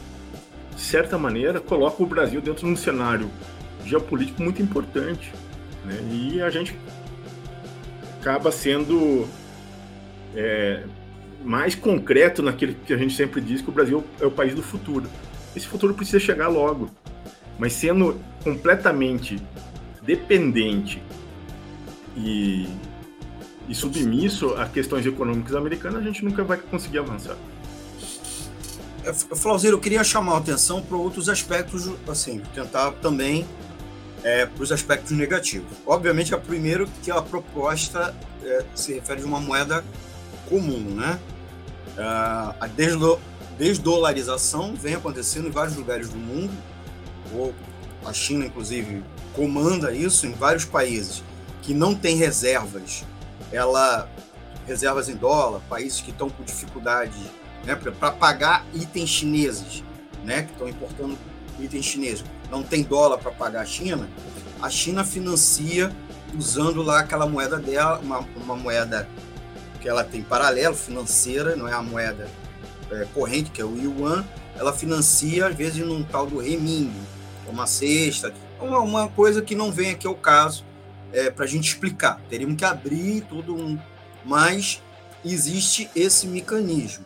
de 0.76 0.82
certa 0.82 1.18
maneira, 1.18 1.60
coloca 1.60 2.02
o 2.02 2.06
Brasil 2.06 2.42
dentro 2.42 2.66
de 2.66 2.72
um 2.72 2.76
cenário 2.76 3.30
geopolítico 3.86 4.42
muito 4.42 4.62
importante. 4.62 5.32
Né? 5.90 6.00
E 6.12 6.42
a 6.42 6.50
gente 6.50 6.78
acaba 8.20 8.52
sendo 8.52 9.28
é, 10.36 10.84
mais 11.44 11.74
concreto 11.74 12.44
naquilo 12.44 12.76
que 12.86 12.94
a 12.94 12.98
gente 12.98 13.16
sempre 13.16 13.42
diz 13.42 13.62
que 13.62 13.70
o 13.70 13.72
Brasil 13.72 14.04
é 14.22 14.26
o 14.26 14.32
país 14.32 14.54
do 14.54 14.62
futuro. 14.62 15.10
Esse 15.56 15.68
futuro 15.68 15.94
precisa 15.96 16.20
chegar 16.20 16.48
logo, 16.48 16.92
mas 17.58 17.74
sendo 17.74 18.20
completamente 18.44 19.42
dependente 20.04 21.02
e, 22.16 22.70
e 23.68 23.74
submisso 23.74 24.54
a 24.56 24.68
questões 24.68 25.06
econômicas 25.06 25.56
americanas, 25.56 26.02
a 26.02 26.06
gente 26.06 26.24
nunca 26.24 26.44
vai 26.44 26.58
conseguir 26.58 27.00
avançar. 27.00 27.36
É, 29.04 29.14
Flauzeiro, 29.14 29.78
eu 29.78 29.82
queria 29.82 30.04
chamar 30.04 30.34
a 30.34 30.38
atenção 30.38 30.82
para 30.82 30.98
outros 30.98 31.30
aspectos, 31.30 31.90
assim, 32.08 32.42
tentar 32.54 32.92
também 32.94 33.46
é, 34.24 34.46
para 34.46 34.64
os 34.64 34.72
aspectos 34.72 35.12
negativos. 35.12 35.78
Obviamente, 35.86 36.34
é 36.34 36.38
primeiro 36.38 36.88
que 37.04 37.12
a 37.12 37.22
proposta 37.22 38.16
é, 38.44 38.64
se 38.76 38.94
refere 38.94 39.22
a 39.22 39.26
uma 39.26 39.40
moeda 39.40 39.84
comum, 40.48 40.80
né? 40.96 41.20
Uh, 41.98 42.56
a 42.60 42.68
desdo, 42.68 43.20
desdolarização 43.58 44.74
vem 44.74 44.96
acontecendo 44.96 45.48
em 45.48 45.52
vários 45.52 45.76
lugares 45.76 46.10
do 46.10 46.18
mundo, 46.18 46.54
ou 47.34 47.54
a 48.06 48.14
China, 48.14 48.46
inclusive, 48.46 49.04
comanda 49.34 49.92
isso 49.94 50.26
em 50.26 50.32
vários 50.32 50.66
países 50.66 51.24
que 51.62 51.74
não 51.74 51.94
têm 51.94 52.16
reservas, 52.16 53.04
ela 53.52 54.10
reservas 54.66 55.10
em 55.10 55.16
dólar, 55.16 55.62
países 55.68 56.00
que 56.00 56.12
estão 56.12 56.30
com 56.30 56.44
dificuldade 56.44 57.20
né, 57.66 57.76
para 57.76 58.12
pagar 58.12 58.66
itens 58.74 59.10
chineses, 59.10 59.84
né, 60.24 60.44
que 60.44 60.52
estão 60.52 60.70
importando 60.70 61.18
itens 61.60 61.86
chineses, 61.86 62.24
não 62.50 62.64
tem 62.64 62.84
dólar 62.84 63.18
para 63.18 63.32
pagar 63.32 63.62
a 63.62 63.66
China, 63.66 64.10
a 64.62 64.70
China 64.70 65.04
financia 65.04 65.92
usando 66.38 66.82
lá 66.82 67.00
aquela 67.00 67.28
moeda 67.28 67.58
dela, 67.58 68.00
uma, 68.00 68.20
uma 68.36 68.56
moeda 68.56 69.08
que 69.82 69.88
ela 69.88 70.04
tem 70.04 70.22
paralelo, 70.22 70.76
financeira, 70.76 71.56
não 71.56 71.68
é 71.68 71.74
a 71.74 71.82
moeda 71.82 72.30
é, 72.92 73.06
corrente, 73.14 73.50
que 73.52 73.62
é 73.62 73.66
o 73.66 73.76
yuan, 73.78 74.26
ela 74.56 74.74
financia, 74.74 75.48
às 75.48 75.56
vezes, 75.56 75.86
num 75.86 76.04
tal 76.04 76.28
do 76.28 76.38
renminbi, 76.40 77.00
uma 77.48 77.66
cesta, 77.66 78.34
uma, 78.60 78.80
uma 78.80 79.08
coisa 79.08 79.42
que 79.42 79.56
não 79.56 79.72
vem 79.72 79.92
aqui 79.92 80.06
ao 80.06 80.16
caso 80.16 80.66
é, 81.14 81.30
para 81.32 81.46
a 81.46 81.48
gente 81.48 81.68
explicar. 81.68 82.20
Teríamos 82.30 82.58
que 82.58 82.66
abrir 82.66 83.22
tudo 83.22 83.56
um... 83.56 83.80
Mas 84.26 84.84
existe 85.24 85.90
esse 85.96 86.28
mecanismo. 86.28 87.06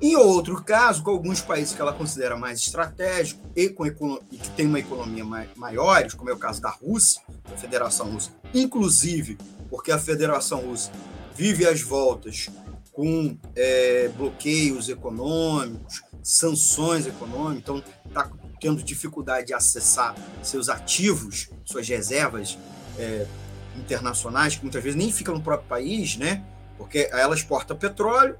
Em 0.00 0.16
outro 0.16 0.62
caso, 0.62 1.02
com 1.02 1.10
alguns 1.10 1.40
países 1.40 1.74
que 1.74 1.80
ela 1.80 1.92
considera 1.92 2.36
mais 2.36 2.58
estratégico 2.60 3.40
e, 3.54 3.68
com 3.68 3.86
e 4.30 4.36
que 4.36 4.50
tem 4.50 4.66
uma 4.66 4.80
economia 4.80 5.24
mai 5.24 5.48
maiores, 5.56 6.14
como 6.14 6.30
é 6.30 6.32
o 6.32 6.38
caso 6.38 6.60
da 6.60 6.70
Rússia, 6.70 7.22
da 7.48 7.56
Federação 7.56 8.10
Russa, 8.10 8.30
inclusive 8.52 9.38
porque 9.70 9.92
a 9.92 9.98
Federação 9.98 10.60
Russa 10.60 10.90
vive 11.34 11.66
às 11.66 11.80
voltas 11.80 12.48
com 12.92 13.36
é, 13.56 14.08
bloqueios 14.16 14.88
econômicos, 14.88 16.02
sanções 16.22 17.06
econômicas, 17.06 17.58
então 17.58 17.84
está 18.06 18.30
tendo 18.60 18.82
dificuldade 18.82 19.48
de 19.48 19.54
acessar 19.54 20.14
seus 20.42 20.68
ativos, 20.68 21.50
suas 21.64 21.88
reservas 21.88 22.56
é, 22.98 23.26
internacionais, 23.76 24.56
que 24.56 24.62
muitas 24.62 24.82
vezes 24.82 24.96
nem 24.96 25.12
ficam 25.12 25.34
no 25.34 25.42
próprio 25.42 25.68
país, 25.68 26.16
né? 26.16 26.42
Porque 26.78 27.08
ela 27.12 27.34
exporta 27.34 27.74
petróleo, 27.74 28.38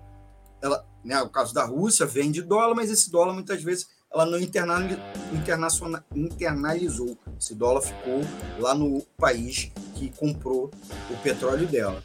ela, 0.62 0.84
né, 1.04 1.20
o 1.20 1.28
caso 1.28 1.52
da 1.52 1.64
Rússia 1.64 2.06
vende 2.06 2.42
dólar, 2.42 2.74
mas 2.74 2.90
esse 2.90 3.10
dólar 3.10 3.34
muitas 3.34 3.62
vezes 3.62 3.86
ela 4.12 4.24
não 4.24 4.38
internalizou. 4.38 7.18
Esse 7.38 7.54
dólar 7.54 7.82
ficou 7.82 8.22
lá 8.58 8.74
no 8.74 9.02
país 9.18 9.70
que 9.94 10.10
comprou 10.16 10.70
o 11.10 11.16
petróleo 11.22 11.66
dela. 11.66 12.02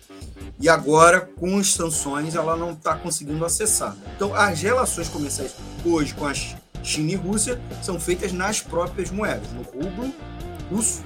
E 0.59 0.67
agora, 0.67 1.21
com 1.21 1.57
as 1.57 1.73
sanções, 1.73 2.35
ela 2.35 2.55
não 2.55 2.73
está 2.73 2.95
conseguindo 2.95 3.45
acessar. 3.45 3.95
Então, 4.15 4.33
as 4.33 4.61
relações 4.61 5.07
comerciais 5.07 5.55
hoje 5.85 6.13
com 6.15 6.25
a 6.25 6.33
China 6.83 7.11
e 7.11 7.15
Rússia 7.15 7.61
são 7.81 7.99
feitas 7.99 8.33
nas 8.33 8.59
próprias 8.59 9.11
moedas, 9.11 9.51
no 9.53 9.61
rublo 9.61 10.13
russo 10.69 11.03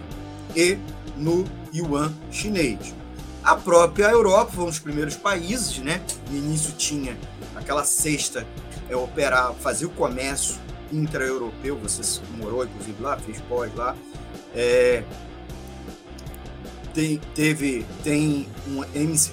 e 0.56 0.77
no 1.17 1.45
yuan 1.73 2.13
chinês. 2.32 2.93
A 3.43 3.58
própria 3.58 4.06
Europa 4.06 4.53
foi 4.53 4.63
um 4.63 4.67
dos 4.67 4.79
primeiros 4.79 5.17
países, 5.17 5.77
né? 5.79 6.01
No 6.29 6.38
início 6.38 6.73
tinha 6.77 7.17
aquela 7.56 7.84
cesta 7.84 8.47
é, 8.89 8.95
operar, 8.95 9.53
fazer 9.56 9.86
o 9.86 9.89
comércio 9.89 10.56
intra-europeu, 10.91 11.77
você 11.77 12.21
morou 12.38 12.63
inclusive 12.63 13.01
lá, 13.01 13.17
fez 13.17 13.41
pós 13.41 13.73
lá. 13.75 13.97
É, 14.56 15.03
tem, 16.93 17.19
teve, 17.36 17.86
tem 18.01 18.47
um, 18.67 18.82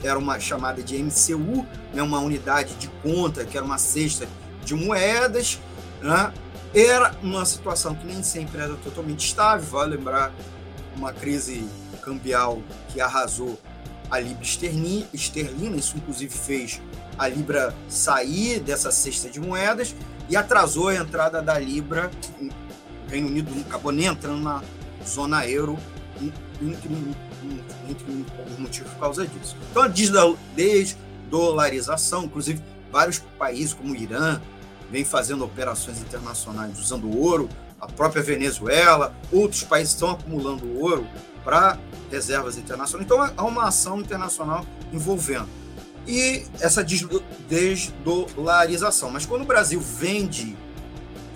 era 0.03 0.19
uma 0.19 0.41
chamada 0.41 0.83
de 0.83 1.01
MCU, 1.01 1.65
né, 1.93 2.03
uma 2.03 2.19
unidade 2.19 2.75
de 2.75 2.89
conta, 3.03 3.45
que 3.45 3.57
era 3.57 3.65
uma 3.65 3.79
cesta 3.79 4.27
de 4.65 4.75
moedas, 4.75 5.61
né? 6.03 6.33
era 6.75 7.15
uma 7.23 7.45
situação 7.45 7.95
que 7.95 8.07
nem 8.07 8.23
sempre 8.23 8.61
era 8.61 8.75
totalmente 8.75 9.27
estável, 9.27 9.67
vai 9.67 9.87
lembrar 9.87 10.33
uma 10.97 11.13
crise 11.13 11.69
cambial 12.03 12.61
que 12.89 13.01
arrasou 13.01 13.59
a 14.11 14.19
Libra 14.19 14.43
esterlina, 14.43 15.77
isso 15.77 15.97
inclusive 15.97 16.37
fez 16.37 16.83
a 17.19 17.29
Libra 17.29 17.75
sair 17.89 18.61
dessa 18.61 18.91
cesta 18.91 19.31
de 19.31 19.39
moedas 19.39 19.95
e 20.29 20.37
atrasou 20.37 20.89
a 20.89 20.97
entrada 20.97 21.41
da 21.41 21.57
Libra. 21.59 22.11
O 22.41 22.51
Reino 23.11 23.29
Unido 23.29 23.53
acabou 23.69 23.93
nem 23.93 24.07
entrando 24.07 24.41
na 24.41 24.63
zona 25.07 25.47
euro, 25.47 25.79
entre, 26.21 26.91
entre 27.89 28.27
alguns 28.39 28.59
motivos 28.59 28.91
por 28.93 29.01
causa 29.01 29.27
disso. 29.27 29.57
Então, 29.71 29.83
a 29.83 29.89
desdolarização, 29.89 32.25
inclusive 32.25 32.63
vários 32.91 33.19
países 33.39 33.75
como 33.75 33.93
o 33.93 33.97
Irã 33.97 34.41
vem 34.91 35.05
fazendo 35.05 35.45
operações 35.45 36.01
internacionais 36.01 36.79
usando 36.79 37.15
ouro, 37.17 37.49
a 37.81 37.87
própria 37.87 38.23
Venezuela, 38.23 39.15
outros 39.33 39.63
países 39.63 39.95
estão 39.95 40.11
acumulando 40.11 40.81
ouro 40.81 41.07
para 41.45 41.79
reservas 42.11 42.57
internacionais. 42.57 43.05
Então, 43.05 43.33
há 43.37 43.45
uma 43.45 43.69
ação 43.69 44.01
internacional 44.01 44.65
envolvendo. 44.93 45.49
E 46.07 46.45
essa 46.61 46.85
desdolarização. 47.49 49.11
Mas 49.11 49.27
quando 49.27 49.43
o 49.43 49.47
Brasil 49.47 49.81
vende, 49.81 50.57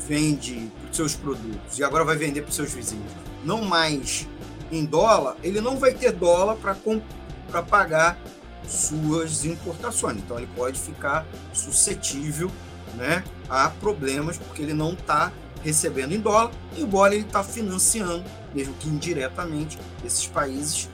vende 0.06 0.70
seus 0.90 1.14
produtos 1.14 1.78
e 1.78 1.84
agora 1.84 2.04
vai 2.04 2.16
vender 2.16 2.42
para 2.42 2.52
seus 2.52 2.72
vizinhos, 2.72 3.12
não 3.44 3.62
mais 3.64 4.26
em 4.72 4.84
dólar, 4.84 5.36
ele 5.42 5.60
não 5.60 5.76
vai 5.76 5.92
ter 5.94 6.12
dólar 6.12 6.56
para 6.56 7.62
pagar 7.62 8.18
suas 8.66 9.44
importações. 9.44 10.18
Então, 10.18 10.38
ele 10.38 10.48
pode 10.56 10.80
ficar 10.80 11.26
suscetível 11.52 12.50
né, 12.96 13.22
a 13.48 13.68
problemas, 13.68 14.38
porque 14.38 14.62
ele 14.62 14.74
não 14.74 14.94
está 14.94 15.32
recebendo 15.62 16.12
em 16.12 16.20
dólar, 16.20 16.50
embora 16.76 17.14
ele 17.14 17.24
está 17.24 17.42
financiando, 17.42 18.24
mesmo 18.54 18.74
que 18.74 18.88
indiretamente, 18.88 19.78
esses 20.04 20.26
países, 20.26 20.88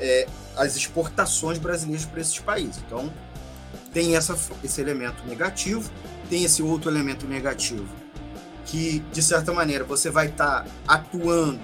é, 0.00 0.26
as 0.56 0.76
exportações 0.76 1.58
brasileiras 1.58 2.04
para 2.04 2.20
esses 2.20 2.38
países. 2.38 2.82
Então, 2.86 3.12
tem 3.92 4.16
essa, 4.16 4.38
esse 4.62 4.80
elemento 4.80 5.26
negativo, 5.26 5.90
tem 6.28 6.44
esse 6.44 6.62
outro 6.62 6.90
elemento 6.90 7.26
negativo, 7.26 7.88
que, 8.64 9.00
de 9.12 9.22
certa 9.22 9.52
maneira, 9.52 9.84
você 9.84 10.10
vai 10.10 10.28
estar 10.28 10.64
tá 10.64 10.70
atuando, 10.86 11.60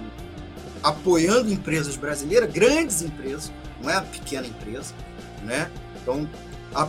apoiando 0.83 1.51
empresas 1.51 1.95
brasileiras, 1.95 2.51
grandes 2.51 3.01
empresas, 3.01 3.51
não 3.81 3.89
é 3.89 3.95
a 3.95 4.01
pequena 4.01 4.45
empresa, 4.45 4.93
né? 5.43 5.71
Então, 6.01 6.29
a, 6.75 6.87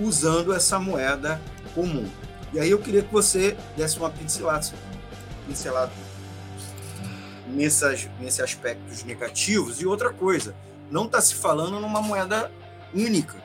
usando 0.00 0.52
essa 0.52 0.78
moeda 0.78 1.40
comum. 1.74 2.08
E 2.52 2.58
aí 2.58 2.70
eu 2.70 2.78
queria 2.78 3.02
que 3.02 3.12
você 3.12 3.56
desse 3.76 3.98
uma 3.98 4.10
pincelada 4.10 4.66
pincelado 5.46 5.92
nessas, 7.54 8.08
nesses 8.20 8.40
aspectos 8.40 9.04
negativos. 9.04 9.80
E 9.80 9.86
outra 9.86 10.12
coisa, 10.12 10.54
não 10.90 11.06
está 11.06 11.20
se 11.20 11.34
falando 11.34 11.78
numa 11.80 12.02
moeda 12.02 12.50
única. 12.94 13.36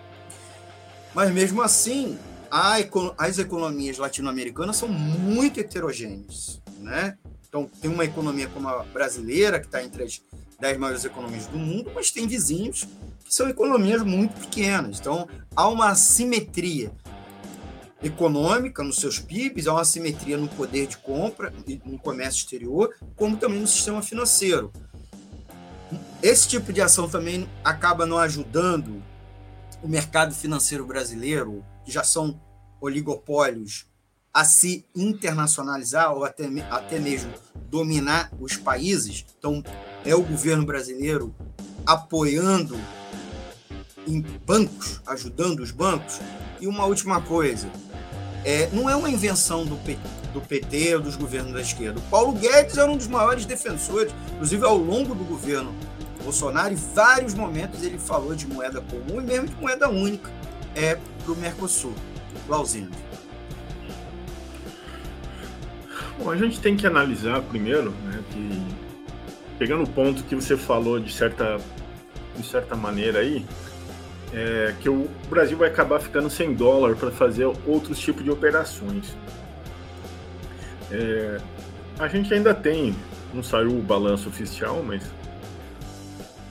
Mas 1.14 1.32
mesmo 1.32 1.62
assim, 1.62 2.18
a, 2.50 2.76
as 3.18 3.38
economias 3.38 3.98
latino-americanas 3.98 4.78
são 4.78 4.88
muito 4.88 5.60
heterogêneas. 5.60 6.62
Né? 6.80 7.18
Então, 7.48 7.70
tem 7.82 7.90
uma 7.90 8.04
economia 8.04 8.48
como 8.48 8.68
a 8.68 8.84
brasileira, 8.84 9.60
que 9.60 9.66
está 9.66 9.84
entre 9.84 10.04
as 10.04 10.22
10 10.60 10.78
maiores 10.78 11.06
economias 11.06 11.48
do 11.48 11.58
mundo, 11.58 11.92
mas 11.94 12.12
tem 12.12 12.28
vizinhos 12.28 12.88
que 13.24 13.34
são 13.34 13.50
economias 13.50 14.04
muito 14.04 14.40
pequenas. 14.40 15.00
Então, 15.00 15.28
há 15.56 15.68
uma 15.68 15.96
simetria 15.96 16.92
econômica 18.06 18.84
nos 18.84 19.00
seus 19.00 19.20
PIBs, 19.20 19.68
há 19.68 19.74
uma 19.74 19.86
simetria 19.86 20.38
no 20.38 20.48
poder 20.48 20.88
de 20.88 20.98
compra 20.98 21.52
e 21.68 21.82
no 21.84 21.98
comércio 21.98 22.40
exterior, 22.40 22.94
como 23.16 23.36
também 23.38 23.60
no 23.60 23.68
sistema 23.68 24.02
financeiro. 24.02 24.72
esse 26.22 26.48
tipo 26.48 26.74
de 26.74 26.82
ação 26.82 27.10
também 27.10 27.50
acaba 27.64 28.06
não 28.06 28.18
ajudando 28.18 29.02
o 29.82 29.88
mercado 29.88 30.34
financeiro 30.34 30.86
brasileiro, 30.86 31.64
que 31.84 31.92
já 31.92 32.04
são 32.04 32.40
oligopólios, 32.82 33.86
a 34.34 34.44
se 34.44 34.86
internacionalizar 34.96 36.14
ou 36.14 36.26
até, 36.26 36.46
até 36.70 37.00
mesmo 37.00 37.32
dominar 37.70 38.32
os 38.40 38.58
países. 38.58 39.26
Então, 39.38 39.64
é 40.04 40.14
o 40.14 40.22
governo 40.22 40.66
brasileiro 40.66 41.34
apoiando 41.86 42.78
em 44.08 44.22
bancos, 44.22 45.02
ajudando 45.08 45.62
os 45.62 45.72
bancos. 45.72 46.20
E 46.60 46.68
uma 46.68 46.86
última 46.86 47.22
coisa, 47.22 47.72
é, 48.46 48.70
não 48.72 48.88
é 48.88 48.96
uma 48.96 49.10
invenção 49.10 49.66
do, 49.66 49.76
P, 49.78 49.98
do 50.32 50.40
PT 50.40 50.96
ou 50.96 51.02
dos 51.02 51.16
governos 51.16 51.52
da 51.52 51.62
esquerda. 51.62 52.00
O 52.00 52.04
Paulo 52.04 52.32
Guedes 52.34 52.78
era 52.78 52.90
um 52.90 52.96
dos 52.96 53.08
maiores 53.08 53.46
defensores, 53.46 54.14
inclusive 54.34 54.64
ao 54.64 54.78
longo 54.78 55.16
do 55.16 55.24
governo 55.24 55.74
Bolsonaro, 56.24 56.74
em 56.74 56.78
vários 56.78 57.34
momentos 57.34 57.84
ele 57.84 58.00
falou 58.00 58.36
de 58.36 58.48
moeda 58.48 58.82
comum 58.82 59.22
e 59.22 59.24
mesmo 59.24 59.48
de 59.48 59.56
moeda 59.56 59.90
única 59.90 60.32
é, 60.76 60.98
para 61.24 61.32
o 61.32 61.36
Mercosul. 61.36 61.94
Lauzino. 62.48 62.92
Bom, 66.18 66.30
a 66.30 66.38
gente 66.38 66.60
tem 66.60 66.76
que 66.76 66.86
analisar 66.86 67.42
primeiro, 67.42 67.92
né, 67.92 68.24
que 68.32 68.76
pegando 69.58 69.84
o 69.84 69.90
ponto 69.90 70.24
que 70.24 70.36
você 70.36 70.56
falou 70.56 71.00
de 71.00 71.12
certa, 71.12 71.58
de 72.36 72.46
certa 72.46 72.76
maneira 72.76 73.20
aí, 73.20 73.46
é 74.36 74.76
que 74.82 74.90
o 74.90 75.08
Brasil 75.30 75.58
vai 75.58 75.70
acabar 75.70 76.00
ficando 76.00 76.30
sem 76.30 76.54
dólar 76.54 76.96
para 76.98 77.10
fazer 77.10 77.46
outros 77.66 77.98
tipos 77.98 78.24
de 78.24 78.30
operações. 78.30 79.16
É, 80.92 81.38
a 81.98 82.08
gente 82.10 82.34
ainda 82.34 82.54
tem, 82.54 82.94
não 83.34 83.42
saiu 83.42 83.70
o 83.70 83.82
balanço 83.82 84.28
oficial, 84.28 84.84
mas 84.86 85.04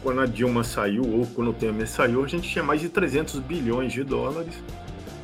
quando 0.03 0.21
a 0.23 0.27
Dilma 0.27 0.65
saiu 0.65 1.03
ou 1.03 1.27
quando 1.27 1.51
o 1.51 1.53
Temer 1.53 1.87
saiu, 1.87 2.25
a 2.25 2.27
gente 2.27 2.49
tinha 2.49 2.65
mais 2.65 2.81
de 2.81 2.89
300 2.89 3.39
bilhões 3.41 3.93
de 3.93 4.03
dólares 4.03 4.55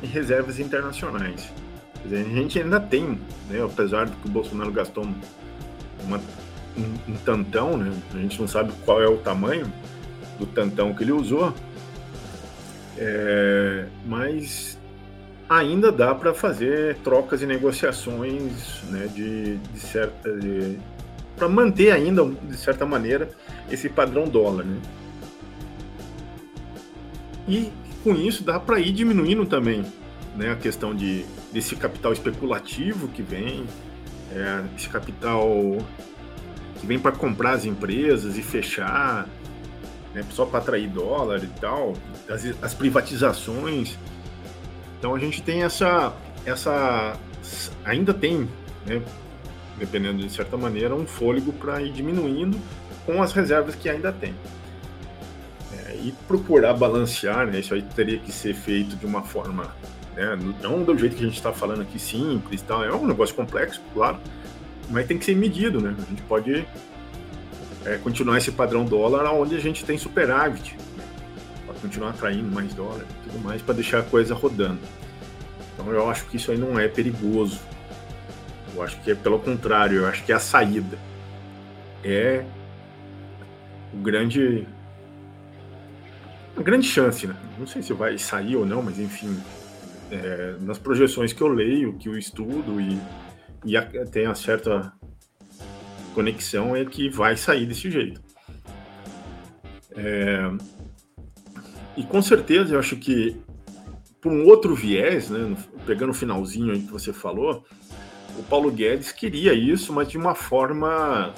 em 0.03 0.07
reservas 0.07 0.59
internacionais. 0.59 1.51
Dizer, 2.03 2.25
a 2.25 2.29
gente 2.29 2.59
ainda 2.59 2.79
tem, 2.79 3.19
né, 3.49 3.63
apesar 3.63 4.05
de 4.05 4.15
que 4.17 4.27
o 4.27 4.31
Bolsonaro 4.31 4.71
gastou 4.71 5.03
uma, 6.03 6.17
um, 6.77 7.11
um, 7.11 7.15
tantão, 7.25 7.77
né, 7.77 7.91
a 8.13 8.17
gente 8.17 8.39
não 8.39 8.47
sabe 8.47 8.71
qual 8.85 9.01
é 9.01 9.07
o 9.07 9.17
tamanho 9.17 9.71
do 10.39 10.45
tantão 10.45 10.93
que 10.93 11.03
ele 11.03 11.11
usou, 11.11 11.53
é, 12.97 13.85
mas 14.05 14.77
ainda 15.49 15.91
dá 15.91 16.15
para 16.15 16.33
fazer 16.33 16.95
trocas 17.03 17.41
e 17.41 17.45
negociações 17.45 18.81
né, 18.89 19.07
de, 19.13 19.57
de 19.57 19.79
certa. 19.79 20.29
para 21.35 21.49
manter 21.49 21.91
ainda, 21.91 22.23
de 22.25 22.57
certa 22.57 22.85
maneira, 22.85 23.29
esse 23.69 23.89
padrão 23.89 24.25
dólar. 24.25 24.63
Né? 24.63 24.77
E 27.47 27.71
com 28.03 28.15
isso 28.15 28.43
dá 28.43 28.59
para 28.59 28.79
ir 28.79 28.91
diminuindo 28.91 29.45
também 29.45 29.83
né, 30.35 30.51
a 30.51 30.55
questão 30.55 30.95
de, 30.95 31.25
desse 31.51 31.75
capital 31.75 32.13
especulativo 32.13 33.07
que 33.09 33.21
vem, 33.21 33.65
é, 34.33 34.63
esse 34.77 34.87
capital 34.87 35.77
que 36.79 36.87
vem 36.87 36.97
para 36.97 37.11
comprar 37.11 37.51
as 37.51 37.65
empresas 37.65 38.37
e 38.37 38.41
fechar, 38.41 39.27
né, 40.13 40.23
só 40.31 40.45
para 40.45 40.59
atrair 40.59 40.87
dólar 40.89 41.43
e 41.43 41.47
tal, 41.59 41.93
as, 42.29 42.45
as, 42.61 42.73
privatizações. 42.73 43.97
Então 44.99 45.15
a 45.15 45.19
gente 45.19 45.41
tem 45.41 45.63
essa, 45.63 46.13
essa 46.45 47.17
ainda 47.83 48.13
tem, 48.13 48.47
né, 48.85 49.01
dependendo 49.77 50.21
de 50.21 50.31
certa 50.31 50.57
maneira, 50.57 50.95
um 50.95 51.05
fôlego 51.05 51.51
para 51.53 51.81
ir 51.81 51.91
diminuindo 51.91 52.57
com 53.05 53.21
as 53.21 53.31
reservas 53.31 53.75
que 53.75 53.89
ainda 53.89 54.11
tem. 54.11 54.33
É, 55.73 55.95
e 55.95 56.13
procurar 56.27 56.73
balancear, 56.73 57.47
né, 57.47 57.59
isso 57.59 57.73
aí 57.73 57.81
teria 57.81 58.19
que 58.19 58.31
ser 58.31 58.53
feito 58.53 58.95
de 58.95 59.05
uma 59.05 59.23
forma, 59.23 59.73
né, 60.15 60.37
não 60.61 60.83
do 60.83 60.97
jeito 60.97 61.15
que 61.15 61.23
a 61.23 61.25
gente 61.25 61.37
está 61.37 61.51
falando 61.51 61.81
aqui, 61.81 61.97
simples, 61.97 62.61
tal, 62.61 62.83
é 62.83 62.93
um 62.93 63.07
negócio 63.07 63.33
complexo, 63.33 63.81
claro, 63.93 64.19
mas 64.89 65.07
tem 65.07 65.17
que 65.17 65.23
ser 65.23 65.35
medido, 65.35 65.79
né? 65.79 65.95
A 65.97 66.09
gente 66.09 66.21
pode 66.23 66.67
é, 67.85 67.97
continuar 67.97 68.37
esse 68.37 68.51
padrão 68.51 68.85
dólar 68.85 69.31
onde 69.33 69.55
a 69.55 69.59
gente 69.59 69.83
tem 69.83 69.97
superávit, 69.97 70.75
né, 70.97 71.03
para 71.65 71.75
continuar 71.75 72.09
atraindo 72.11 72.51
mais 72.51 72.73
dólar 72.73 73.05
e 73.09 73.29
tudo 73.29 73.43
mais, 73.43 73.61
para 73.61 73.75
deixar 73.75 73.99
a 73.99 74.03
coisa 74.03 74.33
rodando. 74.33 74.79
Então 75.73 75.91
eu 75.91 76.09
acho 76.09 76.25
que 76.25 76.37
isso 76.37 76.51
aí 76.51 76.57
não 76.57 76.79
é 76.79 76.87
perigoso. 76.87 77.59
Eu 78.75 78.83
acho 78.83 78.99
que 79.01 79.11
é 79.11 79.15
pelo 79.15 79.39
contrário, 79.39 79.99
eu 79.99 80.07
acho 80.07 80.23
que 80.23 80.31
é 80.31 80.35
a 80.35 80.39
saída. 80.39 80.97
É 82.03 82.43
o 83.93 83.97
grande. 83.97 84.67
A 86.55 86.61
grande 86.61 86.87
chance, 86.87 87.25
né? 87.25 87.35
Não 87.57 87.65
sei 87.65 87.81
se 87.81 87.93
vai 87.93 88.17
sair 88.17 88.55
ou 88.55 88.65
não, 88.65 88.81
mas 88.81 88.99
enfim, 88.99 89.41
é, 90.11 90.55
nas 90.59 90.77
projeções 90.77 91.33
que 91.33 91.41
eu 91.41 91.47
leio, 91.47 91.97
que 91.97 92.09
eu 92.09 92.17
estudo 92.17 92.79
e, 92.79 92.99
e 93.65 93.77
a, 93.77 93.81
tem 94.05 94.25
a 94.25 94.35
certa 94.35 94.93
conexão 96.13 96.75
é 96.75 96.85
que 96.85 97.09
vai 97.09 97.35
sair 97.35 97.65
desse 97.65 97.89
jeito. 97.89 98.21
É, 99.91 100.51
e 101.97 102.03
com 102.03 102.21
certeza 102.21 102.75
eu 102.75 102.79
acho 102.79 102.95
que 102.95 103.35
por 104.21 104.31
um 104.31 104.45
outro 104.45 104.75
viés, 104.75 105.29
né, 105.29 105.55
pegando 105.85 106.11
o 106.11 106.13
finalzinho 106.13 106.71
aí 106.71 106.81
que 106.81 106.91
você 106.91 107.11
falou, 107.11 107.65
o 108.37 108.43
Paulo 108.43 108.71
Guedes 108.71 109.11
queria 109.11 109.53
isso, 109.53 109.91
mas 109.91 110.07
de 110.07 110.17
uma 110.17 110.35
forma 110.35 111.33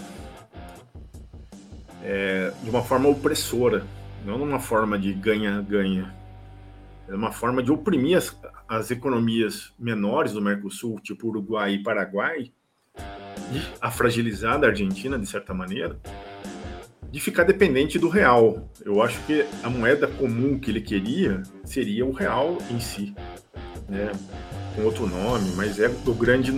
é, 2.03 2.51
de 2.61 2.69
uma 2.69 2.83
forma 2.83 3.07
opressora, 3.07 3.85
não 4.25 4.37
de 4.37 4.43
uma 4.43 4.59
forma 4.59 4.99
de 4.99 5.13
ganha-ganha. 5.13 6.13
É 7.07 7.15
uma 7.15 7.31
forma 7.31 7.63
de 7.63 7.71
oprimir 7.71 8.17
as, 8.17 8.37
as 8.67 8.91
economias 8.91 9.73
menores 9.79 10.33
do 10.33 10.41
Mercosul, 10.41 10.99
tipo 10.99 11.27
Uruguai 11.27 11.73
e 11.75 11.83
Paraguai, 11.83 12.51
a 13.81 13.91
fragilizada 13.91 14.67
Argentina, 14.67 15.17
de 15.17 15.25
certa 15.25 15.53
maneira, 15.53 15.97
de 17.11 17.19
ficar 17.19 17.43
dependente 17.43 17.99
do 17.99 18.09
real. 18.09 18.69
Eu 18.83 19.01
acho 19.01 19.19
que 19.25 19.45
a 19.63 19.69
moeda 19.69 20.07
comum 20.07 20.59
que 20.59 20.71
ele 20.71 20.81
queria 20.81 21.43
seria 21.63 22.05
o 22.05 22.11
real 22.11 22.57
em 22.71 22.79
si, 22.79 23.13
né? 23.87 24.11
com 24.75 24.83
outro 24.83 25.07
nome, 25.07 25.51
mas 25.55 25.79
é 25.79 25.87
o 25.87 26.13
grande, 26.13 26.51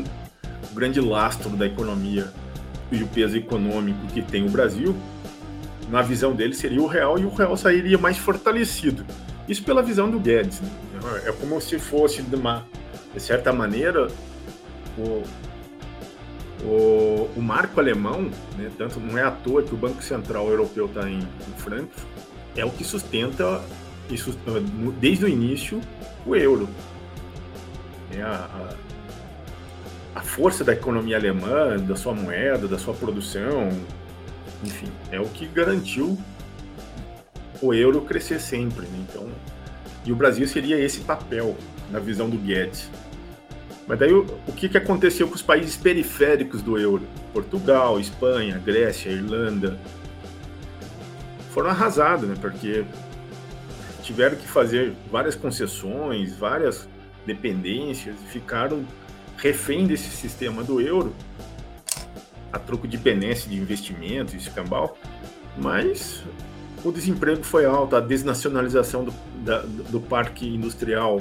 o 0.71 0.75
grande 0.75 1.01
lastro 1.01 1.49
da 1.49 1.65
economia 1.65 2.31
e 2.91 3.03
o 3.03 3.08
peso 3.08 3.36
econômico 3.36 4.08
que 4.08 4.21
tem 4.21 4.45
o 4.45 4.49
Brasil 4.49 4.95
na 5.89 6.01
visão 6.01 6.34
dele, 6.34 6.53
seria 6.53 6.81
o 6.81 6.88
real 6.88 7.19
e 7.19 7.25
o 7.25 7.29
real 7.29 7.55
sairia 7.55 7.97
mais 7.97 8.17
fortalecido. 8.17 9.05
Isso 9.47 9.63
pela 9.63 9.84
visão 9.84 10.10
do 10.10 10.19
Guedes. 10.19 10.62
Né? 10.62 10.69
É 11.25 11.31
como 11.31 11.60
se 11.62 11.77
fosse, 11.77 12.21
de, 12.21 12.36
uma, 12.36 12.65
de 13.13 13.19
certa 13.19 13.53
maneira, 13.53 14.08
o, 14.97 15.23
o, 16.65 17.30
o 17.36 17.41
marco 17.41 17.80
alemão, 17.80 18.30
né, 18.58 18.71
tanto 18.78 18.99
não 18.99 19.17
é 19.17 19.23
à 19.23 19.32
toa 19.32 19.63
que 19.63 19.73
o 19.73 19.78
Banco 19.78 20.04
Central 20.04 20.47
Europeu 20.49 20.88
está 20.88 21.10
em, 21.10 21.19
em 21.19 21.54
Frankfurt, 21.58 22.08
é 22.56 22.65
o 22.65 22.71
que 22.71 22.84
sustenta 22.84 23.62
isso, 24.10 24.38
desde 24.99 25.26
o 25.26 25.28
início 25.28 25.82
o 26.26 26.36
euro. 26.36 26.68
É 28.11 28.22
a, 28.22 28.49
a, 30.16 30.20
a 30.20 30.22
força 30.22 30.63
da 30.63 30.74
economia 30.74 31.18
alemã, 31.18 31.78
da 31.78 31.95
sua 31.95 32.13
moeda, 32.13 32.68
da 32.68 32.78
sua 32.78 32.93
produção, 32.93 33.70
enfim, 34.63 34.88
é 35.11 35.20
o 35.20 35.26
que 35.26 35.45
garantiu 35.45 36.18
o 37.61 37.74
euro 37.74 38.01
crescer 38.01 38.39
sempre. 38.39 38.86
Né? 38.88 39.05
Então, 39.09 39.28
e 40.05 40.11
o 40.11 40.16
Brasil 40.16 40.47
seria 40.47 40.80
esse 40.80 41.01
papel 41.01 41.55
na 41.91 41.99
visão 41.99 42.30
do 42.30 42.38
Guedes. 42.38 42.89
Mas 43.88 43.99
daí 43.99 44.13
o, 44.13 44.25
o 44.47 44.51
que, 44.51 44.67
que 44.67 44.77
aconteceu 44.77 45.27
com 45.27 45.36
os 45.36 45.41
países 45.41 45.75
periféricos 45.75 46.61
do 46.61 46.77
euro? 46.77 47.03
Portugal, 47.33 47.99
Espanha, 47.99 48.61
Grécia, 48.63 49.09
Irlanda. 49.09 49.79
Foram 51.51 51.69
arrasados, 51.69 52.27
né? 52.27 52.36
Porque 52.39 52.83
tiveram 54.01 54.36
que 54.38 54.47
fazer 54.47 54.93
várias 55.11 55.36
concessões, 55.36 56.36
várias 56.36 56.88
dependências 57.25 58.15
e 58.23 58.27
ficaram 58.27 58.86
refém 59.38 59.86
desse 59.88 60.09
sistema 60.09 60.63
do 60.63 60.79
euro 60.79 61.13
a 62.53 62.59
troco 62.59 62.88
de 62.88 62.97
benesse 62.97 63.49
de 63.49 63.57
investimentos 63.57 64.33
e 64.33 64.38
escambau, 64.38 64.97
mas 65.57 66.23
o 66.83 66.91
desemprego 66.91 67.43
foi 67.43 67.65
alto, 67.65 67.95
a 67.95 67.99
desnacionalização 67.99 69.03
do, 69.03 69.13
da, 69.43 69.61
do 69.61 69.99
parque 69.99 70.47
industrial 70.47 71.19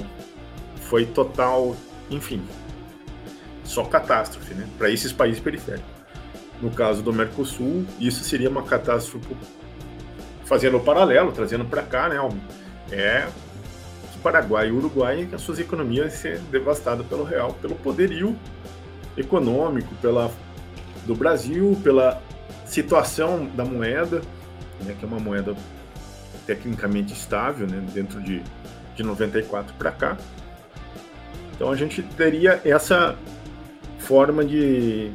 foi 0.81 1.05
total, 1.05 1.75
enfim, 2.09 2.41
só 3.63 3.83
catástrofe, 3.83 4.53
né? 4.53 4.67
Para 4.77 4.89
esses 4.89 5.11
países 5.11 5.39
periféricos. 5.39 5.89
No 6.61 6.71
caso 6.71 7.01
do 7.01 7.11
Mercosul, 7.11 7.85
isso 7.99 8.23
seria 8.23 8.49
uma 8.49 8.63
catástrofe 8.63 9.35
fazendo 10.45 10.77
o 10.77 10.79
paralelo, 10.79 11.31
trazendo 11.31 11.65
para 11.65 11.81
cá, 11.81 12.07
né? 12.07 12.17
É 12.91 13.27
o 14.15 14.19
Paraguai 14.19 14.69
e 14.69 14.71
o 14.71 14.77
Uruguai, 14.77 15.27
as 15.33 15.41
suas 15.41 15.59
economias 15.59 16.13
ser 16.13 16.39
devastadas 16.51 17.05
pelo 17.07 17.23
real, 17.23 17.53
pelo 17.61 17.75
poderio 17.75 18.35
econômico, 19.17 19.93
pela 19.95 20.31
do 21.05 21.13
Brasil, 21.13 21.79
pela 21.83 22.21
situação 22.65 23.45
da 23.55 23.63
moeda 23.63 24.21
né, 24.83 24.95
que 24.97 25.05
é 25.05 25.07
uma 25.07 25.19
moeda 25.19 25.55
tecnicamente 26.45 27.13
estável, 27.13 27.67
né, 27.67 27.83
dentro 27.93 28.21
de, 28.21 28.41
de 28.95 29.03
94 29.03 29.73
para 29.75 29.91
cá. 29.91 30.17
Então 31.55 31.71
a 31.71 31.75
gente 31.75 32.03
teria 32.03 32.61
essa 32.65 33.17
forma 33.99 34.43
de, 34.43 35.09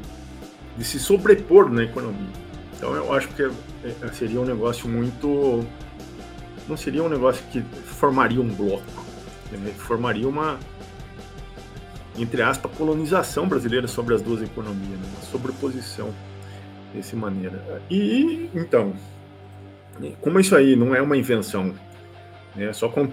de 0.77 0.85
se 0.85 0.99
sobrepor 0.99 1.71
na 1.71 1.85
economia. 1.85 2.29
Então 2.77 2.95
eu 2.95 3.13
acho 3.13 3.29
que 3.29 3.43
é, 3.43 4.09
seria 4.13 4.41
um 4.41 4.45
negócio 4.45 4.89
muito. 4.89 5.65
Não 6.67 6.77
seria 6.77 7.03
um 7.03 7.09
negócio 7.09 7.45
que 7.51 7.61
formaria 7.61 8.41
um 8.41 8.49
bloco, 8.49 9.05
né? 9.51 9.73
formaria 9.77 10.29
uma, 10.29 10.59
entre 12.17 12.43
aspas, 12.43 12.71
colonização 12.73 13.49
brasileira 13.49 13.89
sobre 13.89 14.15
as 14.15 14.23
duas 14.23 14.43
economias, 14.43 14.99
né? 14.99 15.09
uma 15.15 15.23
sobreposição 15.23 16.15
dessa 16.95 17.17
maneira. 17.17 17.83
E 17.91 18.49
então, 18.55 18.95
como 20.21 20.39
isso 20.39 20.55
aí 20.55 20.77
não 20.77 20.95
é 20.95 21.03
uma 21.03 21.17
invenção, 21.17 21.75
né? 22.55 22.73
só 22.73 22.89
com, 22.89 23.11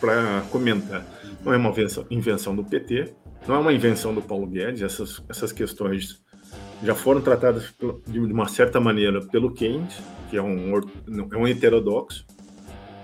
para 0.00 0.42
comentar, 0.50 1.04
não 1.44 1.52
é 1.52 1.56
uma 1.56 1.72
invenção 2.10 2.54
do 2.54 2.64
PT, 2.64 3.14
não 3.46 3.56
é 3.56 3.58
uma 3.58 3.72
invenção 3.72 4.14
do 4.14 4.22
Paulo 4.22 4.46
Guedes, 4.46 4.82
essas, 4.82 5.22
essas 5.28 5.52
questões 5.52 6.22
já 6.82 6.94
foram 6.94 7.20
tratadas 7.20 7.72
de 8.06 8.18
uma 8.18 8.48
certa 8.48 8.80
maneira 8.80 9.20
pelo 9.20 9.52
Keynes, 9.52 10.00
que 10.30 10.36
é 10.36 10.42
um, 10.42 10.76
é 10.76 11.36
um 11.36 11.46
heterodoxo, 11.46 12.26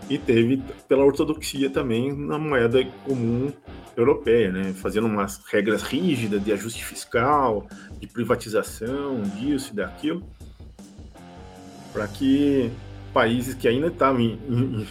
e 0.09 0.19
teve 0.19 0.63
pela 0.89 1.05
ortodoxia 1.05 1.69
também 1.69 2.17
na 2.17 2.39
moeda 2.39 2.85
comum 3.05 3.53
europeia, 3.97 4.51
né? 4.51 4.73
fazendo 4.73 5.07
umas 5.07 5.39
regras 5.51 5.83
rígidas 5.83 6.43
de 6.43 6.53
ajuste 6.53 6.85
fiscal, 6.85 7.67
de 8.01 8.07
privatização, 8.07 9.23
disso 9.23 9.73
e 9.73 9.77
daquilo, 9.77 10.25
para 11.93 12.07
que 12.09 12.71
países 13.13 13.55
que 13.55 13.67
ainda 13.67 13.89
estavam 13.89 14.21
em, 14.21 14.39
em, 14.49 14.87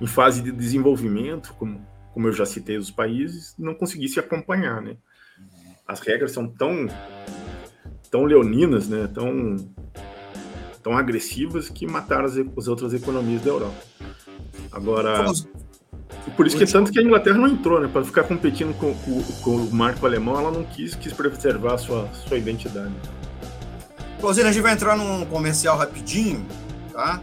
em, 0.00 0.06
fase 0.06 0.42
de 0.42 0.52
desenvolvimento, 0.52 1.54
como, 1.58 1.84
como 2.12 2.28
eu 2.28 2.32
já 2.32 2.46
citei 2.46 2.76
os 2.76 2.90
países, 2.90 3.54
não 3.58 3.74
conseguissem 3.74 4.22
acompanhar. 4.22 4.80
Né? 4.80 4.96
As 5.86 6.00
regras 6.00 6.32
são 6.32 6.46
tão 6.46 6.88
tão 8.12 8.24
leoninas, 8.24 8.86
né, 8.88 9.08
tão, 9.12 9.56
tão 10.82 10.96
agressivas 10.96 11.70
que 11.70 11.86
mataram 11.86 12.26
as, 12.26 12.36
as 12.36 12.68
outras 12.68 12.92
economias 12.92 13.40
da 13.40 13.48
Europa. 13.48 13.82
Agora, 14.70 15.24
por 16.36 16.46
isso 16.46 16.56
que 16.56 16.66
tanto 16.66 16.92
que 16.92 16.98
a 16.98 17.02
Inglaterra 17.02 17.38
não 17.38 17.48
entrou, 17.48 17.80
né, 17.80 17.88
para 17.90 18.04
ficar 18.04 18.24
competindo 18.24 18.76
com, 18.76 18.94
com, 18.94 19.22
com, 19.42 19.56
o 19.56 19.72
marco 19.72 20.04
alemão, 20.04 20.38
ela 20.38 20.50
não 20.50 20.62
quis, 20.62 20.94
quis 20.94 21.12
preservar 21.14 21.74
a 21.74 21.78
sua, 21.78 22.08
sua 22.12 22.36
identidade. 22.36 22.92
Inclusive, 24.18 24.46
a 24.46 24.52
gente 24.52 24.62
vai 24.62 24.74
entrar 24.74 24.94
num 24.94 25.24
comercial 25.24 25.76
rapidinho, 25.76 26.46
tá? 26.92 27.20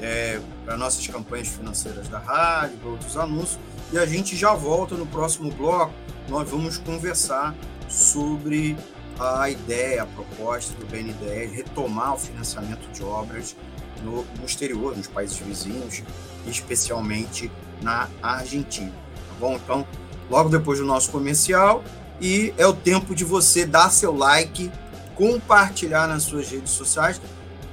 É, 0.00 0.40
para 0.64 0.78
nossas 0.78 1.06
campanhas 1.06 1.48
financeiras 1.48 2.08
da 2.08 2.18
rádio, 2.18 2.78
outros 2.84 3.16
anúncios, 3.16 3.58
e 3.92 3.98
a 3.98 4.06
gente 4.06 4.36
já 4.36 4.54
volta 4.54 4.94
no 4.94 5.06
próximo 5.06 5.50
bloco. 5.50 5.92
Nós 6.28 6.48
vamos 6.48 6.78
conversar 6.78 7.54
sobre 7.88 8.76
a 9.18 9.50
ideia, 9.50 10.02
a 10.02 10.06
proposta 10.06 10.72
do 10.74 10.86
BNDES 10.86 11.52
retomar 11.52 12.14
o 12.14 12.18
financiamento 12.18 12.90
de 12.92 13.02
obras 13.02 13.56
no, 14.02 14.24
no 14.38 14.46
exterior, 14.46 14.96
nos 14.96 15.06
países 15.06 15.36
vizinhos, 15.38 16.02
especialmente 16.46 17.50
na 17.82 18.08
Argentina. 18.22 18.90
Tá 18.90 19.34
bom? 19.38 19.56
Então, 19.56 19.86
logo 20.30 20.48
depois 20.48 20.78
do 20.78 20.84
nosso 20.84 21.10
comercial, 21.10 21.82
e 22.20 22.54
é 22.56 22.66
o 22.66 22.72
tempo 22.72 23.14
de 23.14 23.24
você 23.24 23.66
dar 23.66 23.90
seu 23.90 24.14
like, 24.14 24.70
compartilhar 25.14 26.06
nas 26.06 26.22
suas 26.22 26.50
redes 26.50 26.70
sociais. 26.70 27.20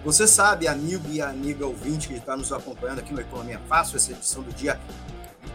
Você 0.03 0.25
sabe, 0.25 0.67
amigo 0.67 1.07
e 1.09 1.21
amiga 1.21 1.65
ouvinte 1.65 2.07
que 2.07 2.15
está 2.15 2.35
nos 2.35 2.51
acompanhando 2.51 2.99
aqui 2.99 3.13
no 3.13 3.19
Economia 3.19 3.59
Fácil, 3.67 3.97
essa 3.97 4.11
edição 4.11 4.41
do 4.41 4.53
dia, 4.53 4.79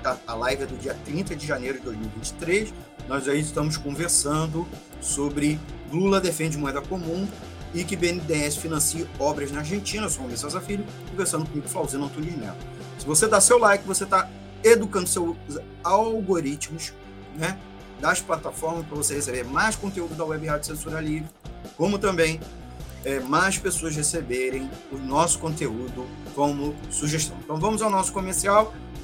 a 0.05 0.35
live 0.35 0.65
é 0.65 0.67
do 0.67 0.77
dia 0.77 0.97
30 1.05 1.37
de 1.37 1.47
janeiro 1.47 1.79
de 1.79 1.85
2023. 1.85 2.75
Nós 3.09 3.29
aí 3.29 3.41
estamos 3.41 3.77
conversando 3.77 4.67
sobre 5.01 5.59
Lula 5.93 6.21
defende 6.21 6.57
moeda 6.57 6.81
comum 6.81 7.29
e 7.75 7.85
que 7.85 7.97
BNDES 7.97 8.57
financie 8.57 9.07
obras 9.19 9.51
na 9.53 9.61
Argentina. 9.61 10.07
Eu 10.07 10.11
sou 10.11 10.27
o 10.27 10.37
César 10.37 10.61
Filho, 10.61 10.85
conversando 11.11 11.47
comigo, 11.49 11.69
Flauzino 11.69 12.05
Antunes 12.05 12.37
Neto. 12.37 12.67
Se 12.99 13.07
você 13.07 13.27
dá 13.27 13.41
seu 13.41 13.59
like, 13.59 13.87
você 13.87 14.05
está 14.05 14.29
educando 14.63 15.09
seus 15.09 15.37
algoritmos 15.83 16.93
né, 17.37 17.59
das 18.01 18.21
plataformas 18.21 18.87
para 18.87 18.97
você 18.97 19.15
receber 19.15 19.45
mais 19.45 19.77
conteúdo 19.77 20.15
da 20.15 20.25
Web 20.25 20.47
Rádio 20.47 20.67
Censura 20.67 21.01
Livre, 21.01 21.29
como 21.77 21.99
também 21.99 22.41
é, 23.05 23.19
mais 23.21 23.59
pessoas 23.59 23.97
receberem 23.97 24.71
o 24.91 24.99
nosso 24.99 25.39
conteúdo 25.39 26.07
como 26.35 26.75
sugestão. 26.91 27.37
Então 27.43 27.57
vamos 27.57 27.83
ao 27.83 27.91
nosso 27.91 28.13
comercial 28.13 28.73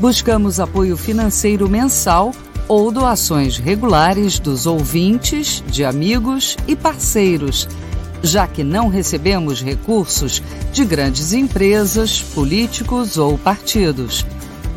buscamos 0.00 0.60
apoio 0.60 0.96
financeiro 0.96 1.68
mensal 1.68 2.32
ou 2.68 2.90
doações 2.90 3.58
regulares 3.58 4.38
dos 4.38 4.66
ouvintes, 4.66 5.62
de 5.68 5.84
amigos 5.84 6.56
e 6.66 6.74
parceiros, 6.74 7.68
já 8.22 8.46
que 8.46 8.64
não 8.64 8.88
recebemos 8.88 9.62
recursos 9.62 10.42
de 10.72 10.84
grandes 10.84 11.32
empresas, 11.32 12.20
políticos 12.20 13.16
ou 13.16 13.38
partidos. 13.38 14.26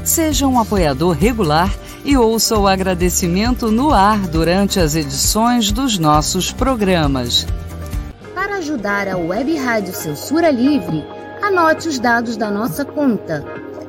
Seja 0.04 0.48
um 0.48 0.60
apoiador 0.60 1.16
regular 1.16 1.74
e 2.06 2.16
ouça 2.16 2.58
o 2.58 2.68
agradecimento 2.68 3.72
no 3.72 3.92
ar 3.92 4.20
durante 4.28 4.80
as 4.80 4.96
edições 4.96 5.72
dos 5.72 5.98
nossos 5.98 6.52
programas. 6.52 7.46
Para 8.34 8.58
ajudar 8.58 9.08
a 9.08 9.18
Web 9.18 9.58
Rádio 9.58 9.94
Censura 9.94 10.50
Livre, 10.50 11.04
anote 11.42 11.88
os 11.88 12.00
dados 12.00 12.38
da 12.38 12.50
nossa 12.50 12.86
conta. 12.86 13.69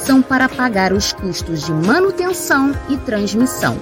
são 0.00 0.22
para 0.22 0.48
pagar 0.48 0.92
os 0.92 1.12
custos 1.12 1.64
de 1.64 1.72
manutenção 1.72 2.72
e 2.88 2.96
transmissão. 2.98 3.76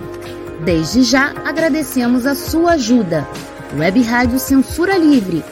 Desde 0.65 1.03
já 1.03 1.35
agradecemos 1.45 2.25
a 2.27 2.35
sua 2.35 2.73
ajuda. 2.73 3.29
Web 3.77 4.01
Rádio 4.03 4.39
Censura 4.39 4.97
Livre. 4.97 5.45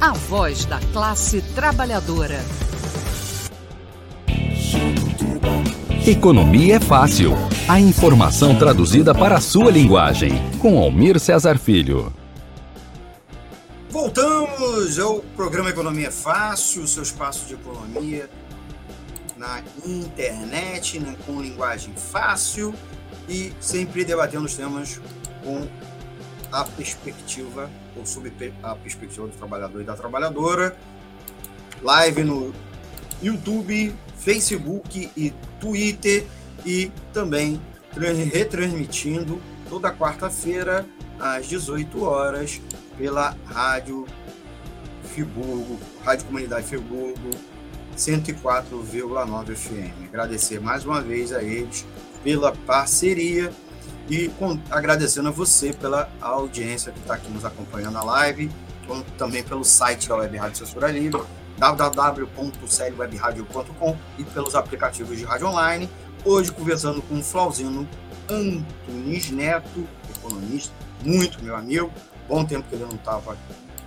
A 0.00 0.12
voz 0.12 0.64
da 0.64 0.80
classe 0.94 1.42
trabalhadora. 1.54 2.40
Economia 6.06 6.76
é 6.76 6.80
fácil. 6.80 7.32
A 7.68 7.78
informação 7.78 8.58
traduzida 8.58 9.14
para 9.14 9.36
a 9.36 9.40
sua 9.42 9.70
linguagem, 9.70 10.32
com 10.58 10.78
Almir 10.78 11.20
Cesar 11.20 11.58
Filho. 11.58 12.10
Voltamos 13.90 14.98
ao 14.98 15.20
programa 15.36 15.68
Economia 15.68 16.08
é 16.08 16.10
Fácil, 16.10 16.86
seu 16.86 17.02
espaço 17.02 17.46
de 17.46 17.52
economia 17.52 18.30
na 19.36 19.62
internet, 19.84 20.98
né, 20.98 21.14
com 21.26 21.42
linguagem 21.42 21.92
fácil 21.94 22.74
e 23.28 23.52
sempre 23.60 24.02
debatendo 24.02 24.46
os 24.46 24.54
temas 24.54 24.98
com 25.44 25.68
a 26.52 26.64
perspectiva, 26.64 27.70
ou 27.96 28.04
sob 28.04 28.32
a 28.62 28.74
perspectiva 28.74 29.26
do 29.26 29.36
trabalhador 29.36 29.80
e 29.80 29.84
da 29.84 29.94
trabalhadora. 29.94 30.76
Live 31.82 32.24
no 32.24 32.54
YouTube, 33.22 33.94
Facebook 34.16 35.10
e 35.16 35.32
Twitter 35.58 36.26
e 36.64 36.90
também 37.12 37.60
retransmitindo 38.32 39.40
toda 39.68 39.92
quarta-feira 39.92 40.86
às 41.18 41.46
18 41.46 42.02
horas 42.02 42.60
pela 42.96 43.36
Rádio 43.46 44.06
Friburgo, 45.04 45.78
Rádio 46.04 46.26
Comunidade 46.26 46.66
Friburgo 46.66 47.30
104,9 47.96 49.54
FM. 49.54 50.08
Agradecer 50.08 50.60
mais 50.60 50.84
uma 50.84 51.00
vez 51.00 51.32
a 51.32 51.42
eles 51.42 51.84
pela 52.22 52.52
parceria 52.52 53.52
e 54.10 54.28
com, 54.30 54.58
agradecendo 54.68 55.28
a 55.28 55.30
você 55.30 55.72
pela 55.72 56.10
audiência 56.20 56.90
que 56.90 56.98
está 56.98 57.14
aqui 57.14 57.30
nos 57.30 57.44
acompanhando 57.44 57.92
na 57.92 58.02
live, 58.02 58.50
como 58.86 59.04
também 59.16 59.44
pelo 59.44 59.64
site 59.64 60.08
da 60.08 60.16
Web 60.16 60.36
Rádio 60.36 60.58
Censura 60.58 60.90
Livre, 60.90 61.22
www.clwebradio.com 61.56 63.96
e 64.18 64.24
pelos 64.24 64.56
aplicativos 64.56 65.16
de 65.16 65.22
rádio 65.24 65.46
online. 65.46 65.88
Hoje 66.24 66.50
conversando 66.50 67.00
com 67.02 67.20
o 67.20 67.22
Flauzino 67.22 67.88
Antunes 68.28 69.30
Neto, 69.30 69.86
economista, 70.18 70.74
muito 71.04 71.40
meu 71.44 71.54
amigo. 71.54 71.92
Bom 72.28 72.44
tempo 72.44 72.68
que 72.68 72.74
ele 72.74 72.86
não 72.86 72.96
estava 72.96 73.36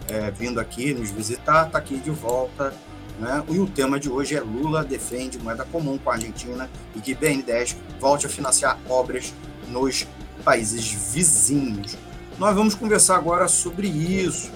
é, 0.07 0.31
vindo 0.31 0.57
aqui 0.57 0.93
nos 0.93 1.11
visitar, 1.11 1.67
está 1.67 1.79
aqui 1.79 1.97
de 1.97 2.11
volta. 2.11 2.73
Né? 3.19 3.43
E 3.49 3.59
o 3.59 3.67
tema 3.67 3.99
de 3.99 4.09
hoje 4.09 4.35
é 4.35 4.39
Lula 4.39 4.85
defende 4.85 5.37
moeda 5.37 5.65
comum 5.65 5.97
com 5.97 6.09
a 6.09 6.13
Argentina 6.13 6.69
e 6.95 7.01
que 7.01 7.13
BN10 7.13 7.75
volte 7.99 8.25
a 8.25 8.29
financiar 8.29 8.79
obras 8.89 9.33
nos 9.69 10.07
países 10.43 10.91
vizinhos. 11.13 11.97
Nós 12.37 12.55
vamos 12.55 12.75
conversar 12.75 13.15
agora 13.15 13.47
sobre 13.47 13.87
isso, 13.87 14.51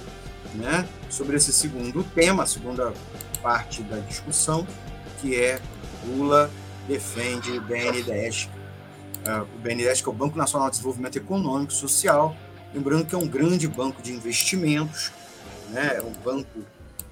né? 0.55 0.87
sobre 1.09 1.37
esse 1.37 1.53
segundo 1.53 2.03
tema, 2.03 2.43
a 2.43 2.47
segunda 2.47 2.93
parte 3.41 3.83
da 3.83 3.97
discussão, 3.99 4.67
que 5.21 5.35
é 5.35 5.59
Lula 6.05 6.49
defende 6.87 7.51
o 7.51 7.61
BNDES. 7.61 8.49
Uh, 9.25 9.43
o 9.55 9.59
BNDES, 9.59 10.01
que 10.01 10.09
é 10.09 10.11
o 10.11 10.15
Banco 10.15 10.37
Nacional 10.37 10.69
de 10.69 10.77
Desenvolvimento 10.77 11.17
Econômico 11.17 11.71
e 11.71 11.75
Social, 11.75 12.35
lembrando 12.73 13.05
que 13.05 13.15
é 13.15 13.17
um 13.17 13.27
grande 13.27 13.67
banco 13.67 14.01
de 14.01 14.11
investimentos, 14.13 15.11
né? 15.69 15.95
é 15.95 16.01
um 16.01 16.13
banco 16.23 16.59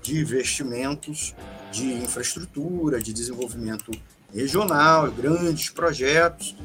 de 0.01 0.19
investimentos 0.19 1.35
de 1.71 1.93
infraestrutura, 1.93 3.01
de 3.01 3.11
desenvolvimento 3.11 3.91
regional, 4.33 5.11
grandes 5.11 5.69
projetos, 5.69 6.55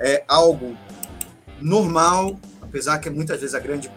é 0.00 0.24
algo 0.26 0.76
normal, 1.60 2.40
apesar 2.62 2.98
que 2.98 3.10
muitas 3.10 3.40
vezes 3.40 3.54
a 3.54 3.60
grande 3.60 3.90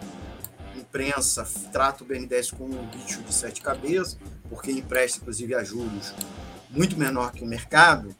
imprensa 0.76 1.48
trata 1.72 2.04
o 2.04 2.06
BNDES 2.06 2.50
como 2.50 2.78
um 2.78 2.86
bicho 2.86 3.22
de 3.22 3.32
sete 3.32 3.62
cabeças, 3.62 4.18
porque 4.48 4.70
empresta, 4.70 5.18
inclusive, 5.18 5.54
a 5.54 5.64
juros 5.64 6.14
muito 6.70 6.96
menor 6.98 7.32
que 7.32 7.42
o 7.42 7.46
mercado. 7.46 8.14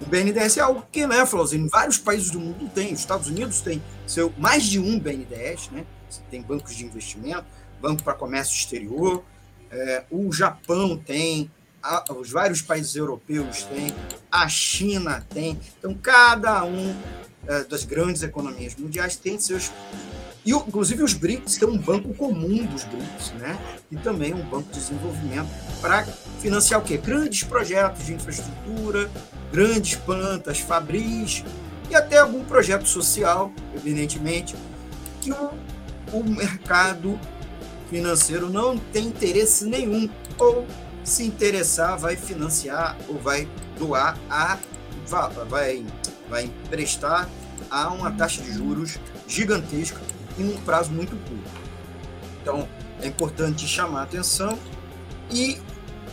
O 0.00 0.06
BNDES 0.06 0.58
é 0.58 0.60
algo 0.60 0.86
que, 0.92 1.06
né, 1.06 1.26
Flauzinho, 1.26 1.68
vários 1.68 1.98
países 1.98 2.30
do 2.30 2.38
mundo 2.38 2.70
tem. 2.72 2.92
Os 2.92 3.00
Estados 3.00 3.26
Unidos 3.26 3.60
tem 3.60 3.82
seu, 4.06 4.32
mais 4.38 4.64
de 4.64 4.78
um 4.78 4.98
BNDES, 4.98 5.70
né? 5.72 5.84
Tem 6.30 6.40
bancos 6.40 6.74
de 6.74 6.84
investimento, 6.84 7.44
banco 7.80 8.02
para 8.02 8.14
comércio 8.14 8.54
exterior. 8.54 9.24
É, 9.70 10.04
o 10.10 10.32
Japão 10.32 10.96
tem, 10.96 11.50
a, 11.82 12.04
os 12.12 12.30
vários 12.30 12.62
países 12.62 12.94
europeus 12.94 13.64
têm, 13.64 13.94
a 14.30 14.48
China 14.48 15.24
tem. 15.30 15.58
Então, 15.78 15.94
cada 15.94 16.64
um 16.64 16.94
é, 17.46 17.64
das 17.64 17.84
grandes 17.84 18.22
economias 18.22 18.74
mundiais 18.76 19.16
tem 19.16 19.38
seus 19.38 19.70
e, 20.48 20.50
inclusive, 20.50 21.02
os 21.02 21.12
BRICS 21.12 21.58
têm 21.58 21.68
um 21.68 21.76
banco 21.76 22.14
comum 22.14 22.64
dos 22.64 22.82
BRICS, 22.84 23.32
né? 23.38 23.58
E 23.90 23.96
também 23.96 24.32
um 24.32 24.42
banco 24.42 24.72
de 24.72 24.78
desenvolvimento 24.78 25.48
para 25.82 26.04
financiar 26.40 26.80
o 26.80 26.84
quê? 26.84 26.96
Grandes 26.96 27.42
projetos 27.42 28.06
de 28.06 28.14
infraestrutura, 28.14 29.10
grandes 29.52 29.96
plantas, 29.96 30.58
fabris 30.58 31.44
e 31.90 31.94
até 31.94 32.16
algum 32.16 32.42
projeto 32.44 32.88
social, 32.88 33.52
evidentemente, 33.74 34.56
que 35.20 35.32
o, 35.32 35.50
o 36.14 36.24
mercado 36.24 37.20
financeiro 37.90 38.48
não 38.48 38.78
tem 38.78 39.06
interesse 39.06 39.66
nenhum, 39.66 40.08
ou 40.38 40.66
se 41.08 41.24
interessar, 41.24 41.98
vai 41.98 42.16
financiar 42.16 42.96
ou 43.08 43.18
vai 43.18 43.48
doar 43.78 44.16
a 44.30 44.58
vai, 45.48 45.84
vai 46.28 46.44
emprestar 46.44 47.28
a 47.70 47.88
uma 47.88 48.10
taxa 48.10 48.42
de 48.42 48.52
juros 48.52 48.98
gigantesca 49.26 50.00
em 50.38 50.44
um 50.44 50.56
prazo 50.58 50.90
muito 50.90 51.16
curto. 51.16 51.50
Então, 52.42 52.68
é 53.00 53.06
importante 53.06 53.66
chamar 53.66 54.00
a 54.00 54.02
atenção 54.04 54.58
e 55.30 55.58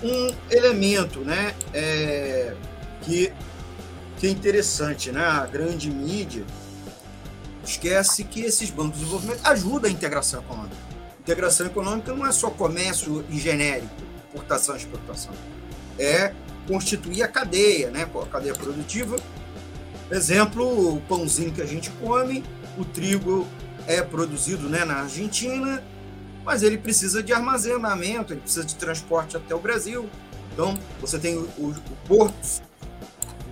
um 0.03 0.35
elemento 0.49 1.19
né, 1.19 1.53
é, 1.73 2.55
que, 3.01 3.31
que 4.17 4.27
é 4.27 4.29
interessante, 4.29 5.11
né? 5.11 5.25
a 5.25 5.45
grande 5.45 5.89
mídia 5.89 6.45
esquece 7.63 8.23
que 8.23 8.41
esses 8.41 8.69
bancos 8.69 8.93
de 8.93 8.99
desenvolvimento 8.99 9.41
ajudam 9.45 9.89
a 9.89 9.93
integração 9.93 10.41
econômica. 10.41 10.75
Integração 11.19 11.65
econômica 11.65 12.13
não 12.13 12.25
é 12.25 12.31
só 12.31 12.49
comércio 12.49 13.25
genérico, 13.31 14.04
importação 14.35 14.75
e 14.75 14.79
exportação. 14.79 15.33
É 15.97 16.33
constituir 16.67 17.23
a 17.23 17.27
cadeia, 17.27 17.89
né? 17.89 18.03
a 18.03 18.25
cadeia 18.25 18.53
produtiva. 18.53 19.17
Exemplo, 20.11 20.95
o 20.95 21.01
pãozinho 21.01 21.51
que 21.51 21.61
a 21.61 21.65
gente 21.65 21.89
come, 22.01 22.43
o 22.77 22.83
trigo 22.83 23.47
é 23.87 24.01
produzido 24.01 24.67
né, 24.69 24.83
na 24.83 25.01
Argentina, 25.01 25.83
mas 26.43 26.61
ele 26.61 26.77
precisa 26.77 27.23
de 27.23 27.33
armazenamento, 27.33 28.33
ele 28.33 28.41
precisa 28.41 28.65
de 28.65 28.75
transporte 28.75 29.37
até 29.37 29.55
o 29.55 29.59
Brasil. 29.59 30.09
Então, 30.53 30.77
você 31.01 31.17
tem 31.17 31.35
o, 31.35 31.41
o, 31.57 31.75
porto 32.07 32.61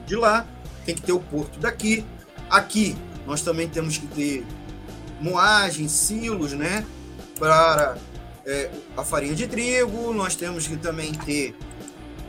de 0.05 0.15
lá, 0.15 0.45
tem 0.85 0.93
que 0.93 1.01
ter 1.01 1.11
o 1.11 1.19
porto 1.19 1.59
daqui. 1.59 2.05
Aqui, 2.49 2.95
nós 3.25 3.41
também 3.41 3.67
temos 3.67 3.97
que 3.97 4.07
ter 4.07 4.45
moagem, 5.19 5.87
silos, 5.87 6.53
né? 6.53 6.85
Para 7.39 7.97
é, 8.45 8.69
a 8.95 9.03
farinha 9.03 9.35
de 9.35 9.47
trigo, 9.47 10.13
nós 10.13 10.35
temos 10.35 10.67
que 10.67 10.77
também 10.77 11.13
ter 11.13 11.55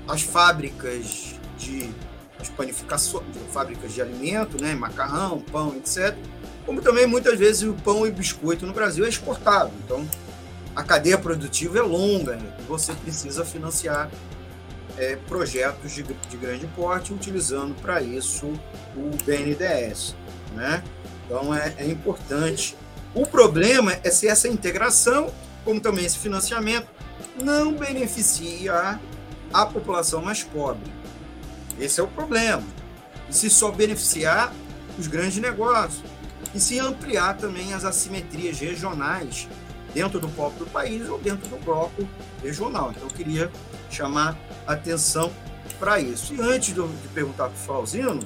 as 0.07 0.23
fábricas 0.23 1.35
de 1.59 1.91
as 2.39 2.49
panificações, 2.49 3.25
fábricas 3.53 3.93
de 3.93 4.03
alimento, 4.03 4.61
né? 4.61 4.75
Macarrão, 4.75 5.41
pão, 5.41 5.75
etc 5.77 6.17
como 6.67 6.81
também 6.81 7.07
muitas 7.07 7.39
vezes 7.39 7.63
o 7.63 7.75
pão 7.75 8.07
e 8.07 8.11
biscoito 8.11 8.67
no 8.67 8.73
Brasil 8.73 9.05
é 9.05 9.09
exportado. 9.09 9.71
Então, 9.85 10.07
a 10.75 10.83
cadeia 10.83 11.19
produtiva 11.19 11.79
é 11.79 11.83
longa 11.83 12.37
né? 12.37 12.57
você 12.67 12.93
precisa 12.93 13.45
financiar 13.45 14.11
é, 14.97 15.17
projetos 15.29 15.93
de, 15.93 16.03
de, 16.03 16.37
grande 16.37 16.67
porte 16.69 17.13
utilizando 17.13 17.75
para 17.81 18.01
isso 18.03 18.47
o 18.97 19.11
BNDES. 19.25 20.17
Né? 20.55 20.83
Então, 21.27 21.55
é, 21.55 21.75
é 21.79 21.87
importante. 21.87 22.77
O 23.15 23.27
problema 23.27 23.97
é 24.03 24.11
se 24.11 24.27
essa 24.27 24.49
integração, 24.49 25.33
como 25.65 25.81
também 25.81 26.05
esse 26.05 26.19
financiamento, 26.19 26.87
não 27.43 27.73
beneficia 27.73 29.01
a 29.53 29.67
população 29.67 30.23
mais 30.23 30.43
pobre. 30.43 30.93
Esse 31.79 32.01
é 32.01 32.03
o 32.03 32.09
problema. 32.09 32.63
E 33.29 33.35
se 33.35 33.49
só 33.51 33.71
beneficiar 33.71 34.53
os 34.99 35.07
grandes 35.07 35.39
negócios 35.39 36.03
e 36.55 36.61
se 36.61 36.79
ampliar 36.79 37.37
também 37.37 37.75
as 37.75 37.85
assimetrias 37.85 38.59
regionais 38.59 39.49
dentro 39.93 40.19
do 40.21 40.29
próprio 40.29 40.67
país 40.67 41.09
ou 41.09 41.19
dentro 41.19 41.49
do 41.49 41.57
bloco 41.65 42.07
regional. 42.43 42.91
Então, 42.91 43.09
eu 43.09 43.15
queria 43.15 43.51
chamar 43.91 44.37
atenção 44.67 45.33
para 45.79 46.01
isso. 46.01 46.35
E 46.35 46.41
antes 46.41 46.75
de, 46.75 47.09
perguntar 47.09 47.45
para 47.45 47.55
o 47.55 47.59
Flauzino, 47.59 48.21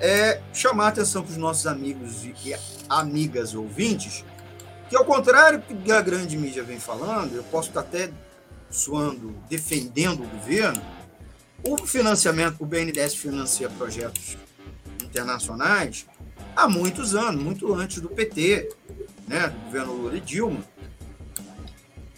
é 0.00 0.40
chamar 0.52 0.88
atenção 0.88 1.22
para 1.22 1.30
os 1.30 1.36
nossos 1.36 1.66
amigos 1.66 2.24
e 2.24 2.54
amigas 2.88 3.54
ouvintes, 3.54 4.24
que 4.88 4.96
ao 4.96 5.04
contrário 5.04 5.58
do 5.58 5.76
que 5.82 5.92
a 5.92 6.00
grande 6.00 6.36
mídia 6.36 6.62
vem 6.62 6.78
falando, 6.78 7.34
eu 7.34 7.42
posso 7.44 7.68
estar 7.68 7.80
até 7.80 8.10
suando, 8.70 9.34
defendendo 9.48 10.22
o 10.22 10.28
governo, 10.28 10.82
o 11.62 11.76
financiamento, 11.86 12.60
o 12.60 12.66
BNDES 12.66 13.14
financia 13.14 13.68
projetos 13.70 14.36
internacionais 15.02 16.06
há 16.54 16.68
muitos 16.68 17.14
anos, 17.14 17.42
muito 17.42 17.72
antes 17.74 18.00
do 18.00 18.08
PT, 18.08 18.68
né, 19.26 19.48
do 19.48 19.58
governo 19.66 19.92
Lula 19.92 20.16
e 20.16 20.20
Dilma. 20.20 20.64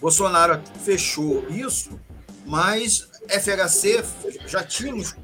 Bolsonaro 0.00 0.60
fechou 0.84 1.48
isso, 1.50 1.98
mas 2.46 3.08
FHC, 3.28 4.04
já 4.46 4.62
tínhamos 4.62 5.16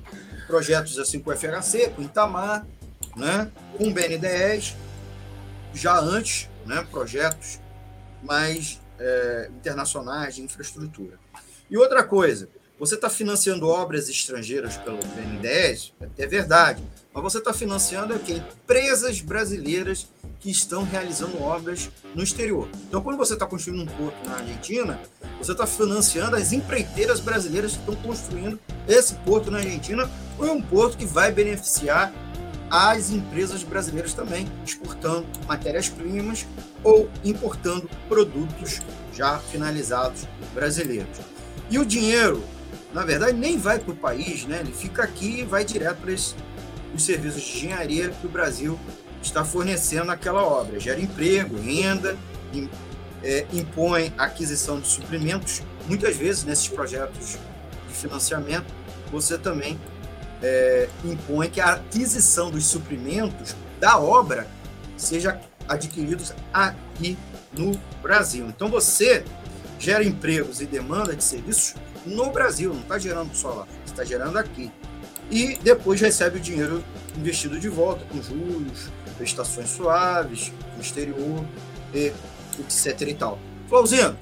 projetos 0.46 0.98
assim 0.98 1.20
com 1.20 1.30
o 1.30 1.36
FHC, 1.36 1.90
com 1.90 2.02
o 2.02 2.04
Itamar, 2.04 2.66
né, 3.16 3.50
com 3.76 3.88
o 3.88 3.92
BNDES, 3.92 4.74
já 5.72 5.98
antes, 5.98 6.48
né, 6.66 6.86
projetos 6.90 7.60
mais 8.22 8.80
é, 8.98 9.50
internacionais 9.56 10.36
de 10.36 10.42
infraestrutura. 10.42 11.18
E 11.70 11.76
outra 11.76 12.04
coisa, 12.04 12.48
você 12.78 12.96
está 12.96 13.08
financiando 13.08 13.68
obras 13.68 14.08
estrangeiras 14.08 14.76
pelo 14.76 14.98
BNDES, 14.98 15.92
é 16.18 16.26
verdade, 16.26 16.82
mas 17.12 17.22
você 17.22 17.38
está 17.38 17.52
financiando 17.52 18.14
empresas 18.14 19.20
brasileiras 19.20 20.08
que 20.40 20.50
estão 20.50 20.82
realizando 20.82 21.40
obras 21.40 21.90
no 22.14 22.22
exterior. 22.22 22.68
Então, 22.88 23.00
quando 23.00 23.16
você 23.16 23.34
está 23.34 23.46
construindo 23.46 23.82
um 23.82 23.86
porto 23.86 24.28
na 24.28 24.36
Argentina, 24.36 25.00
você 25.38 25.52
está 25.52 25.66
financiando 25.66 26.36
as 26.36 26.52
empreiteiras 26.52 27.20
brasileiras 27.20 27.72
que 27.72 27.78
estão 27.78 27.96
construindo 27.96 28.58
esse 28.88 29.14
porto 29.16 29.50
na 29.50 29.58
Argentina, 29.58 30.10
ou 30.38 30.46
é 30.46 30.50
um 30.50 30.60
porto 30.60 30.98
que 30.98 31.06
vai 31.06 31.30
beneficiar 31.32 32.12
as 32.70 33.10
empresas 33.10 33.62
brasileiras 33.62 34.14
também, 34.14 34.48
exportando 34.64 35.26
matérias-primas 35.46 36.46
ou 36.82 37.08
importando 37.24 37.88
produtos 38.08 38.80
já 39.12 39.38
finalizados 39.38 40.26
brasileiros. 40.52 41.18
E 41.70 41.78
o 41.78 41.84
dinheiro, 41.84 42.42
na 42.92 43.04
verdade, 43.04 43.36
nem 43.36 43.58
vai 43.58 43.78
para 43.78 43.92
o 43.92 43.96
país, 43.96 44.44
né? 44.44 44.60
ele 44.60 44.72
fica 44.72 45.02
aqui 45.02 45.40
e 45.40 45.44
vai 45.44 45.64
direto 45.64 45.98
para 45.98 46.12
os 46.12 46.34
serviços 46.98 47.42
de 47.42 47.56
engenharia 47.56 48.10
que 48.10 48.26
o 48.26 48.30
Brasil 48.30 48.78
está 49.22 49.44
fornecendo 49.44 50.10
aquela 50.10 50.42
obra. 50.42 50.78
Gera 50.78 51.00
emprego, 51.00 51.58
renda, 51.58 52.16
é, 53.22 53.46
impõe 53.52 54.12
aquisição 54.18 54.78
de 54.78 54.86
suprimentos. 54.86 55.62
Muitas 55.88 56.16
vezes, 56.16 56.44
nesses 56.44 56.68
projetos 56.68 57.38
de 57.88 57.94
financiamento, 57.94 58.66
você 59.10 59.38
também 59.38 59.78
é, 60.44 60.88
impõe 61.02 61.48
que 61.48 61.58
a 61.58 61.72
aquisição 61.72 62.50
dos 62.50 62.66
suprimentos 62.66 63.56
da 63.80 63.98
obra 63.98 64.46
seja 64.94 65.40
adquiridos 65.66 66.34
aqui 66.52 67.16
no 67.56 67.80
Brasil. 68.02 68.46
Então 68.46 68.68
você 68.68 69.24
gera 69.78 70.04
empregos 70.04 70.60
e 70.60 70.66
demanda 70.66 71.16
de 71.16 71.24
serviços 71.24 71.74
no 72.04 72.30
Brasil, 72.30 72.74
não 72.74 72.82
está 72.82 72.98
gerando 72.98 73.34
só 73.34 73.48
lá, 73.48 73.66
está 73.86 74.04
gerando 74.04 74.38
aqui. 74.38 74.70
E 75.30 75.56
depois 75.62 75.98
recebe 76.02 76.36
o 76.36 76.40
dinheiro 76.40 76.84
investido 77.16 77.58
de 77.58 77.70
volta, 77.70 78.04
com 78.04 78.20
juros, 78.22 78.90
prestações 79.16 79.70
suaves, 79.70 80.52
no 80.74 80.82
exterior, 80.82 81.42
e 81.94 82.12
etc 82.60 83.00
e 83.08 83.14
tal. 83.14 83.38
Flauzino, 83.66 84.18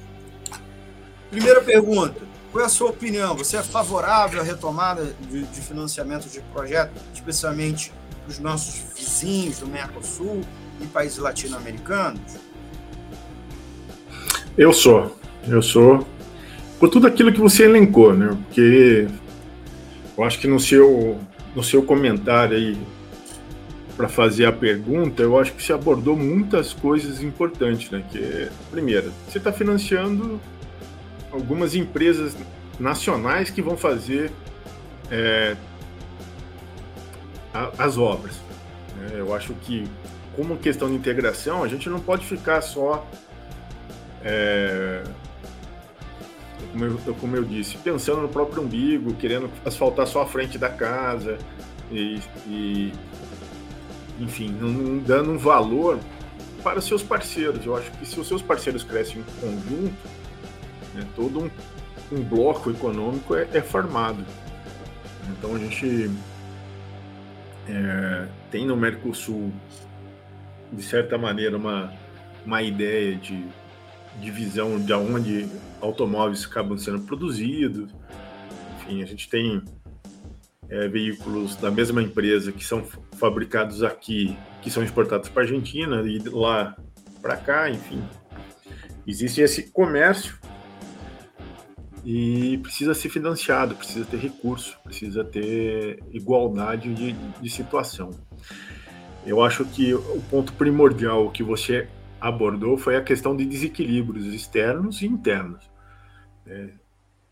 primeira 1.30 1.60
pergunta. 1.60 2.31
Qual 2.52 2.62
é 2.62 2.66
a 2.66 2.68
sua 2.68 2.90
opinião? 2.90 3.34
Você 3.34 3.56
é 3.56 3.62
favorável 3.62 4.42
à 4.42 4.44
retomada 4.44 5.16
de, 5.30 5.42
de 5.42 5.60
financiamento 5.62 6.28
de 6.28 6.40
projetos, 6.52 7.00
especialmente 7.14 7.90
para 8.22 8.30
os 8.30 8.38
nossos 8.38 8.74
vizinhos 8.94 9.58
do 9.58 9.66
Mercosul 9.66 10.42
e 10.78 10.86
países 10.86 11.16
latino-americanos? 11.16 12.20
Eu 14.56 14.70
sou. 14.74 15.16
Eu 15.48 15.62
sou. 15.62 16.06
Por 16.78 16.90
tudo 16.90 17.06
aquilo 17.06 17.32
que 17.32 17.40
você 17.40 17.64
elencou, 17.64 18.12
né? 18.12 18.36
Porque 18.44 19.08
eu 20.18 20.22
acho 20.22 20.38
que 20.38 20.46
no 20.46 20.60
seu, 20.60 21.18
no 21.56 21.64
seu 21.64 21.82
comentário 21.82 22.54
aí, 22.54 22.76
para 23.96 24.10
fazer 24.10 24.44
a 24.44 24.52
pergunta, 24.52 25.22
eu 25.22 25.38
acho 25.38 25.54
que 25.54 25.62
você 25.62 25.72
abordou 25.72 26.14
muitas 26.14 26.74
coisas 26.74 27.22
importantes, 27.22 27.90
né? 27.90 28.04
Que, 28.10 28.50
primeiro, 28.70 29.10
você 29.26 29.38
está 29.38 29.50
financiando 29.50 30.38
algumas 31.32 31.74
empresas 31.74 32.36
nacionais 32.78 33.50
que 33.50 33.62
vão 33.62 33.76
fazer 33.76 34.30
é, 35.10 35.56
a, 37.52 37.70
as 37.78 37.98
obras. 37.98 38.40
É, 39.10 39.20
eu 39.20 39.34
acho 39.34 39.54
que, 39.54 39.84
como 40.36 40.56
questão 40.58 40.88
de 40.88 40.94
integração, 40.94 41.64
a 41.64 41.68
gente 41.68 41.88
não 41.88 42.00
pode 42.00 42.24
ficar 42.26 42.60
só, 42.60 43.06
é, 44.22 45.02
como, 46.70 46.84
eu, 46.84 47.14
como 47.14 47.36
eu 47.36 47.44
disse, 47.44 47.76
pensando 47.78 48.22
no 48.22 48.28
próprio 48.28 48.62
umbigo, 48.62 49.14
querendo 49.14 49.50
asfaltar 49.64 50.06
só 50.06 50.22
a 50.22 50.26
frente 50.26 50.58
da 50.58 50.68
casa 50.68 51.38
e, 51.90 52.20
e 52.46 52.92
enfim, 54.20 54.54
não, 54.60 54.68
não 54.68 54.98
dando 54.98 55.32
um 55.32 55.38
valor 55.38 55.98
para 56.62 56.80
seus 56.80 57.02
parceiros. 57.02 57.64
Eu 57.64 57.76
acho 57.76 57.90
que 57.92 58.06
se 58.06 58.18
os 58.20 58.28
seus 58.28 58.40
parceiros 58.40 58.84
crescem 58.84 59.20
em 59.20 59.40
conjunto, 59.40 60.21
né? 60.94 61.06
Todo 61.14 61.40
um, 61.40 61.50
um, 62.12 62.22
bloco 62.22 62.70
econômico 62.70 63.34
é, 63.34 63.48
é, 63.52 63.60
formado. 63.60 64.24
Então 65.30 65.54
a 65.54 65.58
gente 65.58 66.10
é, 67.68 68.26
tem 68.50 68.66
no 68.66 68.76
Mercosul, 68.76 69.52
de 70.72 70.82
certa 70.82 71.16
maneira, 71.16 71.56
uma, 71.56 71.92
uma 72.44 72.62
ideia 72.62 73.14
de 73.16 73.44
divisão 74.20 74.78
de 74.78 74.92
onde 74.92 75.48
automóveis 75.80 76.44
acabam 76.44 76.76
sendo 76.76 77.00
produzidos. 77.00 77.90
Enfim, 78.76 79.02
a 79.02 79.06
gente 79.06 79.28
tem 79.28 79.62
é, 80.68 80.88
veículos 80.88 81.56
da 81.56 81.70
mesma 81.70 82.02
empresa 82.02 82.52
que 82.52 82.64
são 82.64 82.84
fabricados 83.18 83.82
aqui, 83.82 84.36
que 84.60 84.70
são 84.70 84.82
exportados 84.82 85.28
para 85.28 85.42
a 85.42 85.44
Argentina 85.44 86.02
e 86.02 86.18
lá 86.28 86.76
para 87.20 87.36
cá, 87.36 87.70
enfim. 87.70 88.02
Existe 89.06 89.40
esse 89.40 89.70
comércio 89.70 90.38
e 92.04 92.58
precisa 92.58 92.94
ser 92.94 93.08
financiado, 93.08 93.74
precisa 93.74 94.04
ter 94.04 94.16
recurso, 94.16 94.78
precisa 94.82 95.24
ter 95.24 96.02
igualdade 96.12 96.92
de, 96.94 97.12
de 97.12 97.50
situação. 97.50 98.10
Eu 99.24 99.42
acho 99.42 99.64
que 99.64 99.94
o 99.94 100.22
ponto 100.28 100.52
primordial 100.54 101.30
que 101.30 101.42
você 101.42 101.88
abordou 102.20 102.76
foi 102.76 102.96
a 102.96 103.02
questão 103.02 103.36
de 103.36 103.44
desequilíbrios 103.44 104.26
externos 104.26 105.00
e 105.00 105.06
internos. 105.06 105.70
É, 106.46 106.70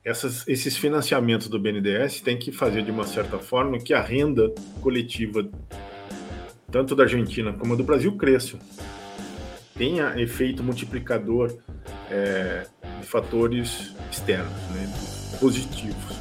essas, 0.04 0.46
esses 0.48 0.76
financiamentos 0.76 1.48
do 1.48 1.58
BNDES 1.58 2.20
têm 2.20 2.38
que 2.38 2.52
fazer 2.52 2.82
de 2.82 2.90
uma 2.90 3.06
certa 3.06 3.38
forma 3.38 3.78
que 3.78 3.92
a 3.92 4.00
renda 4.00 4.52
coletiva, 4.80 5.48
tanto 6.70 6.94
da 6.94 7.02
Argentina 7.02 7.52
como 7.52 7.76
do 7.76 7.84
Brasil, 7.84 8.16
cresça. 8.16 8.58
Tenha 9.80 10.12
efeito 10.20 10.62
multiplicador 10.62 11.56
é, 12.10 12.66
de 13.00 13.06
fatores 13.06 13.94
externos, 14.12 14.52
né, 14.74 14.92
positivos. 15.40 16.18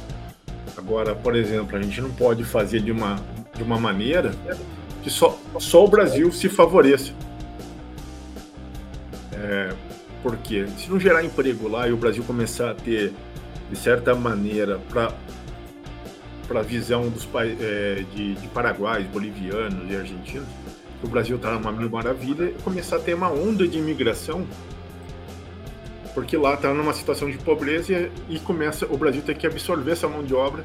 Agora, 0.78 1.14
por 1.14 1.36
exemplo, 1.36 1.76
a 1.76 1.82
gente 1.82 2.00
não 2.00 2.10
pode 2.10 2.42
fazer 2.42 2.80
de 2.80 2.90
uma, 2.90 3.22
de 3.54 3.62
uma 3.62 3.78
maneira 3.78 4.30
que 5.02 5.10
só, 5.10 5.38
só 5.58 5.84
o 5.84 5.88
Brasil 5.88 6.32
se 6.32 6.48
favoreça. 6.48 7.12
É, 9.34 9.74
porque 10.22 10.66
se 10.78 10.88
não 10.88 10.98
gerar 10.98 11.22
emprego 11.22 11.68
lá 11.68 11.86
e 11.86 11.92
o 11.92 11.98
Brasil 11.98 12.24
começar 12.24 12.70
a 12.70 12.74
ter, 12.74 13.12
de 13.70 13.76
certa 13.76 14.14
maneira, 14.14 14.78
para 14.88 15.12
para 16.48 16.60
a 16.60 16.62
visão 16.64 17.08
dos 17.10 17.28
é, 17.34 18.04
de, 18.12 18.34
de 18.34 18.48
paraguaios, 18.48 19.06
bolivianos 19.08 19.88
e 19.88 19.94
argentinos, 19.94 20.48
o 21.02 21.08
Brasil 21.08 21.36
está 21.36 21.52
numa 21.52 21.72
mil 21.72 21.90
maravilha, 21.90 22.52
começar 22.62 22.96
a 22.96 23.00
ter 23.00 23.14
uma 23.14 23.30
onda 23.30 23.66
de 23.66 23.78
imigração 23.78 24.46
porque 26.14 26.36
lá 26.36 26.54
está 26.54 26.72
numa 26.74 26.92
situação 26.92 27.30
de 27.30 27.38
pobreza 27.38 28.10
e 28.28 28.38
começa 28.40 28.86
o 28.86 28.96
Brasil 28.96 29.22
tem 29.22 29.34
que 29.34 29.46
absorver 29.46 29.92
essa 29.92 30.08
mão 30.08 30.22
de 30.22 30.34
obra 30.34 30.64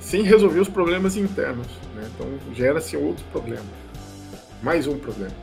sem 0.00 0.22
resolver 0.22 0.60
os 0.60 0.68
problemas 0.68 1.16
internos. 1.16 1.66
Né? 1.94 2.08
Então 2.14 2.54
gera-se 2.54 2.96
outro 2.96 3.24
problema, 3.32 3.66
mais 4.62 4.86
um 4.86 4.98
problema. 4.98 5.34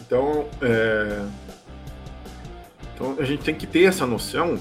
Então, 0.00 0.46
é... 0.62 1.24
então 2.94 3.16
a 3.18 3.24
gente 3.24 3.42
tem 3.42 3.54
que 3.54 3.66
ter 3.66 3.84
essa 3.84 4.06
noção, 4.06 4.58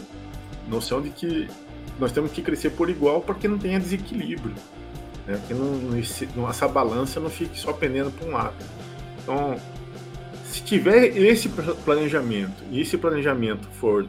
noção 0.67 1.01
de 1.01 1.09
que 1.09 1.47
nós 1.99 2.11
temos 2.11 2.32
que 2.32 2.41
crescer 2.41 2.71
por 2.71 2.89
igual 2.89 3.21
para 3.21 3.36
que 3.36 3.47
não 3.47 3.57
tenha 3.57 3.80
desequilíbrio, 3.80 4.55
né? 5.28 5.39
que 5.47 5.53
não, 5.53 5.73
não, 6.36 6.49
essa 6.49 6.67
balança 6.67 7.19
não 7.19 7.30
fique 7.30 7.59
só 7.59 7.73
pendendo 7.73 8.11
para 8.11 8.28
um 8.28 8.32
lado. 8.32 8.55
Então 9.21 9.57
se 10.55 10.61
tiver 10.61 11.17
esse 11.17 11.49
planejamento 11.49 12.63
e 12.71 12.80
esse 12.80 12.97
planejamento 12.97 13.67
for 13.80 14.07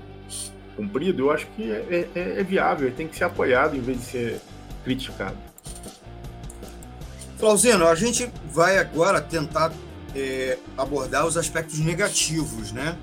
cumprido, 0.77 1.25
eu 1.25 1.33
acho 1.33 1.45
que 1.57 1.69
é, 1.73 2.09
é, 2.15 2.41
é 2.41 2.43
viável, 2.45 2.93
tem 2.93 3.09
que 3.09 3.17
ser 3.17 3.25
apoiado 3.25 3.75
em 3.75 3.81
vez 3.81 3.99
de 3.99 4.05
ser 4.05 4.41
criticado. 4.85 5.37
Flauzino, 7.37 7.89
a 7.89 7.97
gente 7.97 8.31
vai 8.53 8.79
agora 8.79 9.21
tentar 9.21 9.73
é, 10.15 10.57
abordar 10.79 11.27
os 11.27 11.37
aspectos 11.37 11.81
negativos, 11.81 12.71
né? 12.71 12.97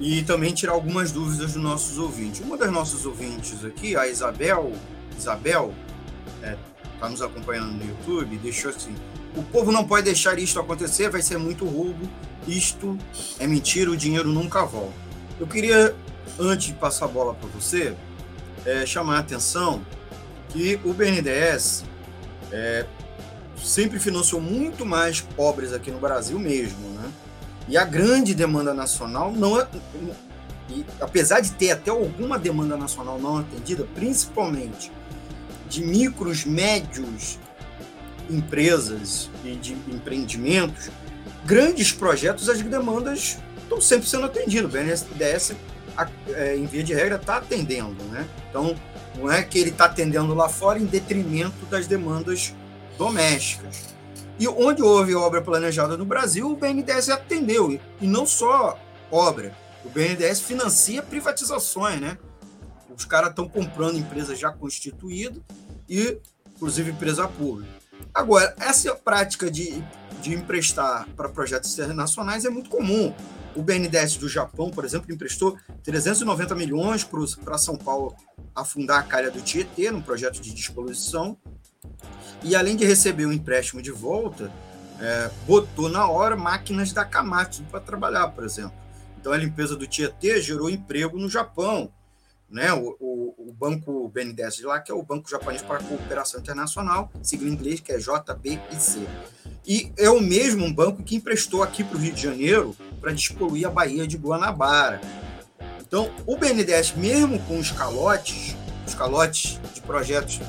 E 0.00 0.22
também 0.24 0.52
tirar 0.52 0.72
algumas 0.72 1.12
dúvidas 1.12 1.52
dos 1.52 1.62
nossos 1.62 1.96
ouvintes. 1.96 2.40
Uma 2.40 2.56
das 2.56 2.72
nossas 2.72 3.06
ouvintes 3.06 3.64
aqui, 3.64 3.96
a 3.96 4.08
Isabel, 4.08 4.72
Isabel, 5.16 5.72
é, 6.42 6.56
tá 6.98 7.08
nos 7.08 7.22
acompanhando 7.22 7.72
no 7.72 7.84
YouTube, 7.84 8.36
deixou 8.38 8.70
assim: 8.70 8.94
o 9.36 9.42
povo 9.42 9.70
não 9.70 9.84
pode 9.84 10.04
deixar 10.04 10.38
isto 10.38 10.58
acontecer, 10.58 11.10
vai 11.10 11.22
ser 11.22 11.38
muito 11.38 11.64
roubo. 11.64 12.08
Isto 12.46 12.96
é 13.38 13.46
mentira, 13.46 13.90
o 13.90 13.96
dinheiro 13.96 14.28
nunca 14.28 14.64
volta. 14.64 14.94
Eu 15.38 15.46
queria, 15.46 15.94
antes 16.38 16.68
de 16.68 16.72
passar 16.74 17.06
a 17.06 17.08
bola 17.08 17.34
para 17.34 17.48
você, 17.48 17.94
é, 18.64 18.86
chamar 18.86 19.16
a 19.16 19.20
atenção 19.20 19.84
que 20.48 20.80
o 20.84 20.92
BNDES, 20.92 21.84
é, 22.52 22.86
sempre 23.62 23.98
financiou 23.98 24.40
muito 24.40 24.86
mais 24.86 25.26
obras 25.36 25.72
aqui 25.72 25.90
no 25.90 25.98
Brasil 25.98 26.38
mesmo, 26.38 26.88
né? 26.90 27.10
E 27.68 27.76
a 27.76 27.84
grande 27.84 28.34
demanda 28.34 28.72
nacional 28.72 29.32
não 29.32 29.60
é, 29.60 29.66
e 30.70 30.84
apesar 31.00 31.40
de 31.40 31.52
ter 31.52 31.72
até 31.72 31.90
alguma 31.90 32.38
demanda 32.38 32.76
nacional 32.76 33.18
não 33.18 33.38
atendida, 33.38 33.86
principalmente 33.94 34.92
de 35.68 35.84
micros, 35.84 36.44
médios 36.44 37.38
empresas 38.28 39.30
e 39.44 39.54
de 39.54 39.72
empreendimentos, 39.72 40.90
grandes 41.44 41.92
projetos, 41.92 42.48
as 42.48 42.60
demandas 42.60 43.38
estão 43.62 43.80
sempre 43.80 44.08
sendo 44.08 44.26
atendidas. 44.26 44.68
O 44.68 44.72
BNDES, 44.72 45.52
é, 46.34 46.56
em 46.56 46.66
via 46.66 46.82
de 46.82 46.94
regra, 46.94 47.16
está 47.16 47.36
atendendo. 47.36 48.02
Né? 48.04 48.26
Então, 48.50 48.74
não 49.16 49.30
é 49.30 49.42
que 49.42 49.58
ele 49.58 49.70
está 49.70 49.86
atendendo 49.86 50.34
lá 50.34 50.48
fora 50.48 50.78
em 50.78 50.84
detrimento 50.84 51.64
das 51.66 51.86
demandas 51.86 52.54
domésticas. 52.98 53.94
E 54.38 54.46
onde 54.46 54.82
houve 54.82 55.14
obra 55.14 55.40
planejada 55.40 55.96
no 55.96 56.04
Brasil, 56.04 56.50
o 56.50 56.56
BNDES 56.56 57.08
atendeu. 57.08 57.78
E 58.00 58.06
não 58.06 58.26
só 58.26 58.78
obra. 59.10 59.54
O 59.84 59.88
BNDES 59.88 60.40
financia 60.40 61.02
privatizações, 61.02 62.00
né? 62.00 62.18
Os 62.96 63.04
caras 63.04 63.30
estão 63.30 63.48
comprando 63.48 63.98
empresas 63.98 64.38
já 64.38 64.50
constituídas 64.50 65.42
e, 65.88 66.18
inclusive, 66.54 66.90
empresa 66.90 67.28
pública. 67.28 67.70
Agora, 68.14 68.54
essa 68.58 68.94
prática 68.94 69.50
de, 69.50 69.82
de 70.22 70.32
emprestar 70.32 71.06
para 71.16 71.28
projetos 71.28 71.72
internacionais 71.74 72.44
é 72.44 72.50
muito 72.50 72.70
comum. 72.70 73.14
O 73.54 73.62
BNDES 73.62 74.16
do 74.16 74.28
Japão, 74.28 74.70
por 74.70 74.84
exemplo, 74.84 75.12
emprestou 75.12 75.58
390 75.82 76.54
milhões 76.54 77.04
para 77.04 77.58
São 77.58 77.76
Paulo 77.76 78.14
afundar 78.54 79.00
a 79.00 79.02
calha 79.02 79.30
do 79.30 79.40
Tietê, 79.40 79.90
num 79.90 80.00
projeto 80.00 80.40
de 80.40 80.52
despoluição. 80.54 81.36
E 82.42 82.54
além 82.54 82.76
de 82.76 82.84
receber 82.84 83.26
um 83.26 83.32
empréstimo 83.32 83.80
de 83.80 83.90
volta, 83.90 84.50
é, 85.00 85.30
botou 85.46 85.88
na 85.88 86.08
hora 86.08 86.36
máquinas 86.36 86.92
da 86.92 87.04
Kamatsu 87.04 87.62
para 87.64 87.80
trabalhar, 87.80 88.28
por 88.28 88.44
exemplo. 88.44 88.74
Então 89.18 89.32
a 89.32 89.36
limpeza 89.36 89.76
do 89.76 89.86
Tietê 89.86 90.40
gerou 90.40 90.70
emprego 90.70 91.18
no 91.18 91.28
Japão 91.28 91.90
né? 92.48 92.72
O, 92.72 92.96
o, 93.00 93.34
o, 93.48 93.52
banco 93.52 94.08
BNDES 94.08 94.56
de 94.56 94.64
lá, 94.64 94.80
que 94.80 94.90
é 94.90 94.94
o 94.94 95.02
Banco 95.02 95.28
Japonês 95.28 95.62
para 95.62 95.78
a 95.78 95.82
Cooperação 95.82 96.40
Internacional, 96.40 97.10
sigla 97.22 97.48
em 97.48 97.52
inglês, 97.52 97.80
que 97.80 97.92
é 97.92 97.98
JBIC. 97.98 99.06
E 99.66 99.92
é 99.96 100.08
o 100.08 100.20
mesmo 100.20 100.72
banco 100.72 101.02
que 101.02 101.16
emprestou 101.16 101.62
aqui 101.62 101.82
para 101.82 101.96
o 101.96 102.00
Rio 102.00 102.12
de 102.12 102.22
Janeiro 102.22 102.76
para 103.00 103.12
despoluir 103.12 103.66
a 103.66 103.70
Baía 103.70 104.06
de 104.06 104.16
Guanabara. 104.16 105.00
Então, 105.80 106.10
o 106.26 106.36
BNDES, 106.36 106.94
mesmo 106.96 107.38
com 107.40 107.58
os 107.58 107.70
calotes, 107.70 108.56
os 108.86 108.94
calotes 108.94 109.60
de 109.74 109.80
projetos, 109.80 110.40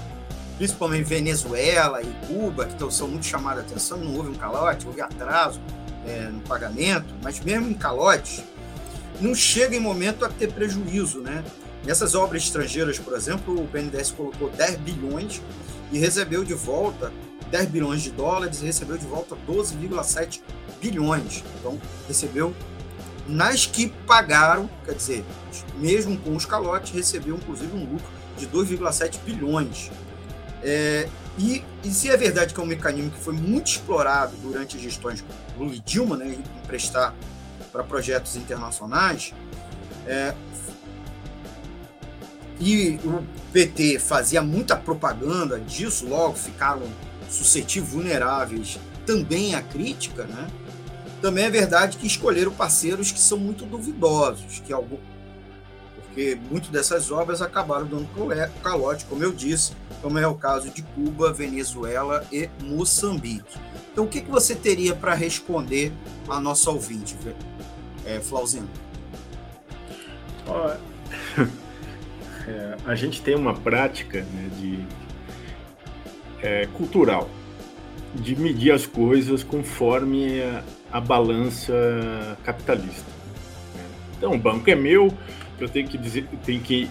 principalmente 0.58 1.04
Venezuela 1.04 2.02
e 2.02 2.28
Cuba, 2.28 2.66
que 2.66 2.93
são 2.93 3.08
muito 3.08 3.26
chamados 3.26 3.64
a 3.64 3.66
atenção, 3.66 3.98
não 3.98 4.16
houve 4.16 4.30
um 4.30 4.36
calote, 4.36 4.86
houve 4.86 5.02
atraso 5.02 5.62
é, 6.06 6.30
no 6.30 6.41
pagamento, 6.41 7.14
mas 7.24 7.39
mesmo 7.39 7.70
em 7.70 7.74
calotes, 7.74 8.43
não 9.20 9.34
chega 9.34 9.76
em 9.76 9.80
momento 9.80 10.26
a 10.26 10.30
ter 10.30 10.52
prejuízo, 10.52 11.22
né? 11.22 11.43
Nessas 11.84 12.15
obras 12.15 12.43
estrangeiras, 12.43 12.99
por 12.99 13.15
exemplo, 13.15 13.59
o 13.59 13.67
BNDES 13.67 14.11
colocou 14.11 14.49
10 14.49 14.78
bilhões 14.78 15.41
e 15.91 15.99
recebeu 15.99 16.43
de 16.43 16.53
volta 16.53 17.11
10 17.49 17.69
bilhões 17.69 18.01
de 18.01 18.11
dólares 18.11 18.61
e 18.61 18.65
recebeu 18.65 18.97
de 18.97 19.05
volta 19.05 19.36
12,7 19.47 20.41
bilhões. 20.82 21.43
Então, 21.59 21.80
recebeu 22.07 22.53
nas 23.28 23.65
que 23.65 23.88
pagaram, 24.05 24.69
quer 24.86 24.95
dizer, 24.95 25.25
mesmo 25.78 26.17
com 26.17 26.36
os 26.36 26.45
calotes, 26.45 26.91
recebeu 26.91 27.36
inclusive 27.36 27.75
um 27.75 27.86
lucro 27.86 28.07
de 28.38 28.47
2,7 28.47 29.19
bilhões. 29.25 29.91
É, 30.63 31.07
e, 31.38 31.63
e, 31.84 31.91
se 31.91 32.09
é 32.09 32.17
verdade 32.17 32.53
que 32.53 32.59
é 32.59 32.63
um 32.63 32.67
mecanismo 32.67 33.11
que 33.11 33.19
foi 33.19 33.34
muito 33.34 33.67
explorado 33.67 34.36
durante 34.38 34.75
as 34.75 34.82
gestões 34.82 35.23
Lula 35.57 35.75
e 35.75 35.80
Dilma, 35.80 36.17
né, 36.17 36.36
emprestar 36.63 37.13
para 37.71 37.84
projetos 37.84 38.36
internacionais, 38.36 39.34
é, 40.07 40.34
e 42.60 42.99
o 43.03 43.24
PT 43.53 43.99
fazia 43.99 44.41
muita 44.41 44.76
propaganda 44.76 45.60
disso, 45.60 46.08
logo 46.08 46.36
ficaram 46.36 46.84
suscetíveis, 47.30 47.91
vulneráveis 47.91 48.80
também 49.05 49.55
à 49.55 49.62
crítica, 49.62 50.24
né? 50.24 50.47
Também 51.22 51.45
é 51.45 51.49
verdade 51.49 51.97
que 51.97 52.05
escolheram 52.05 52.51
parceiros 52.51 53.12
que 53.12 53.20
são 53.20 53.38
muito 53.38 53.66
duvidosos, 53.66 54.62
que 54.66 54.72
algum, 54.72 54.97
porque 55.95 56.38
muitas 56.49 56.70
dessas 56.70 57.12
obras 57.12 57.41
acabaram 57.41 57.86
dando 57.86 58.08
calote, 58.62 59.05
como 59.05 59.24
eu 59.24 59.32
disse, 59.32 59.74
como 60.01 60.20
é 60.20 60.28
o 60.28 60.36
caso 60.36 60.70
de 60.70 60.84
Cuba, 60.84 61.34
Venezuela 61.34 62.26
e 62.32 62.49
Moçambique. 62.62 63.58
Então, 63.91 64.05
o 64.05 64.08
que, 64.08 64.22
você 64.22 64.53
teria 64.55 64.93
para 64.93 65.16
responder 65.16 65.91
à 66.30 66.39
nossa 66.39 66.70
ouvinte, 66.70 67.18
é, 68.05 68.20
Flauzino? 68.20 68.70
é, 72.48 72.78
a 72.86 72.95
gente 72.95 73.22
tem 73.22 73.36
uma 73.36 73.54
prática 73.54 74.22
né, 74.22 74.50
de, 74.58 74.80
é, 76.41 76.66
cultural 76.74 77.30
de 78.16 78.36
medir 78.36 78.72
as 78.72 78.86
coisas 78.86 79.43
conforme 79.43 80.41
a, 80.41 80.64
a 80.91 81.02
balança 81.02 81.74
capitalista. 82.43 83.06
Né. 83.76 83.84
Então, 84.18 84.34
o 84.34 84.38
banco 84.38 84.70
é 84.70 84.76
meu, 84.76 85.14
eu 85.60 85.68
tenho 85.68 85.88
que 85.88 85.98
dizer, 85.98 86.26
tenho 86.45 86.62
que 86.62 86.89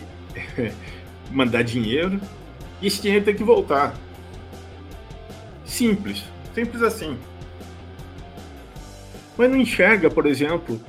mandar 1.33 1.63
dinheiro 1.63 2.21
e 2.83 2.87
esse 2.87 3.01
dinheiro 3.01 3.25
tem 3.25 3.35
que 3.35 3.43
voltar. 3.43 3.95
Simples, 5.65 6.23
simples 6.55 6.83
assim. 6.83 7.17
Mas 9.37 9.51
não 9.51 9.57
enxerga, 9.57 10.11
por 10.11 10.27
exemplo, 10.27 10.81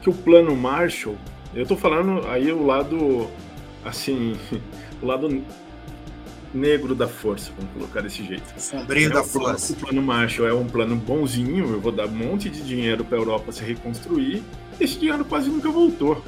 que 0.00 0.08
o 0.08 0.12
plano 0.12 0.56
Marshall, 0.56 1.16
eu 1.54 1.62
estou 1.62 1.76
falando 1.76 2.26
aí 2.28 2.50
o 2.50 2.64
lado 2.64 3.28
assim, 3.84 4.36
o 5.02 5.06
lado 5.06 5.42
negro 6.54 6.94
da 6.94 7.08
força, 7.08 7.50
vamos 7.56 7.72
colocar 7.72 8.02
desse 8.02 8.22
jeito. 8.24 8.44
Sombrio 8.58 9.06
é, 9.06 9.10
da 9.10 9.24
força. 9.24 9.72
O 9.72 9.76
plano 9.76 10.02
Marshall 10.02 10.48
é 10.48 10.54
um 10.54 10.66
plano 10.66 10.96
bonzinho, 10.96 11.72
eu 11.72 11.80
vou 11.80 11.92
dar 11.92 12.06
um 12.06 12.10
monte 12.10 12.50
de 12.50 12.62
dinheiro 12.62 13.04
para 13.04 13.16
a 13.16 13.20
Europa 13.20 13.52
se 13.52 13.64
reconstruir. 13.64 14.42
Esse 14.80 14.98
dinheiro 14.98 15.24
quase 15.24 15.48
nunca 15.48 15.70
voltou. 15.70 16.22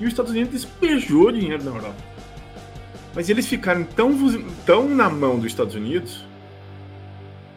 E 0.00 0.04
os 0.04 0.10
Estados 0.10 0.32
Unidos 0.32 0.52
despejou 0.52 1.32
dinheiro 1.32 1.64
na 1.64 1.70
Europa. 1.70 1.96
Mas 3.14 3.30
eles 3.30 3.46
ficaram 3.46 3.84
tão, 3.84 4.14
tão 4.66 4.88
na 4.88 5.08
mão 5.08 5.36
dos 5.36 5.46
Estados 5.46 5.74
Unidos, 5.74 6.24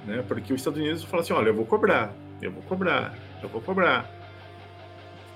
né? 0.06 0.24
Porque 0.28 0.54
os 0.54 0.62
Estados 0.62 0.80
Unidos 0.80 1.04
falaram 1.04 1.24
assim: 1.24 1.34
olha, 1.34 1.50
eu 1.50 1.54
vou 1.54 1.66
cobrar, 1.66 2.14
eu 2.42 2.52
vou 2.52 2.64
cobrar, 2.64 3.14
eu 3.44 3.50
vou 3.50 3.62
cobrar. 3.62 4.10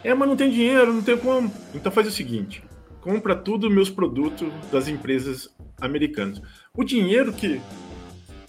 É, 0.02 0.14
mas 0.14 0.28
não 0.28 0.36
tem 0.36 0.50
dinheiro, 0.50 0.94
não 0.94 1.02
tem 1.02 1.18
como. 1.18 1.54
Então 1.76 1.92
faz 1.92 2.08
o 2.08 2.12
seguinte: 2.12 2.64
compra 3.04 3.36
tudo 3.36 3.70
meus 3.70 3.90
produtos 3.90 4.48
das 4.72 4.88
empresas 4.88 5.54
americanas. 5.80 6.42
O 6.76 6.84
dinheiro 6.86 7.34
que 7.34 7.60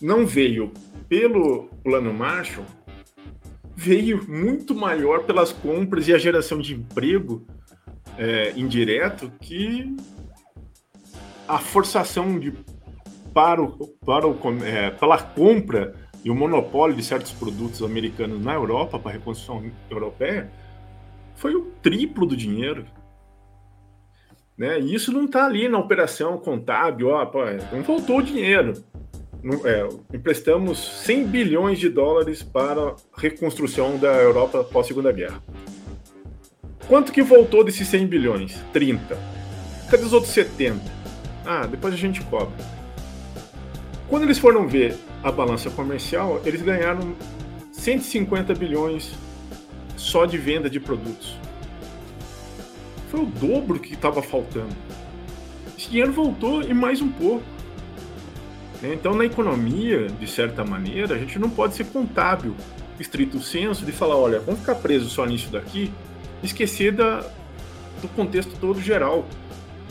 não 0.01 0.25
veio 0.25 0.73
pelo 1.09 1.69
plano 1.83 2.15
Marshall 2.15 2.65
veio 3.75 4.25
muito 4.31 4.73
maior 4.73 5.25
pelas 5.25 5.53
compras 5.53 6.07
e 6.07 6.15
a 6.15 6.19
geração 6.19 6.61
de 6.61 6.75
emprego 6.75 7.45
é, 8.17 8.53
indireto 8.57 9.31
que 9.41 9.95
a 11.49 11.59
forçação 11.59 12.39
de 12.39 12.53
para, 13.35 13.61
o, 13.61 13.89
para 14.07 14.29
o, 14.29 14.39
é, 14.65 14.93
pela 14.93 15.21
compra 15.21 15.97
e 16.25 16.31
o 16.31 16.35
monopólio 16.35 16.95
de 16.95 17.03
certos 17.03 17.33
produtos 17.33 17.83
americanos 17.83 18.41
na 18.41 18.55
Europa 18.55 19.01
para 19.01 19.11
a 19.11 19.15
reconstrução 19.15 19.69
europeia 19.91 20.49
foi 21.35 21.57
o 21.57 21.63
triplo 21.83 22.25
do 22.25 22.37
dinheiro 22.37 22.87
né? 24.57 24.81
E 24.81 24.95
isso 24.95 25.13
não 25.13 25.25
está 25.25 25.47
ali 25.47 25.69
na 25.69 25.79
operação 25.79 26.39
contábil, 26.39 27.09
ó, 27.09 27.27
pô, 27.27 27.41
não 27.73 27.83
voltou 27.83 28.19
o 28.19 28.23
dinheiro. 28.23 28.73
Não, 29.43 29.67
é, 29.67 29.87
emprestamos 30.15 31.03
100 31.05 31.27
bilhões 31.27 31.79
de 31.79 31.89
dólares 31.89 32.43
para 32.43 32.81
a 32.81 32.95
reconstrução 33.17 33.99
da 33.99 34.15
Europa 34.15 34.65
pós-Segunda 34.65 35.13
Guerra. 35.13 35.43
Quanto 36.89 37.13
que 37.13 37.23
voltou 37.23 37.65
desses 37.65 37.87
100 37.89 38.07
bilhões? 38.07 38.59
30. 38.73 39.19
Cadê 39.91 40.03
os 40.03 40.13
outros 40.13 40.33
70? 40.33 40.81
Ah, 41.45 41.67
depois 41.67 41.93
a 41.93 41.97
gente 41.97 42.23
cobra. 42.23 42.55
Quando 44.09 44.23
eles 44.23 44.39
foram 44.39 44.67
ver 44.67 44.97
a 45.23 45.31
balança 45.31 45.71
comercial, 45.71 46.41
eles 46.45 46.63
ganharam 46.63 47.15
150 47.73 48.55
bilhões 48.55 49.13
só 49.97 50.25
de 50.25 50.39
venda 50.39 50.71
de 50.71 50.81
produtos 50.81 51.37
foi 53.15 53.23
o 53.23 53.27
dobro 53.27 53.79
que 53.79 53.95
estava 53.95 54.21
faltando. 54.21 54.75
Esse 55.79 55.89
dinheiro 55.89 56.12
voltou 56.12 56.62
e 56.62 56.75
mais 56.75 57.01
um 57.01 57.09
pouco. 57.09 57.45
Então, 58.83 59.15
na 59.15 59.25
economia, 59.25 60.09
de 60.09 60.27
certa 60.27 60.65
maneira, 60.65 61.15
a 61.15 61.19
gente 61.19 61.39
não 61.39 61.49
pode 61.49 61.75
ser 61.75 61.87
contábil, 61.87 62.57
estrito 62.99 63.41
senso, 63.41 63.87
de 63.87 63.93
falar: 63.93 64.17
olha, 64.17 64.41
vamos 64.41 64.61
ficar 64.61 64.75
presos 64.75 65.12
só 65.12 65.25
nisso 65.25 65.49
daqui, 65.51 65.93
esquecer 66.43 66.93
da, 66.93 67.21
do 68.03 68.09
contexto 68.09 68.59
todo 68.61 68.81
geral, 68.81 69.25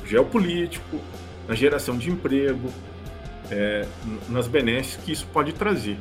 geopolítico, 0.06 1.00
na 1.48 1.56
geração 1.56 1.98
de 1.98 2.12
emprego, 2.12 2.70
é, 3.50 3.88
nas 4.30 4.48
benesses 4.48 4.98
que 4.98 5.14
isso 5.14 5.26
pode 5.32 5.54
trazer. 5.54 5.98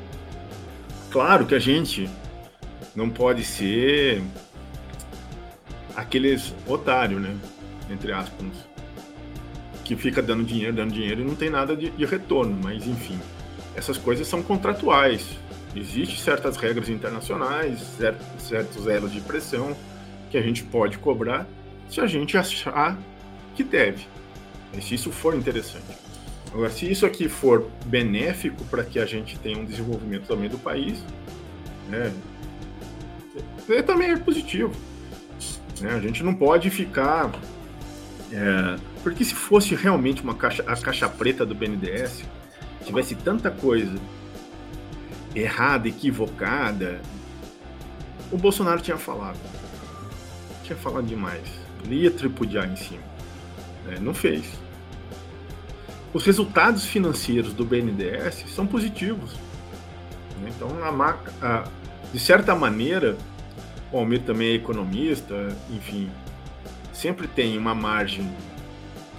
Claro 1.11 1.47
que 1.47 1.55
a 1.55 1.59
gente 1.61 2.11
não 2.97 3.09
pode 3.09 3.45
ser 3.45 4.23
aqueles 5.97 6.55
otário, 6.67 7.19
né? 7.19 7.37
Entre 7.91 8.13
aspas. 8.13 8.47
Que 9.85 9.97
fica 9.97 10.23
dando 10.23 10.45
dinheiro, 10.45 10.75
dando 10.75 10.93
dinheiro 10.93 11.23
e 11.23 11.25
não 11.25 11.35
tem 11.35 11.51
nada 11.51 11.77
de, 11.77 11.91
de 11.91 12.05
retorno. 12.05 12.59
Mas, 12.63 12.87
enfim, 12.87 13.19
essas 13.75 13.99
coisas 13.99 14.27
são 14.27 14.43
contratuais. 14.43 15.39
Existem 15.75 16.17
certas 16.17 16.57
regras 16.57 16.89
internacionais, 16.89 17.81
certos, 17.81 18.27
certos 18.43 18.87
elos 18.87 19.13
de 19.13 19.21
pressão 19.21 19.77
que 20.31 20.37
a 20.37 20.43
gente 20.43 20.63
pode 20.63 20.99
cobrar 20.99 21.47
se 21.89 22.01
a 22.01 22.07
gente 22.07 22.37
achar 22.37 22.99
que 23.55 23.63
deve. 23.63 24.07
Se 24.81 24.95
isso 24.95 25.11
for 25.11 25.35
interessante. 25.35 25.85
Agora, 26.53 26.71
se 26.71 26.91
isso 26.91 27.07
aqui 27.07 27.29
for 27.29 27.67
benéfico 27.87 28.63
para 28.65 28.85
que 28.85 28.99
a 28.99 29.07
gente 29.07 29.39
tenha 29.39 29.59
um 29.59 29.65
desenvolvimento 29.65 30.27
também 30.27 30.49
do 30.49 30.59
país, 30.59 31.03
né, 31.89 32.13
é, 33.69 33.83
também 33.83 34.11
é 34.11 34.17
positivo. 34.17 34.73
Né? 35.81 35.95
A 35.95 36.01
gente 36.01 36.23
não 36.23 36.35
pode 36.35 36.71
ficar. 36.71 37.31
É, 38.33 38.77
porque 39.03 39.25
se 39.25 39.35
fosse 39.35 39.75
realmente 39.75 40.23
uma 40.23 40.35
caixa, 40.35 40.63
a 40.67 40.77
caixa 40.77 41.09
preta 41.09 41.45
do 41.45 41.55
BNDES, 41.55 42.25
tivesse 42.85 43.15
tanta 43.15 43.51
coisa 43.51 43.99
errada, 45.35 45.89
equivocada, 45.89 47.01
o 48.31 48.39
Bolsonaro 48.39 48.81
tinha 48.81 48.97
falado. 48.97 49.39
Tinha 50.65 50.77
falado 50.77 51.07
demais. 51.07 51.43
Ele 51.85 51.97
ia 51.97 52.11
tripudiar 52.11 52.71
em 52.71 52.77
cima. 52.77 53.03
É, 53.91 53.99
não 53.99 54.15
fez. 54.15 54.45
Os 56.15 56.25
resultados 56.25 56.85
financeiros 56.85 57.53
do 57.53 57.65
BNDES 57.65 58.45
são 58.55 58.67
positivos. 58.67 59.33
Né? 60.41 60.51
Então, 60.57 60.69
a, 60.83 61.17
a, 61.47 61.65
de 62.13 62.19
certa 62.19 62.55
maneira, 62.55 63.17
o 63.93 63.99
Almir 63.99 64.23
também 64.23 64.49
é 64.49 64.55
economista, 64.55 65.55
enfim, 65.71 66.11
sempre 66.93 67.29
tem 67.29 67.59
uma 67.59 67.75
margem 67.75 68.29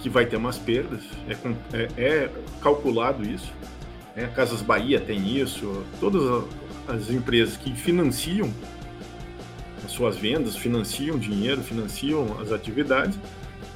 que 0.00 0.08
vai 0.10 0.26
ter 0.26 0.36
umas 0.36 0.58
perdas, 0.58 1.02
é, 1.28 1.78
é, 1.78 1.88
é 1.96 2.30
calculado 2.60 3.22
isso. 3.22 3.52
Né? 4.14 4.26
Casas 4.34 4.60
Bahia 4.60 5.00
tem 5.00 5.38
isso, 5.38 5.84
todas 6.00 6.44
as 6.88 7.08
empresas 7.08 7.56
que 7.56 7.74
financiam 7.74 8.52
as 9.84 9.92
suas 9.92 10.16
vendas, 10.16 10.56
financiam 10.56 11.18
dinheiro, 11.18 11.62
financiam 11.62 12.40
as 12.40 12.50
atividades, 12.52 13.18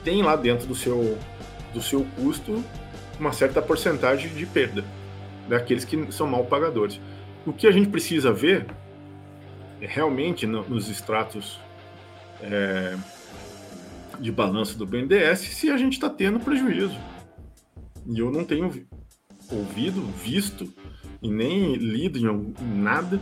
tem 0.02 0.22
lá 0.22 0.36
dentro 0.36 0.66
do 0.66 0.74
seu, 0.74 1.16
do 1.72 1.80
seu 1.80 2.04
custo 2.16 2.64
uma 3.20 3.32
certa 3.32 3.60
porcentagem 3.60 4.32
de 4.32 4.46
perda 4.46 4.84
daqueles 5.48 5.84
que 5.84 6.10
são 6.12 6.26
mal 6.26 6.44
pagadores. 6.44 7.00
O 7.46 7.52
que 7.52 7.66
a 7.66 7.70
gente 7.70 7.88
precisa 7.88 8.32
ver 8.32 8.66
realmente 9.80 10.46
no, 10.46 10.68
nos 10.68 10.88
extratos 10.88 11.58
é, 12.42 12.96
de 14.18 14.32
balanço 14.32 14.76
do 14.76 14.86
BNDES 14.86 15.40
se 15.40 15.70
a 15.70 15.76
gente 15.76 15.94
está 15.94 16.08
tendo 16.08 16.40
prejuízo. 16.40 16.98
E 18.06 18.18
eu 18.18 18.30
não 18.30 18.44
tenho 18.44 18.86
ouvido, 19.50 20.02
visto 20.22 20.72
e 21.22 21.30
nem 21.30 21.74
lido 21.74 22.18
em, 22.18 22.54
nada 22.76 23.20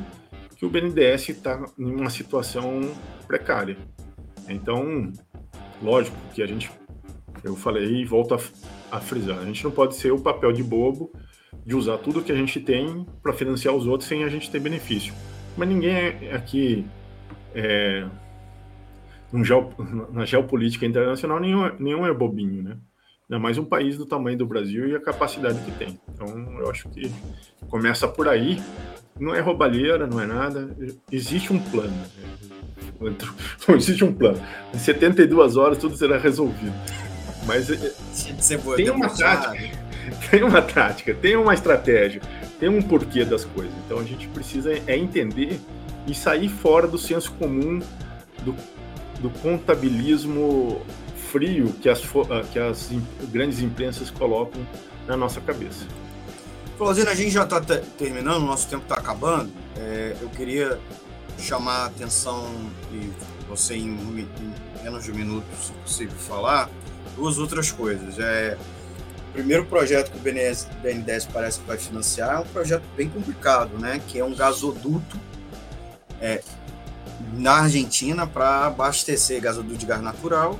que 0.56 0.64
o 0.64 0.70
BNDES 0.70 1.28
está 1.30 1.64
em 1.78 1.94
uma 1.94 2.10
situação 2.10 2.80
precária. 3.26 3.76
Então, 4.48 5.12
lógico 5.82 6.16
que 6.34 6.42
a 6.42 6.46
gente, 6.46 6.70
eu 7.42 7.56
falei 7.56 8.00
e 8.00 8.04
volto 8.04 8.34
a, 8.34 8.40
a 8.90 9.00
frisar, 9.00 9.38
a 9.38 9.44
gente 9.44 9.62
não 9.64 9.70
pode 9.70 9.96
ser 9.96 10.12
o 10.12 10.20
papel 10.20 10.52
de 10.52 10.62
bobo 10.62 11.12
de 11.64 11.74
usar 11.74 11.98
tudo 11.98 12.22
que 12.22 12.32
a 12.32 12.36
gente 12.36 12.60
tem 12.60 13.04
para 13.22 13.32
financiar 13.32 13.74
os 13.74 13.86
outros 13.86 14.08
sem 14.08 14.22
a 14.22 14.28
gente 14.28 14.50
ter 14.50 14.60
benefício. 14.60 15.12
Mas 15.56 15.68
ninguém 15.68 16.30
aqui, 16.32 16.86
é, 17.54 18.06
na 20.12 20.24
geopolítica 20.24 20.84
internacional, 20.84 21.40
nenhum, 21.40 21.70
nenhum 21.78 22.06
é 22.06 22.12
bobinho, 22.12 22.62
né? 22.62 22.76
Ainda 23.28 23.42
mais 23.42 23.58
um 23.58 23.64
país 23.64 23.98
do 23.98 24.06
tamanho 24.06 24.38
do 24.38 24.46
Brasil 24.46 24.88
e 24.88 24.94
a 24.94 25.00
capacidade 25.00 25.58
que 25.60 25.72
tem. 25.72 25.98
Então, 26.08 26.28
eu 26.60 26.70
acho 26.70 26.88
que 26.90 27.10
começa 27.68 28.06
por 28.06 28.28
aí 28.28 28.60
não 29.18 29.34
é 29.34 29.40
roubalheira, 29.40 30.06
não 30.06 30.20
é 30.20 30.26
nada. 30.26 30.76
Existe 31.10 31.52
um 31.52 31.58
plano. 31.58 31.96
Não 33.66 33.74
existe 33.76 34.04
um 34.04 34.12
plano. 34.12 34.40
Em 34.74 34.78
72 34.78 35.56
horas 35.56 35.78
tudo 35.78 35.96
será 35.96 36.18
resolvido. 36.18 36.74
Mas 37.46 37.70
eh, 37.70 37.92
tem 38.76 38.90
uma 38.90 39.08
tática, 39.08 39.78
tem 40.30 40.42
uma 40.42 40.62
tática, 40.62 41.14
tem 41.14 41.36
uma 41.36 41.54
estratégia, 41.54 42.20
tem 42.58 42.68
um 42.68 42.82
porquê 42.82 43.24
das 43.24 43.44
coisas. 43.44 43.72
Então 43.84 43.98
a 43.98 44.04
gente 44.04 44.28
precisa 44.28 44.72
é 44.86 44.96
entender 44.96 45.60
e 46.06 46.14
sair 46.14 46.48
fora 46.48 46.86
do 46.86 46.98
senso 46.98 47.32
comum 47.32 47.80
do, 48.42 48.54
do 49.20 49.30
contabilismo 49.40 50.80
frio 51.30 51.72
que 51.82 51.88
as, 51.88 52.00
que 52.52 52.58
as 52.58 52.90
grandes 53.30 53.60
imprensas 53.60 54.10
colocam 54.10 54.66
na 55.06 55.16
nossa 55.16 55.40
cabeça. 55.40 55.86
Flauzino, 56.78 57.10
a 57.10 57.14
gente 57.14 57.30
já 57.30 57.44
está 57.44 57.60
terminando, 57.60 58.42
o 58.42 58.46
nosso 58.46 58.68
tempo 58.68 58.82
está 58.82 58.96
acabando. 58.96 59.50
É, 59.76 60.14
eu 60.20 60.28
queria 60.28 60.78
chamar 61.38 61.84
a 61.84 61.86
atenção 61.86 62.50
e 62.92 63.10
você 63.48 63.74
em, 63.74 63.88
em, 63.88 64.28
menos 64.82 65.04
de 65.04 65.10
um 65.10 65.14
minuto, 65.14 65.46
se 65.58 65.72
possível, 65.72 66.16
falar 66.16 66.70
duas 67.16 67.38
outras 67.38 67.70
coisas. 67.70 68.18
É, 68.18 68.58
primeiro 69.36 69.64
projeto 69.66 70.10
que 70.10 70.16
o 70.16 70.20
BNDES, 70.20 70.68
BNDES 70.82 71.26
parece 71.26 71.60
que 71.60 71.66
vai 71.66 71.76
financiar 71.76 72.36
é 72.36 72.38
um 72.40 72.46
projeto 72.46 72.82
bem 72.96 73.08
complicado, 73.08 73.78
né? 73.78 74.00
Que 74.08 74.18
é 74.18 74.24
um 74.24 74.34
gasoduto 74.34 75.18
é, 76.20 76.42
na 77.34 77.62
Argentina 77.62 78.26
para 78.26 78.66
abastecer 78.66 79.40
gasoduto 79.40 79.76
de 79.76 79.86
gás 79.86 80.02
natural 80.02 80.58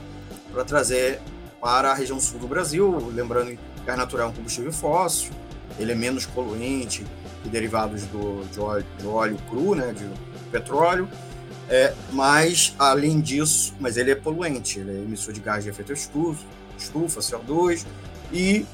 para 0.53 0.65
trazer 0.65 1.21
para 1.61 1.91
a 1.91 1.95
região 1.95 2.21
sul 2.21 2.39
do 2.39 2.47
Brasil. 2.47 3.11
Lembrando 3.13 3.51
que 3.51 3.59
gás 3.85 3.99
natural 3.99 4.29
é 4.29 4.31
um 4.31 4.35
combustível 4.35 4.73
fóssil 4.73 5.33
ele 5.79 5.93
é 5.93 5.95
menos 5.95 6.27
poluente 6.27 7.05
que 7.43 7.49
derivados 7.49 8.03
do, 8.05 8.45
de, 8.51 8.61
óleo, 8.61 8.87
de 8.99 9.07
óleo 9.07 9.39
cru, 9.49 9.75
né, 9.75 9.93
de 9.93 10.09
petróleo, 10.51 11.09
é, 11.69 11.93
mas 12.13 12.75
além 12.79 13.21
disso, 13.21 13.75
mas 13.81 13.97
ele 13.97 14.11
é 14.11 14.15
poluente, 14.15 14.79
ele 14.79 14.91
é 14.91 14.95
emissor 14.95 15.33
de 15.33 15.41
gás 15.41 15.65
de 15.65 15.71
efeito 15.71 15.93
estufa, 15.93 16.45
estufa 16.79 17.21
CO2 17.21 17.85
e 18.33 18.67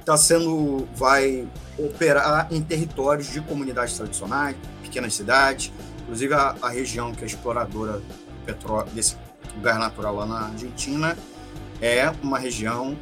está 0.00 0.16
sendo 0.16 0.88
vai 0.94 1.46
operar 1.78 2.48
em 2.50 2.60
territórios 2.62 3.28
de 3.28 3.40
comunidades 3.40 3.96
tradicionais, 3.96 4.56
pequenas 4.82 5.14
cidades, 5.14 5.72
inclusive 6.02 6.34
a, 6.34 6.56
a 6.60 6.68
região 6.68 7.12
que 7.12 7.22
é 7.22 7.26
exploradora 7.26 8.02
petróleo, 8.44 8.90
desse 8.92 9.16
gás 9.62 9.78
natural 9.78 10.16
lá 10.16 10.26
na 10.26 10.46
Argentina 10.46 11.16
é 11.80 12.12
uma 12.22 12.38
região 12.38 12.96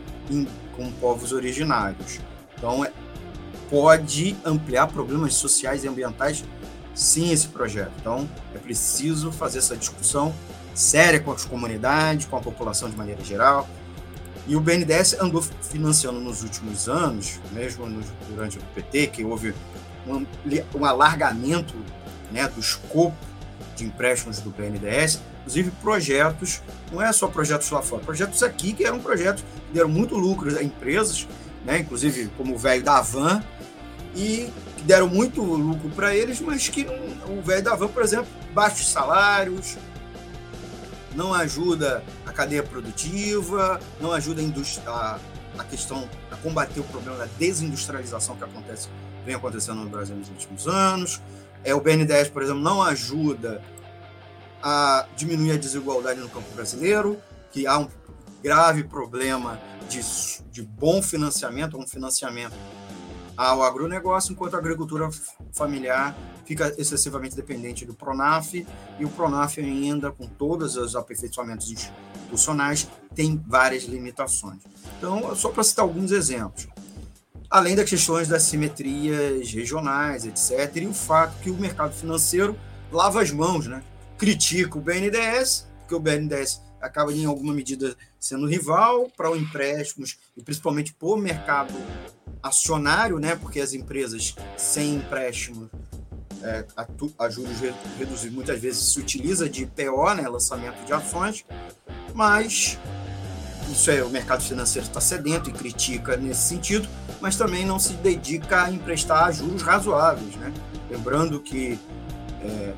com 0.76 0.90
povos 0.92 1.32
originários. 1.32 2.20
Então, 2.56 2.84
é, 2.84 2.92
pode 3.68 4.36
ampliar 4.44 4.86
problemas 4.88 5.34
sociais 5.34 5.84
e 5.84 5.88
ambientais, 5.88 6.44
sim, 6.94 7.32
esse 7.32 7.48
projeto. 7.48 7.92
Então, 8.00 8.28
é 8.54 8.58
preciso 8.58 9.32
fazer 9.32 9.58
essa 9.58 9.76
discussão 9.76 10.32
séria 10.74 11.18
com 11.18 11.32
as 11.32 11.44
comunidades, 11.44 12.26
com 12.26 12.36
a 12.36 12.40
população 12.40 12.88
de 12.88 12.96
maneira 12.96 13.22
geral. 13.24 13.68
E 14.49 14.57
o 14.57 14.61
BNDES 14.61 15.16
andou 15.20 15.42
financiando 15.42 16.18
nos 16.18 16.42
últimos 16.42 16.88
anos, 16.88 17.38
mesmo 17.53 17.86
no, 17.86 18.03
durante 18.30 18.59
o 18.59 18.62
PT, 18.74 19.09
que 19.09 19.24
houve 19.24 19.55
um, 20.07 20.26
um 20.74 20.84
alargamento 20.84 21.74
né, 22.32 22.49
do 22.49 22.59
escopo 22.59 23.16
de 23.76 23.84
empréstimos 23.84 24.40
do 24.40 24.51
BNDES, 24.51 25.20
inclusive 25.40 25.70
projetos, 25.82 26.62
não 26.90 27.01
é 27.01 27.12
só 27.12 27.28
projetos 27.28 27.70
lá 27.70 27.82
fora, 27.82 28.03
projetos 28.03 28.42
aqui 28.42 28.72
que 28.72 28.84
eram 28.84 28.99
projetos 28.99 29.44
que 29.68 29.74
deram 29.74 29.88
muito 29.88 30.16
lucro 30.16 30.57
a 30.59 30.62
empresas 30.62 31.28
né? 31.64 31.80
inclusive 31.80 32.30
como 32.36 32.55
o 32.55 32.59
velho 32.59 32.82
da 32.82 33.01
van, 33.01 33.42
e 34.16 34.51
que 34.76 34.82
deram 34.84 35.09
muito 35.09 35.42
lucro 35.42 35.90
para 35.90 36.14
eles, 36.14 36.40
mas 36.40 36.68
que 36.68 36.86
o 37.28 37.42
velho 37.42 37.62
da 37.62 37.74
van, 37.76 37.88
por 37.88 38.03
exemplo, 38.03 38.28
baixos 38.55 38.88
salários, 38.88 39.76
não 41.18 41.34
ajuda 41.34 42.04
a 42.24 42.32
cadeia 42.32 42.62
produtiva, 42.62 43.80
não 44.00 44.12
ajuda 44.12 44.40
a, 44.86 45.18
a, 45.58 45.64
questão 45.64 46.08
a 46.30 46.36
combater 46.36 46.78
o 46.78 46.84
problema 46.84 47.18
da 47.18 47.26
desindustrialização 47.36 48.36
que 48.36 48.44
acontece, 48.44 48.88
vem 49.26 49.34
acontecendo 49.34 49.82
no 49.82 49.90
Brasil 49.90 50.14
nos 50.14 50.28
últimos 50.28 50.68
anos. 50.68 51.20
É, 51.64 51.74
o 51.74 51.80
BNDES, 51.80 52.28
por 52.28 52.40
exemplo, 52.40 52.62
não 52.62 52.80
ajuda 52.80 53.60
a 54.62 55.06
diminuir 55.16 55.52
a 55.52 55.56
desigualdade 55.56 56.20
no 56.20 56.28
campo 56.28 56.54
brasileiro, 56.54 57.20
que 57.50 57.66
há 57.66 57.78
um 57.78 57.88
grave 58.40 58.84
problema 58.84 59.60
de, 59.88 60.00
de 60.52 60.62
bom 60.62 61.02
financiamento, 61.02 61.76
um 61.76 61.86
financiamento 61.86 62.54
ao 63.39 63.62
agronegócio, 63.62 64.32
enquanto 64.32 64.55
a 64.55 64.59
agricultura 64.59 65.09
familiar 65.53 66.18
fica 66.45 66.74
excessivamente 66.76 67.36
dependente 67.36 67.86
do 67.86 67.95
Pronaf, 67.95 68.53
e 68.99 69.05
o 69.05 69.09
Pronaf 69.11 69.59
ainda, 69.59 70.11
com 70.11 70.26
todos 70.26 70.76
os 70.76 70.97
aperfeiçoamentos 70.97 71.70
institucionais, 71.70 72.89
tem 73.14 73.41
várias 73.47 73.84
limitações. 73.84 74.59
Então, 74.99 75.36
só 75.36 75.51
para 75.51 75.62
citar 75.62 75.84
alguns 75.84 76.11
exemplos, 76.11 76.66
além 77.49 77.76
das 77.76 77.89
questões 77.89 78.26
das 78.26 78.43
simetrias 78.43 79.53
regionais, 79.53 80.26
etc. 80.26 80.74
E 80.82 80.86
o 80.89 80.93
fato 80.93 81.41
que 81.41 81.49
o 81.49 81.57
mercado 81.57 81.95
financeiro 81.95 82.59
lava 82.91 83.22
as 83.22 83.30
mãos, 83.30 83.68
né? 83.68 83.84
critica 84.18 84.76
o 84.76 84.80
BNDES, 84.80 85.68
porque 85.78 85.95
o 85.95 86.01
BNDES 86.01 86.61
acaba, 86.80 87.12
em 87.12 87.24
alguma 87.24 87.52
medida, 87.52 87.96
sendo 88.18 88.46
rival 88.46 89.10
para 89.16 89.30
os 89.30 89.38
empréstimos 89.38 90.18
e 90.36 90.42
principalmente 90.42 90.92
por 90.94 91.18
mercado 91.18 91.74
acionário, 92.42 93.18
né? 93.18 93.36
porque 93.36 93.60
as 93.60 93.72
empresas 93.72 94.34
sem 94.56 94.96
empréstimo 94.96 95.70
é, 96.42 96.64
a, 96.76 96.86
a, 97.18 97.28
juros 97.28 97.58
reduzidos 97.98 98.32
muitas 98.32 98.60
vezes 98.60 98.92
se 98.92 99.00
utiliza 99.00 99.48
de 99.48 99.66
PO, 99.66 100.14
né? 100.14 100.28
lançamento 100.28 100.84
de 100.84 100.92
ações, 100.92 101.44
mas 102.14 102.78
isso 103.70 103.90
é 103.90 104.02
o 104.02 104.08
mercado 104.08 104.42
financeiro 104.42 104.86
está 104.86 105.00
sedento 105.00 105.50
e 105.50 105.52
critica 105.52 106.16
nesse 106.16 106.48
sentido, 106.48 106.88
mas 107.20 107.36
também 107.36 107.66
não 107.66 107.78
se 107.78 107.94
dedica 107.94 108.64
a 108.64 108.70
emprestar 108.70 109.32
juros 109.32 109.62
razoáveis, 109.62 110.34
né? 110.36 110.52
Lembrando 110.90 111.38
que 111.40 111.78
é, 112.40 112.72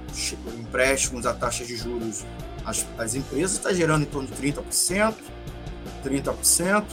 empréstimos 0.59 1.27
a 1.27 1.35
taxas 1.35 1.69
de 1.69 1.77
juros 1.77 2.25
às, 2.65 2.87
às 2.99 3.15
empresas 3.15 3.53
está 3.53 3.73
gerando 3.73 4.03
em 4.03 4.07
torno 4.07 4.29
de 4.29 4.35
30%, 4.35 5.15
30%, 6.05 6.85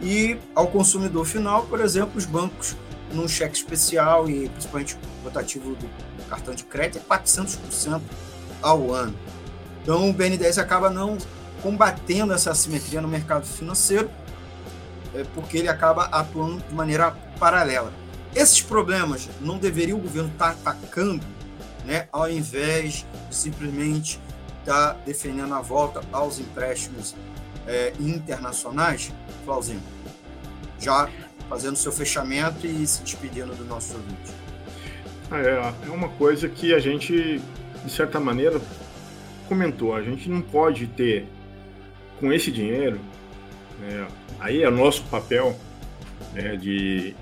e 0.00 0.36
ao 0.54 0.66
consumidor 0.66 1.24
final, 1.24 1.64
por 1.66 1.80
exemplo, 1.80 2.12
os 2.16 2.26
bancos 2.26 2.76
num 3.12 3.28
cheque 3.28 3.56
especial 3.56 4.28
e 4.28 4.48
principalmente 4.48 4.96
o 4.96 5.24
rotativo 5.24 5.74
do 5.76 5.88
cartão 6.28 6.54
de 6.54 6.64
crédito 6.64 6.98
é 6.98 7.16
400% 7.16 8.00
ao 8.60 8.92
ano. 8.92 9.14
Então 9.82 10.08
o 10.08 10.12
BNDES 10.12 10.58
acaba 10.58 10.90
não 10.90 11.18
combatendo 11.62 12.32
essa 12.32 12.50
assimetria 12.50 13.00
no 13.00 13.08
mercado 13.08 13.46
financeiro, 13.46 14.10
é, 15.14 15.24
porque 15.34 15.58
ele 15.58 15.68
acaba 15.68 16.04
atuando 16.04 16.62
de 16.68 16.74
maneira 16.74 17.12
paralela. 17.38 17.92
Esses 18.34 18.62
problemas 18.62 19.28
não 19.40 19.58
deveria 19.58 19.94
o 19.94 19.98
governo 19.98 20.30
estar 20.30 20.54
tá 20.54 20.70
atacando, 20.70 21.24
né, 21.84 22.08
ao 22.10 22.30
invés 22.30 23.06
de 23.28 23.36
simplesmente 23.36 24.18
estar 24.62 24.94
tá 24.94 25.00
defendendo 25.04 25.54
a 25.54 25.60
volta 25.60 26.02
aos 26.12 26.38
empréstimos 26.38 27.14
é, 27.66 27.92
internacionais, 28.00 29.12
Flauzinho? 29.44 29.82
Já 30.78 31.08
fazendo 31.48 31.76
seu 31.76 31.92
fechamento 31.92 32.66
e 32.66 32.86
se 32.86 33.02
despedindo 33.02 33.54
do 33.54 33.64
nosso 33.64 33.94
ouvinte. 33.94 34.32
É, 35.30 35.88
é 35.88 35.90
uma 35.90 36.08
coisa 36.08 36.48
que 36.48 36.74
a 36.74 36.78
gente, 36.78 37.40
de 37.84 37.90
certa 37.90 38.18
maneira, 38.18 38.60
comentou. 39.48 39.94
A 39.94 40.02
gente 40.02 40.28
não 40.28 40.40
pode 40.40 40.86
ter 40.86 41.26
com 42.18 42.32
esse 42.32 42.50
dinheiro, 42.50 43.00
né, 43.80 44.06
aí 44.40 44.62
é 44.62 44.70
nosso 44.70 45.02
papel 45.04 45.56
né, 46.32 46.56
de, 46.56 47.14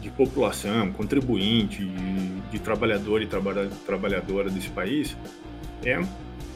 de 0.00 0.10
população, 0.10 0.92
contribuinte, 0.92 1.84
de, 1.84 2.40
de 2.50 2.58
trabalhador 2.58 3.22
e 3.22 3.26
trabalha, 3.26 3.70
trabalhadora 3.86 4.50
desse 4.50 4.68
país, 4.68 5.16
é 5.84 6.00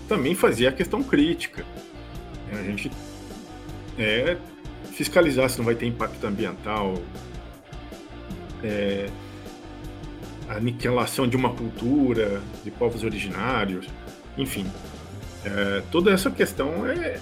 também 0.08 0.34
fazer 0.34 0.66
a 0.66 0.72
questão 0.72 1.02
crítica. 1.02 1.64
A 2.50 2.62
gente 2.62 2.90
é, 3.98 4.36
fiscalizar 4.92 5.48
se 5.50 5.58
não 5.58 5.64
vai 5.64 5.74
ter 5.74 5.86
impacto 5.86 6.26
ambiental, 6.26 6.94
é, 8.64 9.08
a 10.48 10.54
aniquilação 10.54 11.28
de 11.28 11.36
uma 11.36 11.50
cultura, 11.52 12.40
de 12.64 12.70
povos 12.70 13.04
originários, 13.04 13.86
enfim. 14.36 14.66
É, 15.44 15.82
toda 15.90 16.10
essa 16.10 16.30
questão 16.30 16.86
é, 16.86 17.20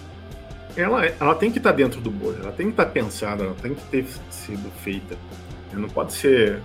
ela, 0.76 1.04
ela 1.04 1.34
tem 1.34 1.50
que 1.50 1.58
estar 1.58 1.70
tá 1.70 1.76
dentro 1.76 2.00
do 2.00 2.10
bolo, 2.10 2.36
ela 2.40 2.52
tem 2.52 2.66
que 2.66 2.72
estar 2.72 2.84
tá 2.84 2.90
pensada, 2.90 3.44
ela 3.44 3.54
tem 3.54 3.74
que 3.74 3.82
ter 3.86 4.06
sido 4.30 4.70
feita. 4.82 5.16
Não 5.72 5.88
pode 5.88 6.14
ser 6.14 6.62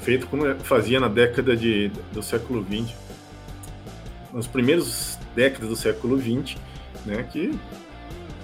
feito 0.00 0.26
como 0.28 0.42
fazia 0.60 1.00
na 1.00 1.08
década 1.08 1.56
de, 1.56 1.90
do 2.12 2.22
século 2.22 2.64
XX, 2.64 2.94
nas 4.36 4.46
primeiras 4.46 5.18
décadas 5.34 5.70
do 5.70 5.74
século 5.74 6.20
XX, 6.20 6.58
né, 7.06 7.22
que 7.32 7.58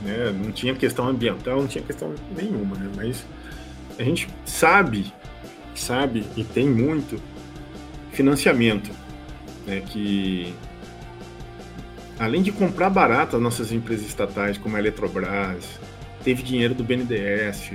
né, 0.01 0.35
não 0.43 0.51
tinha 0.51 0.75
questão 0.75 1.07
ambiental, 1.07 1.61
não 1.61 1.69
tinha 1.69 1.85
questão 1.85 2.15
nenhuma, 2.35 2.75
né, 2.77 2.91
mas 2.97 3.27
a 3.99 4.03
gente 4.03 4.27
sabe, 4.47 5.13
sabe 5.75 6.25
e 6.35 6.43
tem 6.45 6.67
muito 6.67 7.21
financiamento, 8.11 8.91
né, 9.67 9.83
que 9.87 10.55
além 12.19 12.41
de 12.41 12.51
comprar 12.51 12.89
barato 12.89 13.37
as 13.37 13.43
nossas 13.43 13.71
empresas 13.71 14.07
estatais, 14.07 14.57
como 14.57 14.75
a 14.77 14.79
Eletrobras, 14.79 15.79
teve 16.25 16.43
dinheiro 16.43 16.75
do 16.75 16.83
BNDES, 16.83 17.71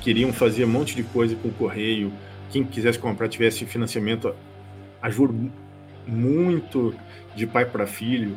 queriam 0.00 0.32
fazer 0.32 0.64
um 0.64 0.68
monte 0.68 0.94
de 0.94 1.02
coisa 1.02 1.34
com 1.34 1.48
o 1.48 1.52
correio. 1.52 2.12
Quem 2.50 2.62
quisesse 2.62 2.98
comprar 2.98 3.28
tivesse 3.28 3.66
financiamento 3.66 4.32
a 5.02 5.10
juro 5.10 5.50
muito 6.08 6.94
de 7.36 7.46
pai 7.46 7.64
para 7.64 7.86
filho, 7.86 8.36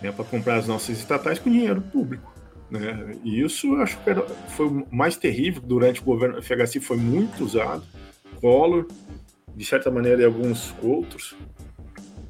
né, 0.00 0.12
para 0.12 0.24
comprar 0.24 0.56
as 0.56 0.66
nossas 0.66 0.98
estatais 0.98 1.38
com 1.38 1.50
dinheiro 1.50 1.80
público. 1.80 2.32
Né? 2.70 3.16
E 3.24 3.42
isso 3.42 3.74
acho 3.76 3.98
que 3.98 4.10
era, 4.10 4.22
foi 4.50 4.86
mais 4.90 5.16
terrível 5.16 5.60
durante 5.60 6.00
o 6.00 6.04
governo 6.04 6.40
FHC, 6.40 6.80
foi 6.80 6.96
muito 6.96 7.44
usado. 7.44 7.82
Collor, 8.40 8.86
de 9.54 9.64
certa 9.64 9.90
maneira, 9.90 10.22
e 10.22 10.24
alguns 10.24 10.74
outros, 10.82 11.36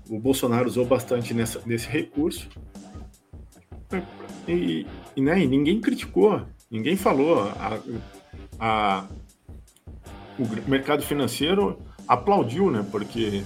o 0.08 0.18
Bolsonaro 0.18 0.66
usou 0.66 0.84
bastante 0.84 1.32
nessa, 1.32 1.60
nesse 1.64 1.88
recurso. 1.88 2.48
E, 4.48 4.86
e, 5.14 5.20
né, 5.20 5.40
e 5.40 5.46
ninguém 5.46 5.80
criticou, 5.80 6.42
ninguém 6.70 6.96
falou. 6.96 7.42
A, 7.42 7.78
a, 8.58 9.06
o 10.38 10.68
mercado 10.70 11.02
financeiro 11.02 11.78
aplaudiu, 12.08 12.70
né? 12.70 12.84
Porque 12.90 13.44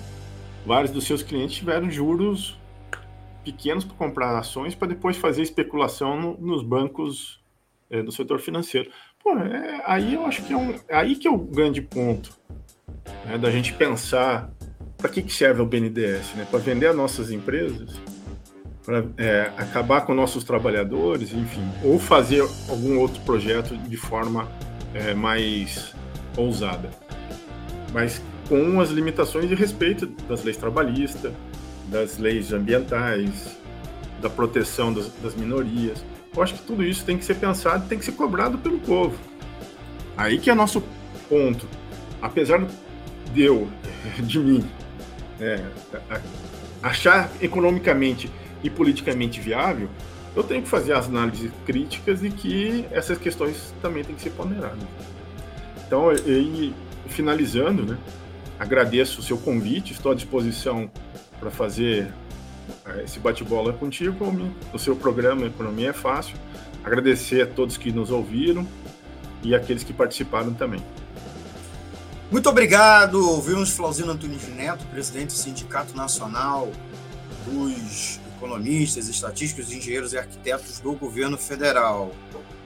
vários 0.65 0.91
dos 0.91 1.05
seus 1.05 1.23
clientes 1.23 1.57
tiveram 1.57 1.91
juros 1.91 2.59
pequenos 3.45 3.85
para 3.85 3.97
comprar 3.97 4.39
ações 4.39 4.75
para 4.75 4.89
depois 4.89 5.17
fazer 5.17 5.43
especulação 5.43 6.21
no, 6.21 6.39
nos 6.39 6.63
bancos 6.63 7.41
é, 7.91 8.03
do 8.03 8.11
setor 8.11 8.41
financeiro. 8.41 8.91
Pô, 9.23 9.39
é, 9.39 9.83
aí 9.87 10.15
eu 10.15 10.25
acho 10.25 10.43
que 10.43 10.53
é 10.53 10.57
um, 10.57 10.75
é 10.89 10.97
aí 10.97 11.17
que 11.17 11.29
é 11.29 11.31
o 11.31 11.39
grande 11.39 11.83
ponto 11.83 12.37
né, 13.27 13.39
da 13.39 13.51
gente 13.51 13.73
pensar 13.75 14.51
para 14.97 15.09
que, 15.11 15.23
que 15.23 15.33
serve 15.33 15.61
o 15.61 15.67
BNDES? 15.67 16.35
Né? 16.35 16.47
Para 16.51 16.59
vender 16.59 16.87
as 16.87 16.97
nossas 16.97 17.31
empresas? 17.31 18.01
Para 18.85 19.05
é, 19.17 19.53
acabar 19.57 20.03
com 20.03 20.15
nossos 20.15 20.45
trabalhadores, 20.45 21.33
enfim, 21.33 21.67
ou 21.83 21.99
fazer 21.99 22.41
algum 22.69 22.99
outro 22.99 23.21
projeto 23.23 23.77
de 23.77 23.97
forma 23.97 24.47
é, 24.95 25.15
mais 25.15 25.95
ousada. 26.37 26.91
Mas 27.93 28.23
com 28.49 28.81
as 28.81 28.91
limitações 28.91 29.49
de 29.49 29.55
respeito 29.55 30.07
das 30.29 30.45
leis 30.45 30.57
trabalhistas, 30.57 31.33
das 31.87 32.19
leis 32.19 32.53
ambientais, 32.53 33.57
da 34.21 34.29
proteção 34.31 34.93
das, 34.93 35.09
das 35.23 35.35
minorias. 35.35 36.05
Eu 36.35 36.43
acho 36.43 36.55
que 36.55 36.63
tudo 36.63 36.83
isso 36.83 37.05
tem 37.05 37.17
que 37.17 37.25
ser 37.25 37.35
pensado, 37.35 37.89
tem 37.89 37.99
que 37.99 38.05
ser 38.05 38.13
cobrado 38.13 38.59
pelo 38.59 38.79
povo. 38.81 39.17
Aí 40.17 40.39
que 40.39 40.51
é 40.51 40.55
nosso 40.55 40.83
ponto. 41.29 41.67
Apesar 42.21 42.67
de 43.33 43.43
eu, 43.43 43.69
de 44.23 44.39
mim, 44.39 44.65
é, 45.41 45.65
achar 46.83 47.31
economicamente 47.41 48.31
e 48.63 48.71
politicamente 48.71 49.41
viável, 49.41 49.89
eu 50.35 50.43
tenho 50.43 50.63
que 50.63 50.69
fazer 50.69 50.95
as 50.95 51.07
análises 51.07 51.51
críticas 51.65 52.25
e 52.25 52.31
que 52.31 52.85
essas 52.91 53.19
questões 53.19 53.75
também 53.81 54.03
têm 54.03 54.17
que 54.17 54.23
ser 54.23 54.31
ponderadas. 54.31 54.83
Então, 55.87 56.13
e, 56.13 56.75
finalizando, 57.07 57.85
né, 57.85 57.99
agradeço 58.59 59.21
o 59.21 59.23
seu 59.23 59.39
convite, 59.39 59.93
estou 59.93 60.13
à 60.13 60.15
disposição 60.15 60.91
para 61.39 61.51
fazer 61.51 62.13
é, 62.87 63.05
esse 63.05 63.19
bate-bola 63.19 63.73
contigo 63.73 64.33
no 64.73 64.79
seu 64.79 64.97
programa 64.97 65.47
Economia 65.47 65.91
é 65.91 65.93
Fácil. 65.93 66.37
Agradecer 66.83 67.43
a 67.43 67.47
todos 67.47 67.77
que 67.77 67.91
nos 67.91 68.11
ouviram 68.11 68.67
e 69.43 69.55
aqueles 69.55 69.83
que 69.83 69.93
participaram 69.93 70.53
também. 70.53 70.83
Muito 72.31 72.49
obrigado. 72.49 73.27
Ouvimos 73.31 73.71
Flauzino 73.71 74.11
Antunes 74.11 74.49
Neto, 74.49 74.85
presidente 74.87 75.29
do 75.29 75.33
Sindicato 75.33 75.97
Nacional 75.97 76.71
dos 77.47 78.19
Economistas, 78.37 79.09
Estatísticos, 79.09 79.73
Engenheiros 79.73 80.13
e 80.13 80.19
Arquitetos 80.19 80.81
do 80.81 80.93
Governo 80.95 81.39
Federal. 81.39 82.13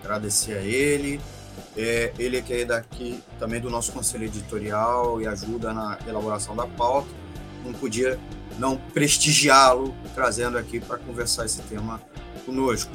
Agradecer 0.03 0.55
a 0.55 0.63
ele. 0.63 1.21
É, 1.77 2.13
ele 2.19 2.43
que 2.43 2.53
é 2.53 2.65
daqui 2.65 3.23
também 3.39 3.61
do 3.61 3.71
nosso 3.71 3.93
conselho 3.93 4.25
editorial 4.25 5.21
e 5.21 5.27
ajuda 5.27 5.73
na 5.73 5.99
elaboração 6.07 6.55
da 6.57 6.67
pauta. 6.67 7.09
Não 7.65 7.73
podia 7.73 8.19
não 8.59 8.77
prestigiá-lo, 8.77 9.95
trazendo 10.15 10.59
aqui 10.59 10.81
para 10.81 10.99
conversar 10.99 11.45
esse 11.45 11.61
tema 11.63 12.01
conosco. 12.45 12.91